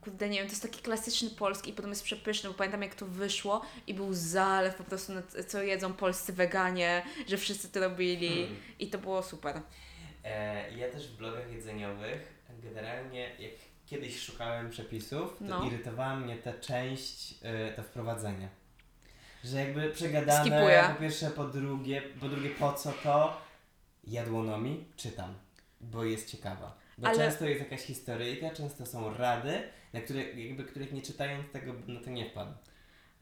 Kurde, 0.01 0.29
nie 0.29 0.37
wiem, 0.37 0.47
to 0.47 0.51
jest 0.51 0.61
taki 0.61 0.81
klasyczny 0.81 1.29
polski 1.29 1.69
i 1.71 1.73
potem 1.73 1.89
jest 1.89 2.03
przepyszny, 2.03 2.49
bo 2.49 2.55
pamiętam 2.55 2.81
jak 2.81 2.95
to 2.95 3.05
wyszło 3.05 3.61
i 3.87 3.93
był 3.93 4.13
zalew 4.13 4.75
po 4.75 4.83
prostu, 4.83 5.13
co 5.47 5.61
jedzą 5.61 5.93
polscy 5.93 6.33
weganie, 6.33 7.03
że 7.27 7.37
wszyscy 7.37 7.69
to 7.69 7.79
robili 7.79 8.29
Hmm. 8.29 8.55
i 8.79 8.87
to 8.87 8.97
było 8.97 9.23
super. 9.23 9.61
E, 10.25 10.71
ja 10.77 10.89
też 10.91 11.07
w 11.07 11.17
blogach 11.17 11.51
jedzeniowych 11.51 12.35
generalnie 12.63 13.19
jak 13.39 13.51
kiedyś 13.85 14.19
szukałem 14.19 14.69
przepisów, 14.69 15.37
to 15.39 15.45
No. 15.45 15.63
irytowała 15.67 16.15
mnie 16.15 16.35
ta 16.37 16.53
część, 16.53 17.35
e, 17.43 17.71
to 17.73 17.83
wprowadzenie. 17.83 18.49
Że 19.43 19.57
jakby 19.59 19.89
przegadane, 19.89 20.41
Skipuję. 20.41 20.83
po 20.93 21.01
pierwsze, 21.01 21.29
po 21.31 21.43
drugie, 21.43 22.01
po 22.01 22.29
drugie 22.29 22.49
po 22.49 22.73
co 22.73 22.91
to 22.91 23.41
jadłonomi 24.03 24.85
czytam, 24.97 25.33
bo 25.81 26.03
jest 26.03 26.31
ciekawa. 26.31 26.77
Bo 26.97 27.07
Ale- 27.07 27.17
często 27.17 27.45
jest 27.45 27.59
jakaś 27.61 27.81
historyjka, 27.81 28.49
często 28.49 28.85
są 28.85 29.17
rady, 29.17 29.63
na 29.93 30.01
które, 30.01 30.23
jakby, 30.23 30.63
których 30.63 30.91
nie 30.93 31.01
czytając 31.01 31.51
tego, 31.51 31.73
no 31.87 31.99
to 32.01 32.09
nie 32.09 32.29
wpadł. 32.29 32.51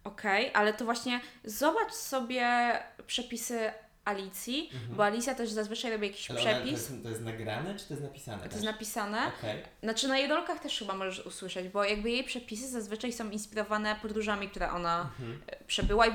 Okej, 0.03 0.51
ale 0.53 0.73
to 0.73 0.85
właśnie 0.85 1.21
zobacz 1.43 1.93
sobie 1.93 2.73
przepisy 3.07 3.71
Alicji, 4.05 4.69
Mhm. 4.73 4.95
bo 4.95 5.05
Alicja 5.05 5.35
też 5.35 5.49
zazwyczaj 5.49 5.91
robi 5.91 6.07
jakiś 6.07 6.31
Ale 6.31 6.41
ona, 6.41 6.49
to, 6.51 6.55
przepis. 6.57 6.71
jest, 6.71 7.03
to 7.03 7.09
jest 7.09 7.21
nagrane, 7.21 7.75
czy 7.79 7.85
to 7.87 7.93
jest 7.93 8.03
napisane? 8.03 8.37
To 8.37 8.43
też? 8.43 8.53
jest 8.53 8.65
napisane. 8.65 9.31
Okej. 9.39 9.61
Znaczy 9.83 10.07
na 10.07 10.17
jedolkach 10.17 10.59
też 10.59 10.79
chyba 10.79 10.93
możesz 10.95 11.25
usłyszeć, 11.25 11.69
bo 11.69 11.83
jakby 11.83 12.11
jej 12.11 12.23
przepisy 12.23 12.67
zazwyczaj 12.69 13.13
są 13.13 13.29
inspirowane 13.29 13.95
podróżami, 14.01 14.49
które 14.49 14.71
ona 14.71 15.01
Mhm. 15.19 15.41
e, 15.47 15.63
przebyła 15.65 16.05
i, 16.07 16.13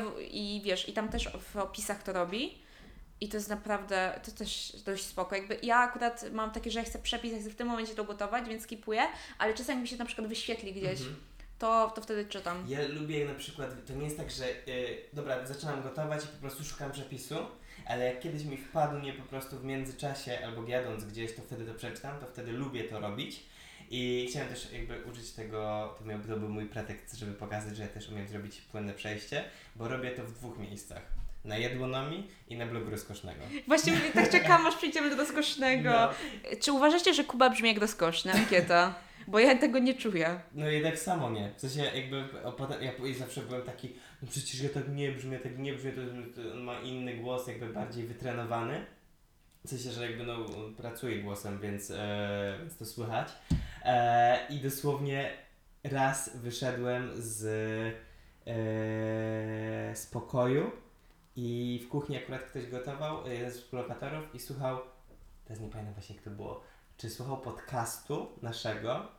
i 0.57 0.62
wiesz, 0.62 0.89
i 0.89 0.93
tam 0.93 1.09
też 1.09 1.28
w 1.53 1.57
opisach 1.57 2.03
to 2.03 2.12
robi. 2.12 2.59
I 3.20 3.28
to 3.28 3.36
jest 3.36 3.49
naprawdę, 3.49 4.20
to 4.24 4.30
też 4.32 4.76
dość 4.86 5.05
spoko. 5.05 5.36
Jakby 5.36 5.59
ja 5.62 5.76
akurat 5.78 6.24
mam 6.32 6.51
takie, 6.51 6.70
że 6.70 6.78
ja 6.78 6.84
chcę 6.84 6.99
przepis, 6.99 7.32
ja 7.32 7.39
chcę 7.41 7.51
w 7.51 7.55
tym 7.55 7.68
momencie 7.68 7.95
to 7.95 8.05
gotować, 8.05 8.49
więc 8.49 8.62
skipuję, 8.62 9.03
ale 9.39 9.55
czasem 9.55 9.74
jak 9.74 9.82
mi 9.82 9.89
się 9.89 9.97
na 9.97 10.05
przykład 10.05 10.26
wyświetli 10.28 10.72
gdzieś, 10.72 11.01
Mhm. 11.01 11.16
to, 11.59 11.93
to 11.95 12.01
wtedy 12.03 12.24
czytam. 12.24 12.64
Ja 12.68 12.78
lubię 12.89 13.24
na 13.24 13.34
przykład, 13.34 13.70
to 13.86 13.93
nie 13.93 14.05
jest 14.05 14.16
tak, 14.16 14.30
że 14.30 14.45
y, 14.49 14.99
dobra, 15.12 15.47
zaczynam 15.47 15.82
gotować 15.82 16.24
i 16.24 16.26
po 16.26 16.36
prostu 16.41 16.64
szukam 16.64 16.93
przepisu, 16.93 17.34
ale 17.89 18.05
jak 18.05 18.20
kiedyś 18.20 18.45
mi 18.45 18.57
wpadł 18.57 18.99
nie 18.99 19.12
po 19.12 19.22
prostu 19.22 19.59
w 19.59 19.64
międzyczasie 19.64 20.39
albo 20.45 20.68
jadąc 20.68 21.05
gdzieś, 21.05 21.34
to 21.34 21.43
wtedy 21.43 21.64
to 21.64 21.74
przeczytam, 21.74 22.20
to 22.20 22.26
wtedy 22.26 22.53
lubię 22.53 22.84
to 22.84 23.01
robić. 23.01 23.41
I 23.91 24.26
chciałem 24.30 24.49
też 24.49 24.72
jakby 24.72 25.03
użyć 25.05 25.30
tego, 25.30 25.95
to, 25.99 26.05
miał, 26.05 26.18
to 26.18 26.36
był 26.36 26.49
mój 26.49 26.66
pretekst, 26.66 27.16
żeby 27.16 27.32
pokazać, 27.32 27.76
że 27.76 27.82
ja 27.82 27.89
też 27.89 28.09
umiem 28.09 28.28
zrobić 28.28 28.61
płynne 28.61 28.93
przejście, 28.93 29.45
bo 29.76 29.89
robię 29.89 30.11
to 30.11 30.24
w 30.24 30.32
dwóch 30.32 30.59
miejscach. 30.59 31.03
Na 31.45 31.59
Jadłonomii 31.59 32.28
i 32.49 32.57
na 32.57 32.66
blogu 32.66 32.91
rozkosznego. 32.91 33.41
Właśnie 33.66 33.93
mówię, 33.93 34.11
tak 34.14 34.30
czekam, 34.30 34.66
aż 34.66 34.76
przyjdziemy 34.76 35.11
do 35.11 35.16
rozkosznego. 35.16 35.91
No, 35.91 36.11
Czy 36.61 36.72
uważacie, 36.72 37.14
że 37.14 37.24
Kuba 37.24 37.51
brzmi 37.51 37.68
jak 37.68 37.78
rozkoszny? 37.78 38.32
Ankieta. 38.32 38.95
Bo 39.26 39.39
ja 39.39 39.57
tego 39.59 39.78
nie 39.78 39.95
czuję. 39.95 40.41
no 40.55 40.70
i 40.70 40.82
tak 40.82 40.99
samo 40.99 41.30
nie. 41.30 41.53
W 41.57 41.61
sensie 41.61 41.80
jakby, 41.99 42.24
ja 42.80 43.14
zawsze 43.18 43.41
byłem 43.41 43.62
taki, 43.62 43.93
no 44.23 44.29
przecież 44.29 44.61
ja 44.61 44.69
tak 44.69 44.89
nie 44.89 45.12
brzmię, 45.12 45.39
tak 45.39 45.59
nie 45.59 45.73
brzmię, 45.73 45.93
to, 45.93 46.01
to 46.35 46.53
on 46.53 46.62
ma 46.62 46.81
inny 46.81 47.16
głos, 47.16 47.47
jakby 47.47 47.73
bardziej 47.73 48.07
wytrenowany. 48.07 48.87
W 49.64 49.69
sensie, 49.71 49.91
że 49.91 50.11
jakby 50.11 50.25
no 50.25 50.47
pracuje 50.77 51.23
głosem, 51.23 51.61
więc, 51.61 51.91
e, 51.91 52.57
więc 52.61 52.77
to 52.77 52.87
słychać. 52.87 53.29
E, 53.85 54.47
I 54.51 54.61
dosłownie 54.61 55.33
raz 55.85 56.37
wyszedłem 56.37 57.11
z, 57.14 57.45
e, 58.47 59.97
z 59.97 60.07
pokoju 60.07 60.71
i 61.37 61.81
w 61.87 61.89
kuchni 61.89 62.16
akurat 62.16 62.43
ktoś 62.43 62.66
gotował, 62.66 63.27
e, 63.27 63.35
jeden 63.35 63.51
z 63.51 63.59
współlokatorów 63.59 64.35
i 64.35 64.41
słuchał, 64.41 64.79
teraz 65.45 65.62
nie 65.62 65.69
pamiętam 65.69 65.95
właśnie 65.95 66.14
jak 66.14 66.25
to 66.25 66.31
było, 66.31 66.64
czy 66.97 67.11
słuchał 67.11 67.41
podcastu 67.41 68.29
naszego 68.43 69.19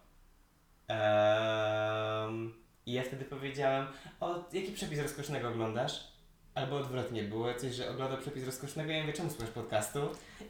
Em, 0.90 2.54
I 2.90 2.94
ja 2.94 3.04
wtedy 3.04 3.26
powiedziałem, 3.26 3.88
o 4.20 4.44
jaki 4.54 4.72
przepis 4.72 5.00
rozkosznego 5.00 5.50
oglądasz? 5.50 6.08
Albo 6.56 6.78
odwrotnie, 6.78 7.24
było 7.24 7.54
coś, 7.54 7.74
że 7.76 7.90
oglądał 7.90 8.18
przepis 8.18 8.46
rozkosznego 8.46 8.92
i 8.92 8.96
ja 8.96 9.02
mówię, 9.02 9.14
czemu 9.14 9.30
słuchasz 9.30 9.50
podcastu? 9.50 10.00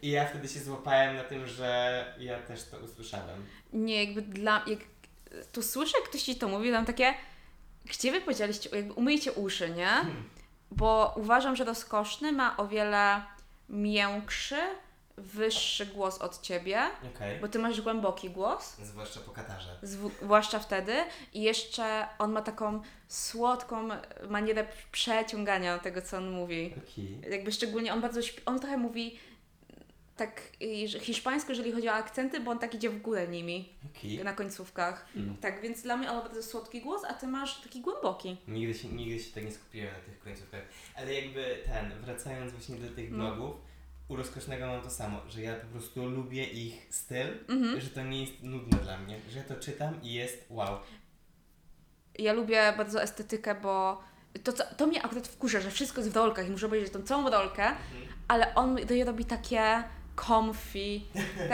I 0.01 0.09
ja 0.09 0.25
wtedy 0.25 0.47
się 0.47 0.59
złapałem 0.59 1.15
na 1.15 1.23
tym, 1.23 1.47
że 1.47 2.05
ja 2.19 2.39
też 2.39 2.63
to 2.63 2.77
usłyszałem. 2.79 3.45
Nie, 3.73 4.03
jakby 4.03 4.21
dla... 4.21 4.63
Jak 4.67 4.79
tu 5.51 5.61
słyszę, 5.61 5.97
jak 5.99 6.09
ktoś 6.09 6.23
Ci 6.23 6.35
to 6.35 6.47
mówi, 6.47 6.71
tam 6.71 6.85
takie... 6.85 7.13
Gdzie 7.85 8.11
Wy 8.11 8.21
powiedzieliście, 8.21 8.69
jakby 8.75 8.93
umyjcie 8.93 9.31
uszy, 9.31 9.69
nie? 9.69 9.91
Bo 10.71 11.13
uważam, 11.17 11.55
że 11.55 11.63
rozkoszny 11.63 12.31
ma 12.31 12.57
o 12.57 12.67
wiele 12.67 13.21
miększy, 13.69 14.61
wyższy 15.19 15.85
głos 15.85 16.17
od 16.17 16.41
Ciebie, 16.41 16.81
Okej. 17.15 17.39
bo 17.39 17.47
Ty 17.47 17.59
masz 17.59 17.81
głęboki 17.81 18.29
głos. 18.29 18.75
Zwłaszcza 18.83 19.19
po 19.19 19.31
katarze. 19.31 19.79
Zwłaszcza 20.21 20.59
wtedy. 20.59 20.93
I 21.33 21.41
jeszcze 21.41 22.07
on 22.19 22.31
ma 22.31 22.41
taką 22.41 22.81
słodką 23.07 23.87
manierę 24.29 24.65
przeciągania 24.91 25.77
tego, 25.79 26.01
co 26.01 26.17
on 26.17 26.31
mówi. 26.31 26.73
Okej. 26.91 27.31
Jakby 27.31 27.51
szczególnie 27.51 27.93
on 27.93 28.01
bardzo, 28.01 28.19
śpi- 28.19 28.41
on 28.45 28.59
trochę 28.59 28.77
mówi 28.77 29.19
tak 30.17 30.41
hiszpańsko, 31.01 31.49
jeżeli 31.51 31.71
chodzi 31.71 31.89
o 31.89 31.93
akcenty, 31.93 32.39
bo 32.39 32.51
on 32.51 32.59
tak 32.59 32.75
idzie 32.75 32.89
w 32.89 33.01
górę 33.01 33.27
nimi 33.27 33.69
Okej. 33.97 34.23
na 34.23 34.33
końcówkach. 34.33 35.05
Mm. 35.15 35.37
Tak, 35.37 35.61
więc 35.61 35.81
dla 35.81 35.97
mnie 35.97 36.09
on 36.11 36.15
ma 36.15 36.21
bardzo 36.21 36.43
słodki 36.43 36.81
głos, 36.81 37.01
a 37.09 37.13
ty 37.13 37.27
masz 37.27 37.61
taki 37.61 37.81
głęboki. 37.81 38.37
Nigdy 38.47 38.73
się, 38.79 38.87
nigdy 38.87 39.23
się 39.23 39.33
tak 39.33 39.43
nie 39.45 39.51
skupiłem 39.51 39.87
na 39.93 39.99
tych 39.99 40.19
końcówkach. 40.19 40.61
Ale 40.95 41.13
jakby 41.13 41.57
ten, 41.65 41.91
wracając 42.01 42.51
właśnie 42.51 42.75
do 42.75 42.95
tych 42.95 43.11
No. 43.11 43.17
blogów, 43.17 43.55
u 44.09 44.15
rozkosznego 44.15 44.67
mam 44.67 44.81
to 44.81 44.89
samo, 44.89 45.19
że 45.29 45.41
ja 45.41 45.55
po 45.55 45.67
prostu 45.67 46.05
lubię 46.09 46.43
ich 46.43 46.87
styl, 46.95 47.27
Mhm. 47.47 47.81
że 47.81 47.89
to 47.89 48.03
nie 48.03 48.21
jest 48.21 48.43
nudne 48.43 48.77
dla 48.77 48.97
mnie, 48.97 49.19
że 49.29 49.37
ja 49.39 49.43
to 49.45 49.55
czytam 49.55 50.03
i 50.03 50.13
jest 50.13 50.45
wow. 50.49 50.77
Ja 52.19 52.33
lubię 52.33 52.73
bardzo 52.77 53.01
estetykę, 53.03 53.55
bo 53.55 54.01
to, 54.43 54.53
co- 54.53 54.75
to 54.77 54.87
mnie 54.87 55.03
akurat 55.03 55.27
wkurza, 55.27 55.61
że 55.61 55.71
wszystko 55.71 56.01
jest 56.01 56.11
w 56.13 56.15
rolkach 56.15 56.47
i 56.47 56.51
muszę 56.51 56.65
obejrzeć 56.65 56.93
tą 56.93 57.01
całą 57.01 57.29
rolkę, 57.29 57.63
ale 58.27 58.55
on 58.55 58.77
je 58.89 59.05
robi 59.05 59.25
takie 59.25 59.83
comfy. 60.27 61.01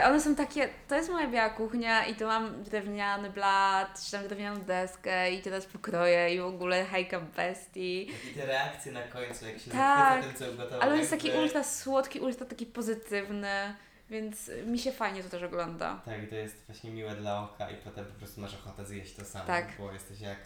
One 0.06 0.22
są 0.22 0.36
takie, 0.36 0.70
to 0.88 0.96
jest 0.96 1.10
moja 1.10 1.28
biała 1.28 1.50
kuchnia 1.50 2.06
i 2.06 2.16
tu 2.16 2.26
mam 2.26 2.64
drewniany 2.64 3.30
blat, 3.30 4.02
czy 4.06 4.12
tam 4.12 4.24
drewnianą 4.28 4.62
deskę 4.62 5.32
i 5.34 5.42
teraz 5.42 5.66
pokroję 5.66 6.36
i 6.36 6.40
w 6.40 6.46
ogóle 6.46 6.86
hejka 6.86 7.20
bestii. 7.20 8.12
I 8.32 8.34
te 8.36 8.46
reakcje 8.46 8.92
na 8.92 9.02
końcu, 9.02 9.46
jak 9.46 9.60
się 9.60 9.72
Tak, 9.72 10.24
tym, 10.26 10.34
co 10.34 10.52
ugotował. 10.52 10.82
Ale 10.82 10.94
on 10.94 11.00
jest 11.00 11.12
taki 11.12 11.32
ultra 11.32 11.64
słodki, 11.64 12.20
ultra 12.20 12.46
taki 12.46 12.66
pozytywny, 12.66 13.76
więc 14.10 14.52
mi 14.66 14.80
się 14.80 14.92
fajnie 14.92 15.24
to 15.24 15.30
też 15.30 15.44
ogląda. 15.44 16.02
Tak, 16.06 16.24
i 16.24 16.28
to 16.28 16.36
jest 16.36 16.66
właśnie 16.68 16.92
miłe 16.92 17.16
dla 17.16 17.44
oka 17.44 17.70
i 17.70 17.76
potem 17.76 18.06
po 18.06 18.14
prostu 18.14 18.42
masz 18.42 18.54
ochotę 18.54 18.86
zjeść 18.86 19.16
to 19.16 19.26
samo, 19.26 19.46
Tak. 19.46 19.68
bo 19.80 19.94
jesteś 19.94 20.20
jak 20.22 20.38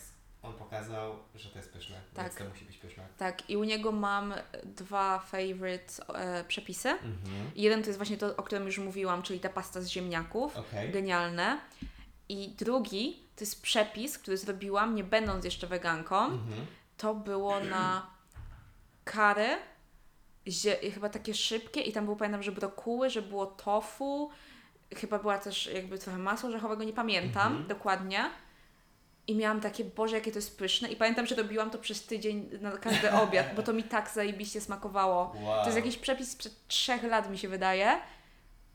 on 0.44 0.54
pokazał, 0.54 1.16
że 1.36 1.50
to 1.50 1.58
jest 1.58 1.74
pyszne, 1.74 2.02
Tak. 2.14 2.26
więc 2.26 2.38
to 2.38 2.44
musi 2.50 2.66
być 2.66 2.78
pyszne. 2.78 3.08
Tak, 3.18 3.50
i 3.50 3.58
u 3.58 3.64
niego 3.64 3.92
mam 3.92 4.34
dwa 4.64 5.20
favorite 5.20 6.08
e, 6.16 6.44
przepisy. 6.44 6.90
Mhm. 6.90 7.52
Jeden 7.56 7.82
to 7.82 7.88
jest 7.88 8.00
właśnie 8.00 8.18
to, 8.18 8.36
o 8.38 8.44
którym 8.44 8.66
już 8.66 8.78
mówiłam, 8.78 9.22
czyli 9.24 9.40
ta 9.40 9.50
pasta 9.50 9.82
z 9.82 9.88
ziemniaków. 9.88 10.58
Okej. 10.58 10.92
Genialne. 10.92 11.60
I 12.30 12.50
drugi 12.50 13.24
to 13.36 13.44
jest 13.44 13.62
przepis, 13.62 14.18
który 14.18 14.38
zrobiłam, 14.38 14.96
nie 14.96 15.04
będąc 15.04 15.46
jeszcze 15.46 15.68
weganką. 15.68 16.26
Mhm. 16.26 16.66
To 16.98 17.16
było 17.16 17.60
na 17.60 18.08
kary, 19.04 19.48
chyba 20.94 21.10
takie 21.10 21.34
szybkie 21.34 21.82
i 21.82 21.94
tam 21.94 22.06
było, 22.06 22.18
pamiętam, 22.18 22.44
że 22.44 22.52
brokuły, 22.52 23.10
że 23.10 23.22
było 23.22 23.46
tofu, 23.46 24.30
chyba 24.96 25.20
była 25.20 25.38
też 25.38 25.66
jakby 25.74 26.00
trochę 26.00 26.18
masła 26.20 26.50
orzechowego, 26.50 26.84
nie 26.84 26.94
pamiętam 26.94 27.48
Mhm. 27.52 27.68
dokładnie. 27.68 28.30
I 29.30 29.36
miałam 29.36 29.62
takie, 29.62 29.86
Boże, 29.86 30.16
jakie 30.16 30.32
to 30.32 30.38
jest 30.38 30.58
pyszne. 30.58 30.90
I 30.90 30.96
pamiętam, 30.96 31.26
że 31.26 31.36
robiłam 31.36 31.70
to 31.70 31.78
przez 31.78 32.06
tydzień 32.06 32.50
na 32.62 32.72
każdy 32.72 33.12
obiad, 33.24 33.56
bo 33.56 33.64
to 33.64 33.74
mi 33.74 33.84
tak 33.84 34.10
zajebiście 34.10 34.62
smakowało. 34.62 35.36
Wow. 35.42 35.60
To 35.60 35.66
jest 35.66 35.78
jakiś 35.78 35.98
przepis 35.98 36.32
sprzed 36.32 36.68
trzech 36.68 37.04
lat, 37.04 37.30
mi 37.32 37.38
się 37.38 37.48
wydaje. 37.48 38.00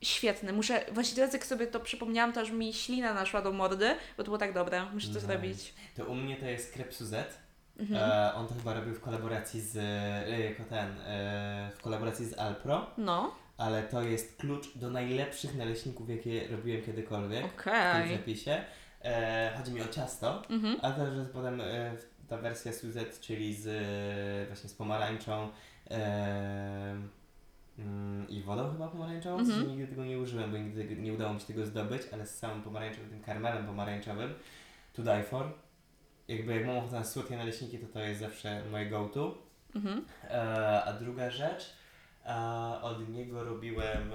Świetny. 0.01 0.53
Muszę, 0.53 0.85
właśnie 0.91 1.15
teraz 1.15 1.33
jak 1.33 1.45
sobie 1.45 1.67
to 1.67 1.79
przypomniałam, 1.79 2.33
to 2.33 2.41
aż 2.41 2.51
mi 2.51 2.73
ślina 2.73 3.13
naszła 3.13 3.41
do 3.41 3.51
mordy, 3.51 3.95
bo 4.17 4.23
to 4.23 4.25
było 4.25 4.37
tak 4.37 4.53
dobre. 4.53 4.85
Muszę 4.93 5.07
to 5.07 5.13
Nice. 5.13 5.27
zrobić. 5.27 5.73
To 5.95 6.05
u 6.05 6.15
mnie 6.15 6.35
to 6.35 6.45
jest 6.45 6.73
Crep 6.73 6.93
Suzette. 6.93 7.33
Mhm. 7.79 8.11
E, 8.11 8.33
on 8.33 8.47
to 8.47 8.53
chyba 8.53 8.73
robił 8.73 8.93
w 8.93 9.01
kolaboracji 9.01 9.61
z, 9.61 9.77
e, 9.77 10.39
jako 10.39 10.63
ten, 10.63 10.95
e, 11.05 11.71
w 11.75 11.81
kolaboracji 11.81 12.25
z 12.25 12.37
Alpro, 12.37 12.85
No, 12.97 13.35
ale 13.57 13.83
to 13.83 14.01
jest 14.01 14.37
klucz 14.37 14.77
do 14.77 14.89
najlepszych 14.89 15.55
naleśników, 15.55 16.09
jakie 16.09 16.47
robiłem 16.47 16.81
kiedykolwiek 16.81 17.39
w 17.39 17.63
tym 17.63 17.73
okej. 17.73 18.19
E, 19.05 19.53
chodzi 19.57 19.71
mi 19.71 19.81
o 19.81 19.87
ciasto, 19.87 20.41
Mhm. 20.49 20.77
A 20.81 20.91
też 20.91 21.13
że 21.15 21.25
potem 21.25 21.61
e, 21.61 21.91
ta 22.27 22.37
wersja 22.37 22.73
Suzette, 22.73 23.19
czyli 23.21 23.53
z, 23.55 23.67
e, 23.67 24.47
właśnie 24.47 24.69
z 24.69 24.73
pomarańczą 24.73 25.49
e, 25.91 26.95
mm, 27.79 28.29
i 28.29 28.41
wodą 28.41 28.71
chyba 28.71 28.87
pomarańczową, 28.87 29.39
Mhm. 29.39 29.59
mhm. 29.59 29.77
nigdy 29.77 29.87
tego 29.87 30.05
nie 30.05 30.19
użyłem, 30.19 30.51
bo 30.51 30.57
nigdy 30.57 30.95
nie 30.95 31.13
udało 31.13 31.33
mi 31.33 31.39
się 31.39 31.45
tego 31.45 31.65
zdobyć, 31.65 32.01
ale 32.13 32.25
z 32.27 32.37
samym 32.39 32.61
pomarańczowym, 32.63 33.09
tym 33.09 33.21
karmelem 33.23 33.65
pomarańczowym, 33.65 34.33
to 34.93 35.01
die 35.03 35.23
for. 35.23 35.45
Jakby 36.27 36.55
jak 36.55 36.65
mam 36.65 36.77
ochotę 36.77 36.95
na 36.95 37.03
słodkie 37.03 37.37
naleśniki, 37.37 37.79
to 37.79 37.87
to 37.87 37.99
jest 37.99 38.19
zawsze 38.19 38.63
moje 38.71 38.89
go-to. 38.89 39.37
Mhm. 39.75 40.05
E, 40.23 40.83
a 40.83 40.93
druga 40.93 41.29
rzecz, 41.29 41.73
a 42.25 42.79
od 42.81 43.09
niego 43.09 43.43
robiłem 43.43 44.11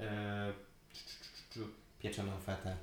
e, 0.00 0.52
pieczoną 1.98 2.32
fetę. 2.38 2.76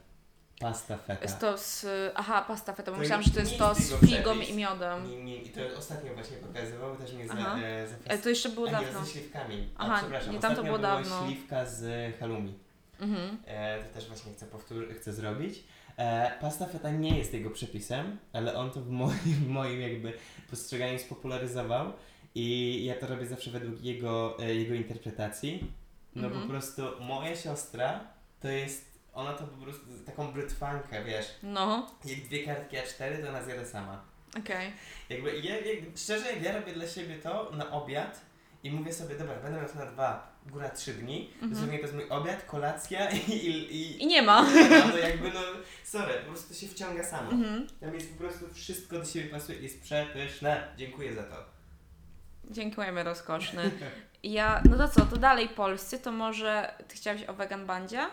Pasta 0.63 0.97
feta. 0.97 1.21
Jest 1.23 1.39
to 1.39 1.57
z... 1.57 1.85
Aha, 2.15 2.45
pasta 2.47 2.73
feta, 2.73 2.91
bo 2.91 2.95
To 2.95 3.01
myślałam, 3.01 3.21
nie- 3.21 3.27
że 3.27 3.33
to 3.33 3.39
jest 3.39 3.51
nie 3.51 3.57
to 3.57 3.75
z 3.75 3.99
figą 3.99 4.35
i 4.39 4.53
miodem. 4.55 5.09
Nie, 5.09 5.23
nie, 5.23 5.37
I 5.37 5.49
to 5.49 5.61
ostatnio 5.77 6.13
właśnie 6.13 6.37
pokazywał, 6.37 6.95
też 6.95 7.13
mnie 7.13 7.27
za, 7.27 7.33
Aha. 7.33 7.57
e, 7.63 7.87
za 7.87 7.95
Ale 8.09 8.17
to 8.19 8.29
jeszcze 8.29 8.49
było 8.49 8.67
A 8.67 8.69
nie, 8.79 8.85
dawno. 8.85 9.05
ze 9.05 9.11
śliwkami. 9.11 9.69
Aha, 9.77 9.93
A, 9.95 9.99
przepraszam, 9.99 10.33
nie, 10.33 10.39
tam 10.39 10.55
to 10.55 10.63
było 10.63 10.77
była 10.77 10.89
dawno. 10.95 11.25
śliwka 11.27 11.65
z 11.65 12.15
halloumi. 12.19 12.53
Mhm. 12.99 13.37
E, 13.45 13.83
to 13.83 13.93
też 13.93 14.07
właśnie 14.07 14.33
chcę 14.33 14.45
powtórzyć, 14.45 14.89
chcę 14.97 15.13
zrobić. 15.13 15.63
E, 15.97 16.31
pasta 16.41 16.65
feta 16.65 16.91
nie 16.91 17.17
jest 17.17 17.33
jego 17.33 17.49
przepisem, 17.49 18.17
ale 18.33 18.55
on 18.55 18.71
to 18.71 18.81
w 18.81 18.89
moim, 18.89 19.17
w 19.45 19.47
moim 19.47 19.81
jakby 19.81 20.13
postrzeganiu 20.49 20.99
spopularyzował 20.99 21.93
i 22.35 22.85
ja 22.85 22.95
to 22.95 23.07
robię 23.07 23.25
zawsze 23.25 23.51
według 23.51 23.81
jego, 23.83 24.39
e, 24.39 24.55
jego 24.55 24.73
interpretacji. 24.73 25.71
No 26.15 26.27
Mhm. 26.27 26.43
po 26.43 26.49
prostu 26.49 26.81
moja 27.01 27.35
siostra 27.35 27.99
to 28.41 28.47
jest, 28.47 28.92
ona 29.13 29.33
to 29.33 29.43
po 29.47 29.57
prostu 29.57 29.85
taką 30.05 30.31
brytwankę, 30.31 31.03
wiesz, 31.03 31.25
No, 31.43 31.91
jak 32.05 32.19
dwie 32.19 32.45
kartki 32.45 32.77
A4 32.77 33.21
to 33.23 33.29
ona 33.29 33.43
zjada 33.43 33.65
sama. 33.65 34.01
okej. 34.39 34.71
Jakby 35.09 35.39
ja, 35.39 35.55
jak, 35.55 35.77
szczerze, 35.95 36.31
jak 36.33 36.43
ja 36.43 36.59
robię 36.59 36.73
dla 36.73 36.87
siebie 36.87 37.15
to 37.15 37.51
na 37.53 37.71
obiad 37.71 38.21
i 38.63 38.71
mówię 38.71 38.93
sobie, 38.93 39.15
dobra, 39.15 39.35
będę 39.35 39.59
miał 39.61 39.69
to 39.69 39.75
na 39.79 39.85
dwa, 39.85 40.33
góra 40.45 40.69
trzy 40.69 40.93
dni, 40.93 41.29
Mhm. 41.33 41.51
dosłownie 41.51 41.77
to 41.77 41.81
jest 41.83 41.95
mój 41.95 42.09
obiad, 42.09 42.43
kolacja 42.45 43.09
i, 43.11 43.31
i, 43.31 44.03
I 44.03 44.07
nie 44.07 44.21
ma. 44.21 44.41
no 44.91 44.97
jakby 44.97 45.31
no, 45.33 45.39
sorry, 45.83 46.13
po 46.13 46.25
prostu 46.31 46.53
to 46.53 46.59
się 46.59 46.67
wciąga 46.67 47.03
samo. 47.03 47.31
Mhm. 47.31 47.67
Tam 47.79 47.93
jest 47.93 48.11
po 48.13 48.17
prostu 48.23 48.45
wszystko 48.53 48.97
do 48.99 49.05
siebie 49.05 49.29
pasuje, 49.29 49.59
jest 49.59 49.81
przepyszne. 49.81 50.67
Dziękuję 50.77 51.13
za 51.13 51.23
to. 51.23 51.35
Dziękujemy, 52.51 53.03
rozkoszny. 53.03 53.71
Ja, 54.23 54.61
no 54.69 54.77
to 54.77 54.87
co, 54.87 55.05
to 55.05 55.17
dalej 55.17 55.49
polscy, 55.49 55.99
to 55.99 56.11
może 56.11 56.73
ty 56.87 56.95
chciałaś 56.95 57.23
o 57.23 57.33
vegan 57.33 57.65
bandzie? 57.65 58.07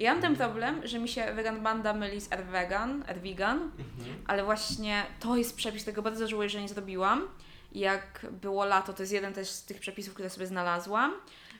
Ja 0.00 0.12
mam 0.12 0.22
ten 0.22 0.36
problem, 0.36 0.86
że 0.86 0.98
mi 0.98 1.08
się 1.08 1.34
vegan 1.34 1.62
banda 1.62 1.92
myli 1.92 2.20
z 2.20 2.32
Ervegan, 2.32 3.04
Ervigan, 3.08 3.58
Mhm. 3.62 4.24
ale 4.26 4.44
właśnie 4.44 5.02
to 5.20 5.36
jest 5.36 5.56
przepis, 5.56 5.84
tego 5.84 6.02
bardzo 6.02 6.28
żałuję, 6.28 6.48
że 6.48 6.60
nie 6.62 6.68
zrobiłam. 6.68 7.28
Jak 7.72 8.26
było 8.30 8.64
lato, 8.64 8.92
to 8.92 9.02
jest 9.02 9.12
jeden 9.12 9.32
też 9.34 9.48
z 9.48 9.64
tych 9.64 9.80
przepisów, 9.80 10.14
które 10.14 10.30
sobie 10.30 10.46
znalazłam, 10.46 11.12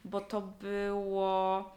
bo 0.04 0.20
to 0.20 0.40
było 0.40 1.70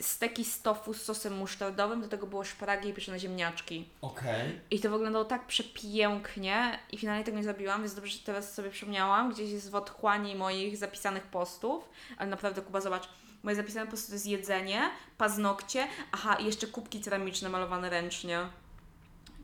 steki 0.00 0.44
z 0.44 0.62
tofu 0.62 0.94
z 0.94 1.02
sosem 1.02 1.36
musztardowym, 1.36 2.00
do 2.02 2.08
tego 2.08 2.26
było 2.26 2.44
szparagi 2.44 2.88
i 2.88 2.94
pieczone 2.94 3.18
ziemniaczki. 3.20 3.88
Okej. 4.02 4.60
I 4.70 4.80
to 4.80 4.90
wyglądało 4.90 5.24
tak 5.24 5.46
przepięknie 5.46 6.78
i 6.92 6.98
finalnie 6.98 7.24
tego 7.24 7.36
nie 7.36 7.44
zrobiłam, 7.44 7.80
więc 7.80 7.94
dobrze, 7.94 8.12
że 8.12 8.18
teraz 8.24 8.54
sobie 8.54 8.70
przypomniałam, 8.70 9.32
gdzieś 9.32 9.50
jest 9.50 9.70
w 9.70 9.74
otchłani 9.74 10.34
moich 10.36 10.76
zapisanych 10.76 11.22
postów, 11.26 11.88
ale 12.18 12.30
naprawdę 12.30 12.62
Kuba, 12.62 12.80
zobacz, 12.80 13.08
moje 13.42 13.56
zapisane 13.56 13.90
posty 13.90 14.08
to 14.08 14.14
jest 14.14 14.26
jedzenie, 14.26 14.90
paznokcie, 15.18 15.86
aha 16.12 16.34
i 16.34 16.44
jeszcze 16.46 16.66
kubki 16.66 17.00
ceramiczne 17.00 17.48
malowane 17.48 17.90
ręcznie. 17.90 18.40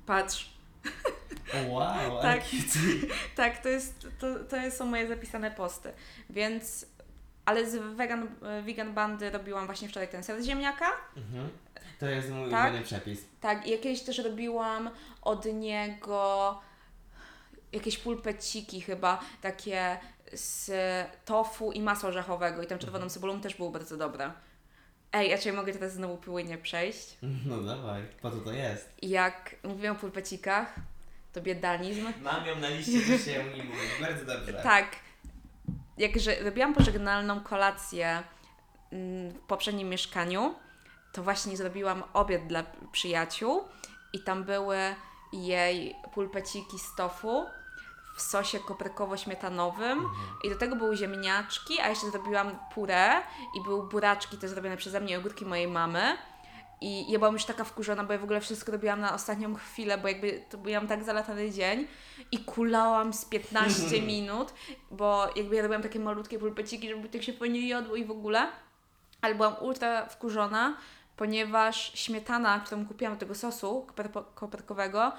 Patrz, 0.06 0.56
Wow, 1.68 2.22
Tak. 2.22 2.40
tak, 3.36 3.62
to, 3.62 3.68
jest, 3.68 4.06
to, 4.18 4.26
to 4.44 4.70
są 4.70 4.86
moje 4.86 5.08
zapisane 5.08 5.50
posty, 5.50 5.92
więc, 6.30 6.86
ale 7.44 7.70
z 7.70 7.76
vegan, 7.96 8.28
vegan 8.62 8.94
bandy 8.94 9.30
robiłam 9.30 9.66
właśnie 9.66 9.88
wczoraj 9.88 10.08
ten 10.08 10.22
ser 10.24 10.42
z 10.42 10.46
ziemniaka, 10.46 10.86
Mhm. 11.16 11.48
To 12.00 12.06
jest 12.06 12.30
mój 12.30 12.50
Tak? 12.50 12.64
ulubiony 12.64 12.84
przepis. 12.84 13.20
Tak, 13.40 13.66
i 13.66 13.70
jakieś 13.70 14.02
też 14.02 14.18
robiłam 14.18 14.90
od 15.22 15.44
niego 15.44 16.60
jakieś 17.72 17.98
pulpeciki 17.98 18.80
chyba, 18.80 19.20
takie 19.40 19.98
z 20.32 20.70
tofu 21.24 21.72
i 21.72 21.80
masła 21.80 22.08
orzechowego 22.08 22.62
i 22.62 22.66
tam 22.66 22.78
czerwoną 22.78 23.08
cebulą 23.08 23.40
też 23.40 23.54
było 23.54 23.70
bardzo 23.70 23.96
dobre. 23.96 24.32
Ej, 25.12 25.34
a 25.34 25.38
czy 25.38 25.48
ja 25.48 25.54
mogę 25.54 25.72
teraz 25.72 25.92
znowu 25.92 26.16
płynnie 26.16 26.58
przejść? 26.58 27.16
No 27.46 27.62
dawaj, 27.62 28.02
po 28.22 28.30
to 28.30 28.36
to 28.36 28.52
jest. 28.52 28.94
Jak 29.02 29.56
mówiłam 29.62 29.96
o 29.96 29.98
pulpecikach, 29.98 30.74
to 31.32 31.40
biedanizm. 31.40 32.12
Mam 32.22 32.46
ją 32.46 32.56
na 32.56 32.68
liście, 32.68 33.00
że 33.00 33.18
się 33.18 33.44
nie 33.44 33.64
mówi. 33.64 33.78
Bardzo 34.00 34.24
dobrze. 34.24 34.52
Tak, 34.52 34.96
jak 35.98 36.20
że 36.20 36.40
robiłam 36.40 36.74
pożegnalną 36.74 37.40
kolację 37.40 38.22
mm, 38.92 39.30
w 39.30 39.40
poprzednim 39.40 39.88
mieszkaniu, 39.88 40.54
to 41.12 41.22
właśnie 41.22 41.56
zrobiłam 41.56 42.02
obiad 42.12 42.46
dla 42.46 42.64
przyjaciół 42.92 43.64
i 44.12 44.20
tam 44.20 44.44
były 44.44 44.78
jej 45.32 45.94
pulpeciki 46.14 46.78
z 46.78 46.94
tofu 46.96 47.46
w 48.16 48.22
sosie 48.22 48.58
koprykowo-śmietanowym 48.58 50.08
i 50.44 50.48
do 50.50 50.56
tego 50.56 50.76
były 50.76 50.96
ziemniaczki, 50.96 51.80
a 51.80 51.88
jeszcze 51.88 52.10
zrobiłam 52.10 52.58
purę 52.74 53.10
i 53.54 53.62
były 53.64 53.88
buraczki 53.88 54.38
też 54.38 54.50
zrobione 54.50 54.76
przeze 54.76 55.00
mnie 55.00 55.14
i 55.14 55.16
ogórki 55.16 55.44
mojej 55.44 55.68
mamy. 55.68 56.16
I 56.80 57.12
ja 57.12 57.18
byłam 57.18 57.34
już 57.34 57.44
taka 57.44 57.64
wkurzona, 57.64 58.04
bo 58.04 58.12
ja 58.12 58.18
w 58.18 58.24
ogóle 58.24 58.40
wszystko 58.40 58.72
robiłam 58.72 59.00
na 59.00 59.14
ostatnią 59.14 59.54
chwilę, 59.54 59.98
bo 59.98 60.08
jakby 60.08 60.44
to 60.50 60.58
byłam 60.58 60.88
tak 60.88 61.04
zalatany 61.04 61.50
dzień 61.50 61.86
i 62.32 62.38
kulałam 62.38 63.12
z 63.12 63.24
15 63.24 64.02
minut, 64.12 64.54
bo 64.90 65.28
jakby 65.36 65.56
ja 65.56 65.62
robiłam 65.62 65.82
takie 65.82 66.00
malutkie 66.00 66.38
pulpeciki, 66.38 66.88
żeby 66.88 67.08
tych 67.08 67.24
się 67.24 67.32
fajnie 67.32 67.68
jodło 67.68 67.96
i 67.96 68.04
w 68.04 68.10
ogóle. 68.10 68.48
Ale 69.20 69.34
byłam 69.34 69.54
ultra 69.60 70.06
wkurzona, 70.06 70.76
ponieważ 71.16 71.92
śmietana, 71.94 72.60
którą 72.60 72.86
kupiłam 72.86 73.14
do 73.14 73.20
tego 73.20 73.34
sosu 73.34 73.86
koper- 73.96 74.24
koperkowego, 74.34 75.12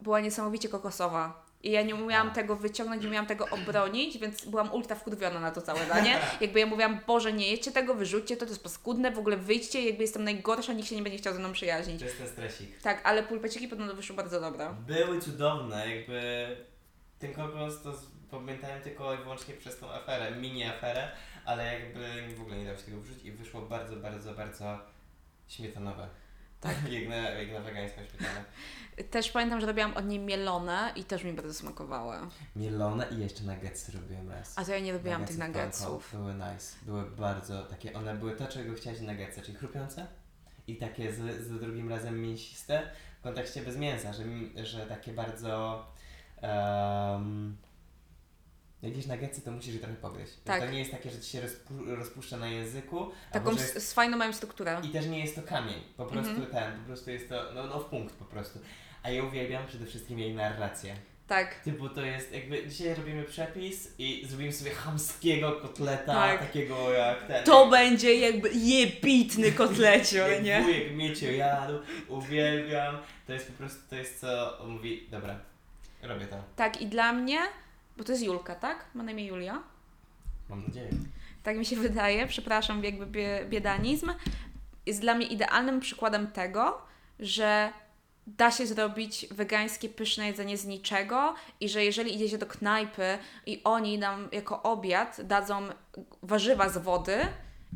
była 0.00 0.20
niesamowicie 0.20 0.68
kokosowa. 0.68 1.47
I 1.62 1.70
ja 1.70 1.82
nie 1.82 1.94
umiałam 1.94 2.30
tego 2.30 2.56
wyciągnąć, 2.56 3.02
nie 3.02 3.08
umiałam 3.08 3.26
tego 3.26 3.48
obronić, 3.50 4.18
więc 4.18 4.44
byłam 4.44 4.72
ultra 4.72 4.96
wkurwiona 4.96 5.40
na 5.40 5.50
to 5.50 5.62
całe 5.62 5.86
danie. 5.86 6.20
Jakby 6.40 6.60
ja 6.60 6.66
mówiłam, 6.66 7.00
Boże, 7.06 7.32
nie 7.32 7.50
jedźcie 7.50 7.72
tego, 7.72 7.94
wyrzućcie 7.94 8.36
to, 8.36 8.44
to 8.44 8.50
jest 8.50 8.62
paskudne, 8.62 9.10
w 9.10 9.18
ogóle 9.18 9.36
wyjdźcie, 9.36 9.82
jakby 9.86 10.02
jestem 10.02 10.24
najgorsza, 10.24 10.72
nikt 10.72 10.88
się 10.88 10.96
nie 10.96 11.02
będzie 11.02 11.18
chciał 11.18 11.34
ze 11.34 11.38
mną 11.38 11.52
przyjaźnić. 11.52 11.98
To 11.98 12.04
jest 12.04 12.18
ten 12.18 12.28
stresik. 12.28 12.80
Tak, 12.82 13.00
ale 13.04 13.22
pulpeciki 13.22 13.68
podobno 13.68 13.94
wyszły 13.94 14.16
bardzo 14.16 14.40
dobre. 14.40 14.74
Były 14.86 15.20
cudowne, 15.20 15.96
jakby 15.96 16.46
ten 17.18 17.34
kokos 17.34 17.82
to 17.82 17.92
pamiętałem 18.30 18.82
tylko 18.82 19.14
i 19.14 19.16
wyłącznie 19.16 19.54
przez 19.54 19.78
tą 19.78 19.92
aferę, 19.92 20.30
mini 20.36 20.64
aferę, 20.64 21.10
ale 21.44 21.80
jakby 21.80 22.34
w 22.36 22.40
ogóle 22.40 22.56
nie 22.56 22.64
dało 22.64 22.78
się 22.78 22.84
tego 22.84 23.00
wrzucić 23.00 23.24
i 23.24 23.32
wyszło 23.32 23.62
bardzo, 23.62 23.96
bardzo, 23.96 24.34
bardzo 24.34 24.78
śmietanowe. 25.48 26.08
Tak, 26.60 26.76
jak 26.92 27.52
na 27.52 27.60
wegańską 27.60 28.00
śmietanę. 28.10 28.44
Też 29.10 29.30
pamiętam, 29.30 29.60
że 29.60 29.66
robiłam 29.66 29.94
od 29.94 30.06
niej 30.06 30.18
mielone 30.18 30.92
i 30.96 31.04
też 31.04 31.24
mi 31.24 31.32
bardzo 31.32 31.54
smakowały. 31.54 32.16
Mielone 32.56 33.06
i 33.10 33.18
jeszcze 33.18 33.44
nuggetsy 33.44 33.92
robiłem 33.92 34.30
raz. 34.30 34.58
A 34.58 34.64
to 34.64 34.72
ja 34.72 34.80
nie 34.80 34.92
lubiłam 34.92 35.24
tych 35.24 35.38
nuggetsów. 35.38 36.10
Były 36.12 36.34
nice. 36.34 36.76
Były 36.82 37.10
bardzo 37.10 37.62
takie, 37.62 37.92
one 37.92 38.14
były 38.14 38.36
to, 38.36 38.46
czego 38.46 38.74
chciałeś 38.74 39.00
nuggetsy, 39.00 39.42
czyli 39.42 39.58
chrupiące 39.58 40.06
i 40.66 40.76
takie 40.76 41.12
z, 41.12 41.16
z 41.46 41.60
drugim 41.60 41.88
razem 41.88 42.22
mięsiste 42.22 42.90
w 43.20 43.22
kontekście 43.22 43.62
bez 43.62 43.76
mięsa, 43.76 44.12
że, 44.12 44.24
że 44.64 44.86
takie 44.86 45.12
bardzo 45.12 45.86
um, 46.42 47.56
jak 48.82 48.96
jesz 48.96 49.06
nuggetsy, 49.06 49.42
to 49.42 49.50
musisz 49.50 49.74
je 49.74 49.80
trochę 49.80 49.94
pogryźć. 49.96 50.32
Tak. 50.44 50.60
To 50.62 50.70
nie 50.70 50.78
jest 50.78 50.90
takie, 50.90 51.10
że 51.10 51.20
ci 51.20 51.30
się 51.30 51.40
rozpu- 51.40 51.94
rozpuszcza 51.94 52.36
na 52.36 52.48
języku, 52.48 53.10
Taką 53.32 53.52
że 53.52 53.58
z, 53.58 53.92
fajną 53.92 54.16
mają 54.16 54.32
strukturę. 54.32 54.80
i 54.84 54.88
też 54.88 55.06
nie 55.06 55.20
jest 55.20 55.34
to 55.34 55.42
kamień, 55.42 55.80
po 55.96 56.06
prostu 56.06 56.30
Mhm. 56.30 56.50
ten, 56.50 56.80
po 56.80 56.86
prostu 56.86 57.10
jest 57.10 57.28
to, 57.28 57.42
no, 57.54 57.66
no 57.66 57.80
w 57.80 57.84
punkt 57.84 58.14
po 58.14 58.24
prostu. 58.24 58.58
A 59.02 59.10
ja 59.10 59.24
uwielbiam 59.24 59.66
przede 59.66 59.86
wszystkim 59.86 60.18
jej 60.18 60.34
narrację. 60.34 60.96
Tak. 61.26 61.54
Typu 61.54 61.88
to 61.88 62.00
jest 62.02 62.32
jakby 62.32 62.66
dzisiaj 62.68 62.94
robimy 62.94 63.22
przepis 63.24 63.94
i 63.98 64.26
zrobimy 64.28 64.52
sobie 64.52 64.70
chamskiego 64.70 65.52
kotleta, 65.52 66.14
Tak. 66.14 66.40
takiego 66.40 66.92
jak 66.92 67.26
ten. 67.26 67.44
To 67.44 67.66
będzie 67.70 68.14
jakby 68.14 68.50
jebitny 68.54 69.52
kotlecior, 69.52 70.30
jak 70.30 70.44
nie? 70.44 70.62
wujek 70.62 70.94
Miecio 70.96 71.26
jadł, 71.26 71.78
uwielbiam. 72.08 72.98
To 73.26 73.32
jest 73.32 73.46
po 73.46 73.52
prostu, 73.52 73.78
to 73.90 73.96
jest 73.96 74.20
co 74.20 74.58
mówi, 74.66 75.06
dobra, 75.10 75.38
robię 76.02 76.26
to. 76.26 76.36
Tak, 76.56 76.80
i 76.82 76.86
dla 76.86 77.12
mnie, 77.12 77.38
bo 77.98 78.04
to 78.04 78.12
jest 78.12 78.24
Julka, 78.24 78.54
tak? 78.54 78.84
Ma 78.94 79.02
na 79.02 79.12
imię 79.12 79.26
Julia. 79.26 79.62
Mam 80.48 80.62
nadzieję. 80.66 80.90
Tak 81.42 81.56
mi 81.56 81.66
się 81.66 81.76
wydaje, 81.76 82.26
przepraszam, 82.26 82.84
jakby 82.84 83.06
bie, 83.06 83.44
biedanizm. 83.48 84.12
Jest 84.86 85.00
dla 85.00 85.14
mnie 85.14 85.26
idealnym 85.26 85.80
przykładem 85.80 86.26
tego, 86.26 86.82
że 87.20 87.72
da 88.26 88.50
się 88.50 88.66
zrobić 88.66 89.26
wegańskie, 89.30 89.88
pyszne 89.88 90.26
jedzenie 90.26 90.58
z 90.58 90.64
niczego 90.64 91.34
i 91.60 91.68
że 91.68 91.84
jeżeli 91.84 92.14
idzie 92.14 92.28
się 92.28 92.38
do 92.38 92.46
knajpy 92.46 93.18
i 93.46 93.60
oni 93.64 93.98
nam 93.98 94.28
jako 94.32 94.62
obiad 94.62 95.20
dadzą 95.22 95.68
warzywa 96.22 96.68
z 96.68 96.78
wody 96.78 97.18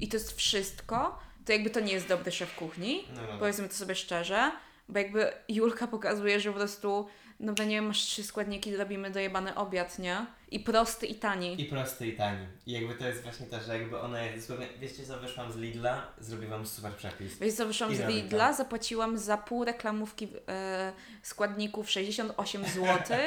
i 0.01 0.09
to 0.09 0.17
jest 0.17 0.37
wszystko, 0.37 1.19
to 1.45 1.53
jakby 1.53 1.71
to 1.71 1.81
nie 1.81 1.93
jest 1.93 2.09
dobry 2.09 2.33
szef 2.33 2.57
kuchni. 2.57 3.05
No, 3.15 3.23
no. 3.33 3.39
Powiedzmy 3.39 3.69
to 3.69 3.75
sobie 3.75 3.95
szczerze, 3.95 4.51
bo 4.89 4.99
jakby 4.99 5.33
Julka 5.49 5.87
pokazuje, 5.87 6.41
że 6.41 6.51
po 6.51 6.57
prostu, 6.57 7.09
no 7.43 7.53
bo 7.53 7.63
nie 7.65 7.77
wiem, 7.77 7.87
masz 7.87 8.03
trzy 8.03 8.25
składniki, 8.25 8.77
robimy 8.77 9.11
dojebany 9.11 9.55
obiad, 9.55 9.99
nie? 9.99 10.27
I 10.51 10.61
prosty 10.61 11.07
i 11.07 11.15
tani. 11.15 11.63
I 11.63 11.65
prosty 11.65 12.07
i 12.07 12.17
tani. 12.17 12.47
I 12.67 12.73
jakby 12.73 12.95
to 12.95 13.09
jest 13.09 13.23
właśnie 13.23 13.47
to, 13.47 13.61
że 13.61 13.79
jakby 13.79 14.01
ona 14.01 14.23
jest 14.23 14.37
dosłownie, 14.49 14.69
wiecie 14.81 15.07
co, 15.07 15.19
wyszłam 15.19 15.53
z 15.53 15.57
Lidla, 15.57 16.13
zrobię 16.19 16.47
wam 16.47 16.67
super 16.67 16.93
przepis. 16.93 17.39
Wiesz 17.39 17.55
co, 17.55 17.67
wyszłam 17.67 17.93
I 17.93 17.97
z 17.97 18.01
robię 18.01 18.15
Lidla, 18.15 18.53
zapłaciłam 18.53 19.19
za 19.19 19.37
pół 19.37 19.65
reklamówki 19.65 20.29
e, 20.49 20.93
składników 21.23 21.91
68 21.91 22.65
zł. 22.65 23.19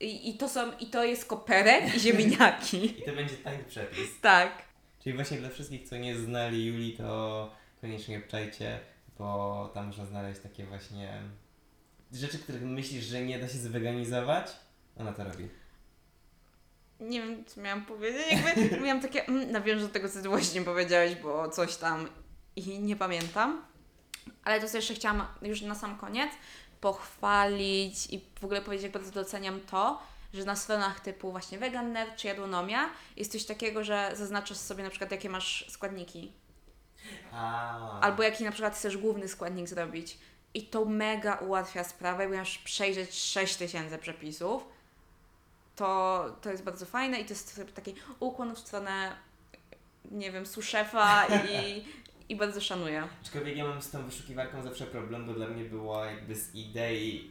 I, 0.00 0.30
I 0.30 0.34
to 0.34 0.48
są, 0.48 0.72
i 0.80 0.86
to 0.86 1.04
jest 1.04 1.24
koperek 1.24 1.94
i 1.94 2.00
ziemniaki. 2.00 2.84
I 3.00 3.02
to 3.02 3.12
będzie 3.12 3.34
tani 3.34 3.64
przepis. 3.64 4.20
tak. 4.20 4.62
Czyli 5.02 5.16
właśnie 5.16 5.38
dla 5.38 5.48
wszystkich, 5.48 5.88
co 5.88 5.96
nie 5.96 6.16
znali 6.16 6.66
Julii, 6.66 6.92
to 6.96 7.50
koniecznie 7.80 8.18
obczajcie, 8.18 8.80
bo 9.18 9.70
tam 9.74 9.86
można 9.86 10.06
znaleźć 10.06 10.40
takie 10.40 10.64
właśnie 10.64 11.22
rzeczy, 12.12 12.38
których 12.38 12.62
myślisz, 12.62 13.04
że 13.04 13.22
nie 13.22 13.38
da 13.38 13.48
się 13.48 13.58
zweganizować. 13.58 14.46
Ona 14.96 15.12
to 15.12 15.24
robi. 15.24 15.48
Nie 17.00 17.22
wiem, 17.22 17.44
co 17.44 17.60
miałam 17.60 17.84
powiedzieć. 17.84 18.26
Jakby 18.30 18.80
miałam 18.86 19.02
takie, 19.02 19.26
mm, 19.26 19.50
nawiążę 19.50 19.86
do 19.86 19.92
tego, 19.92 20.08
co 20.08 20.22
ty 20.22 20.28
właśnie 20.28 20.62
powiedziałeś, 20.62 21.14
bo 21.14 21.48
coś 21.48 21.76
tam 21.76 22.08
i 22.56 22.78
nie 22.78 22.96
pamiętam. 22.96 23.62
Ale 24.44 24.60
to 24.60 24.68
co 24.68 24.76
jeszcze 24.76 24.94
chciałam 24.94 25.26
już 25.42 25.62
na 25.62 25.74
sam 25.74 25.98
koniec 25.98 26.30
pochwalić 26.80 28.06
i 28.10 28.20
w 28.40 28.44
ogóle 28.44 28.62
powiedzieć, 28.62 28.82
jak 28.82 28.92
bardzo 28.92 29.10
doceniam 29.10 29.60
to, 29.60 30.02
że 30.34 30.44
na 30.44 30.56
stronach 30.56 31.00
typu 31.00 31.30
właśnie 31.30 31.58
Veganer 31.58 32.08
czy 32.16 32.26
Jadłonomia 32.26 32.90
jest 33.16 33.32
coś 33.32 33.44
takiego, 33.44 33.84
że 33.84 34.10
zaznaczasz 34.14 34.56
sobie 34.56 34.84
na 34.84 34.90
przykład, 34.90 35.10
jakie 35.10 35.30
masz 35.30 35.66
składniki. 35.70 36.32
A. 37.32 38.00
Albo 38.00 38.22
jaki 38.22 38.44
na 38.44 38.52
przykład 38.52 38.74
chcesz 38.74 38.96
główny 38.96 39.28
składnik 39.28 39.68
zrobić. 39.68 40.18
I 40.54 40.62
to 40.62 40.84
mega 40.84 41.34
ułatwia 41.34 41.84
sprawę, 41.84 42.28
bo 42.28 42.36
masz 42.36 42.58
przejrzeć 42.58 43.14
6000 43.14 43.98
przepisów. 43.98 44.68
To, 45.76 46.24
to 46.42 46.50
jest 46.50 46.64
bardzo 46.64 46.86
fajne 46.86 47.20
i 47.20 47.24
to 47.24 47.32
jest 47.32 47.62
taki 47.74 47.94
ukłon 48.20 48.54
w 48.54 48.58
stronę, 48.58 49.12
nie 50.10 50.32
wiem, 50.32 50.46
suszefa 50.46 51.26
i, 51.26 51.84
i 52.32 52.36
bardzo 52.36 52.60
szanuję. 52.60 53.08
Aczkolwiek 53.22 53.56
ja 53.56 53.64
mam 53.64 53.82
z 53.82 53.90
tą 53.90 54.04
wyszukiwarką 54.04 54.62
zawsze 54.62 54.86
problem, 54.86 55.26
bo 55.26 55.32
dla 55.34 55.46
mnie 55.46 55.64
było 55.64 56.04
jakby 56.04 56.34
z 56.34 56.54
idei 56.54 57.30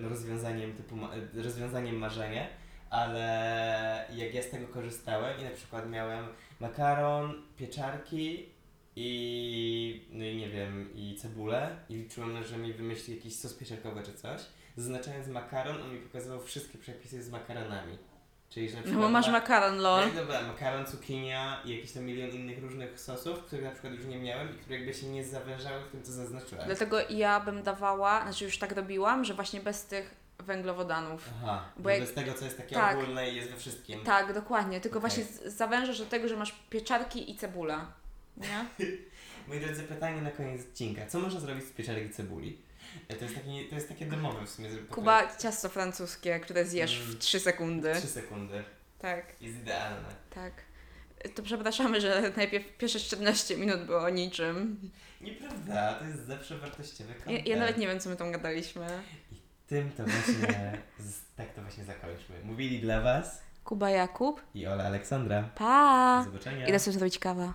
yy, 0.00 0.08
rozwiązaniem 0.08 0.76
typu 0.76 0.96
ma- 0.96 1.10
rozwiązaniem 1.34 1.98
marzenie, 1.98 2.48
ale 2.90 4.06
jak 4.14 4.34
ja 4.34 4.42
z 4.42 4.50
tego 4.50 4.68
korzystałem 4.68 5.40
i 5.40 5.44
na 5.44 5.50
przykład 5.50 5.90
miałem 5.90 6.26
makaron, 6.60 7.42
pieczarki 7.56 8.48
i 8.96 10.06
no 10.12 10.24
i 10.24 10.36
nie 10.36 10.48
wiem, 10.48 10.90
i 10.94 11.16
cebulę 11.16 11.76
i 11.88 11.94
liczyłem, 11.94 12.44
że 12.44 12.56
mi 12.56 12.72
wymyśli 12.72 13.16
jakiś 13.16 13.36
sos 13.36 13.54
pieczarkowy 13.54 14.02
czy 14.02 14.12
coś. 14.14 14.40
Zaznaczając 14.76 15.28
makaron, 15.28 15.82
on 15.82 15.94
mi 15.94 16.00
pokazywał 16.00 16.40
wszystkie 16.40 16.78
przepisy 16.78 17.22
z 17.22 17.30
makaronami. 17.30 17.98
Czyli, 18.50 18.68
że 18.68 18.74
na 18.74 18.80
No 18.80 18.84
przykład 18.84 19.04
bo 19.06 19.10
masz 19.12 19.26
ma- 19.26 19.32
makaron, 19.32 19.78
lol. 19.78 20.08
No 20.14 20.20
dobra, 20.20 20.42
makaron, 20.42 20.86
cukinia 20.86 21.62
i 21.64 21.76
jakiś 21.76 21.92
tam 21.92 22.04
milion 22.04 22.30
innych 22.30 22.62
różnych 22.62 23.00
sosów, 23.00 23.38
których 23.44 23.64
na 23.64 23.70
przykład 23.70 23.94
już 23.94 24.04
nie 24.04 24.18
miałem 24.18 24.50
i 24.54 24.58
które 24.58 24.76
jakby 24.76 24.94
się 24.94 25.06
nie 25.06 25.24
zawężały 25.24 25.82
w 25.82 25.90
tym, 25.90 26.02
co 26.02 26.12
zaznaczyłem. 26.12 26.66
Dlatego 26.66 26.96
ja 27.10 27.40
bym 27.40 27.62
dawała, 27.62 28.22
znaczy 28.22 28.44
już 28.44 28.58
tak 28.58 28.72
robiłam, 28.72 29.24
że 29.24 29.34
właśnie 29.34 29.60
bez 29.60 29.84
tych 29.86 30.14
węglowodanów. 30.38 31.28
Aha, 31.42 31.64
Bo 31.76 31.82
bo 31.82 31.90
jak- 31.90 32.00
bez 32.00 32.14
tego, 32.14 32.34
co 32.34 32.44
jest 32.44 32.56
takie 32.56 32.74
tak. 32.74 32.96
ogólne 32.98 33.30
i 33.30 33.36
jest 33.36 33.50
we 33.50 33.56
wszystkim. 33.56 34.04
Tak, 34.04 34.32
dokładnie. 34.34 34.80
Tylko 34.80 34.98
Okej. 34.98 35.10
właśnie 35.10 35.24
z- 35.24 35.56
zawężasz 35.56 35.98
do 35.98 36.06
tego, 36.06 36.28
że 36.28 36.36
masz 36.36 36.52
pieczarki 36.70 37.30
i 37.30 37.36
cebula. 37.36 37.92
Nie? 38.40 38.66
Moi 39.48 39.60
drodzy, 39.60 39.82
pytanie 39.82 40.22
na 40.22 40.30
koniec 40.30 40.60
odcinka. 40.62 41.06
Co 41.06 41.20
można 41.20 41.40
zrobić 41.40 41.64
z 41.64 41.70
pieczarek 41.70 42.06
i 42.06 42.10
cebuli? 42.10 42.58
E, 43.08 43.14
To 43.16 43.24
jest 43.24 43.36
takie, 43.36 43.64
to 43.68 43.74
jest 43.74 43.88
takie 43.88 44.06
domowe 44.06 44.46
w 44.46 44.50
sumie. 44.50 44.68
Kuba, 44.90 45.36
ciasto 45.36 45.68
francuskie, 45.68 46.40
które 46.40 46.64
zjesz 46.64 47.00
Mm. 47.00 47.12
w 47.12 47.18
3 47.18 47.40
sekundy. 47.40 47.92
3 47.94 48.06
sekundy. 48.06 48.64
Tak, 48.98 49.24
Jest 49.40 49.56
idealne. 49.58 50.08
tak. 50.30 50.52
To 51.34 51.42
przepraszamy, 51.42 52.00
że 52.00 52.32
najpierw 52.36 52.76
pierwsze 52.78 53.00
14 53.00 53.56
minut 53.56 53.80
było 53.84 54.00
o 54.00 54.08
niczym. 54.10 54.80
Nieprawda, 55.20 55.94
to 55.94 56.04
jest 56.04 56.26
zawsze 56.26 56.58
wartościowy 56.58 57.10
Ja, 57.12 57.24
content. 57.24 57.46
ja 57.46 57.56
nawet 57.56 57.78
nie 57.78 57.86
wiem, 57.86 58.00
co 58.00 58.10
my 58.10 58.16
tam 58.16 58.32
gadaliśmy. 58.32 58.86
Tym 59.66 59.90
to 59.90 60.04
właśnie, 60.04 60.78
z, 60.98 61.20
tak 61.36 61.54
to 61.54 61.62
właśnie 61.62 61.84
zakończmy. 61.84 62.36
Mówili 62.44 62.80
dla 62.80 63.00
Was 63.00 63.40
Kuba 63.64 63.90
Jakub. 63.90 64.42
i 64.54 64.66
Ola 64.66 64.84
Aleksandra. 64.84 65.42
Pa! 65.54 66.18
Do 66.24 66.30
zobaczenia. 66.32 66.66
Idę 66.68 66.78
sobie 66.78 66.98
zrobić 66.98 67.18
kawę. 67.18 67.52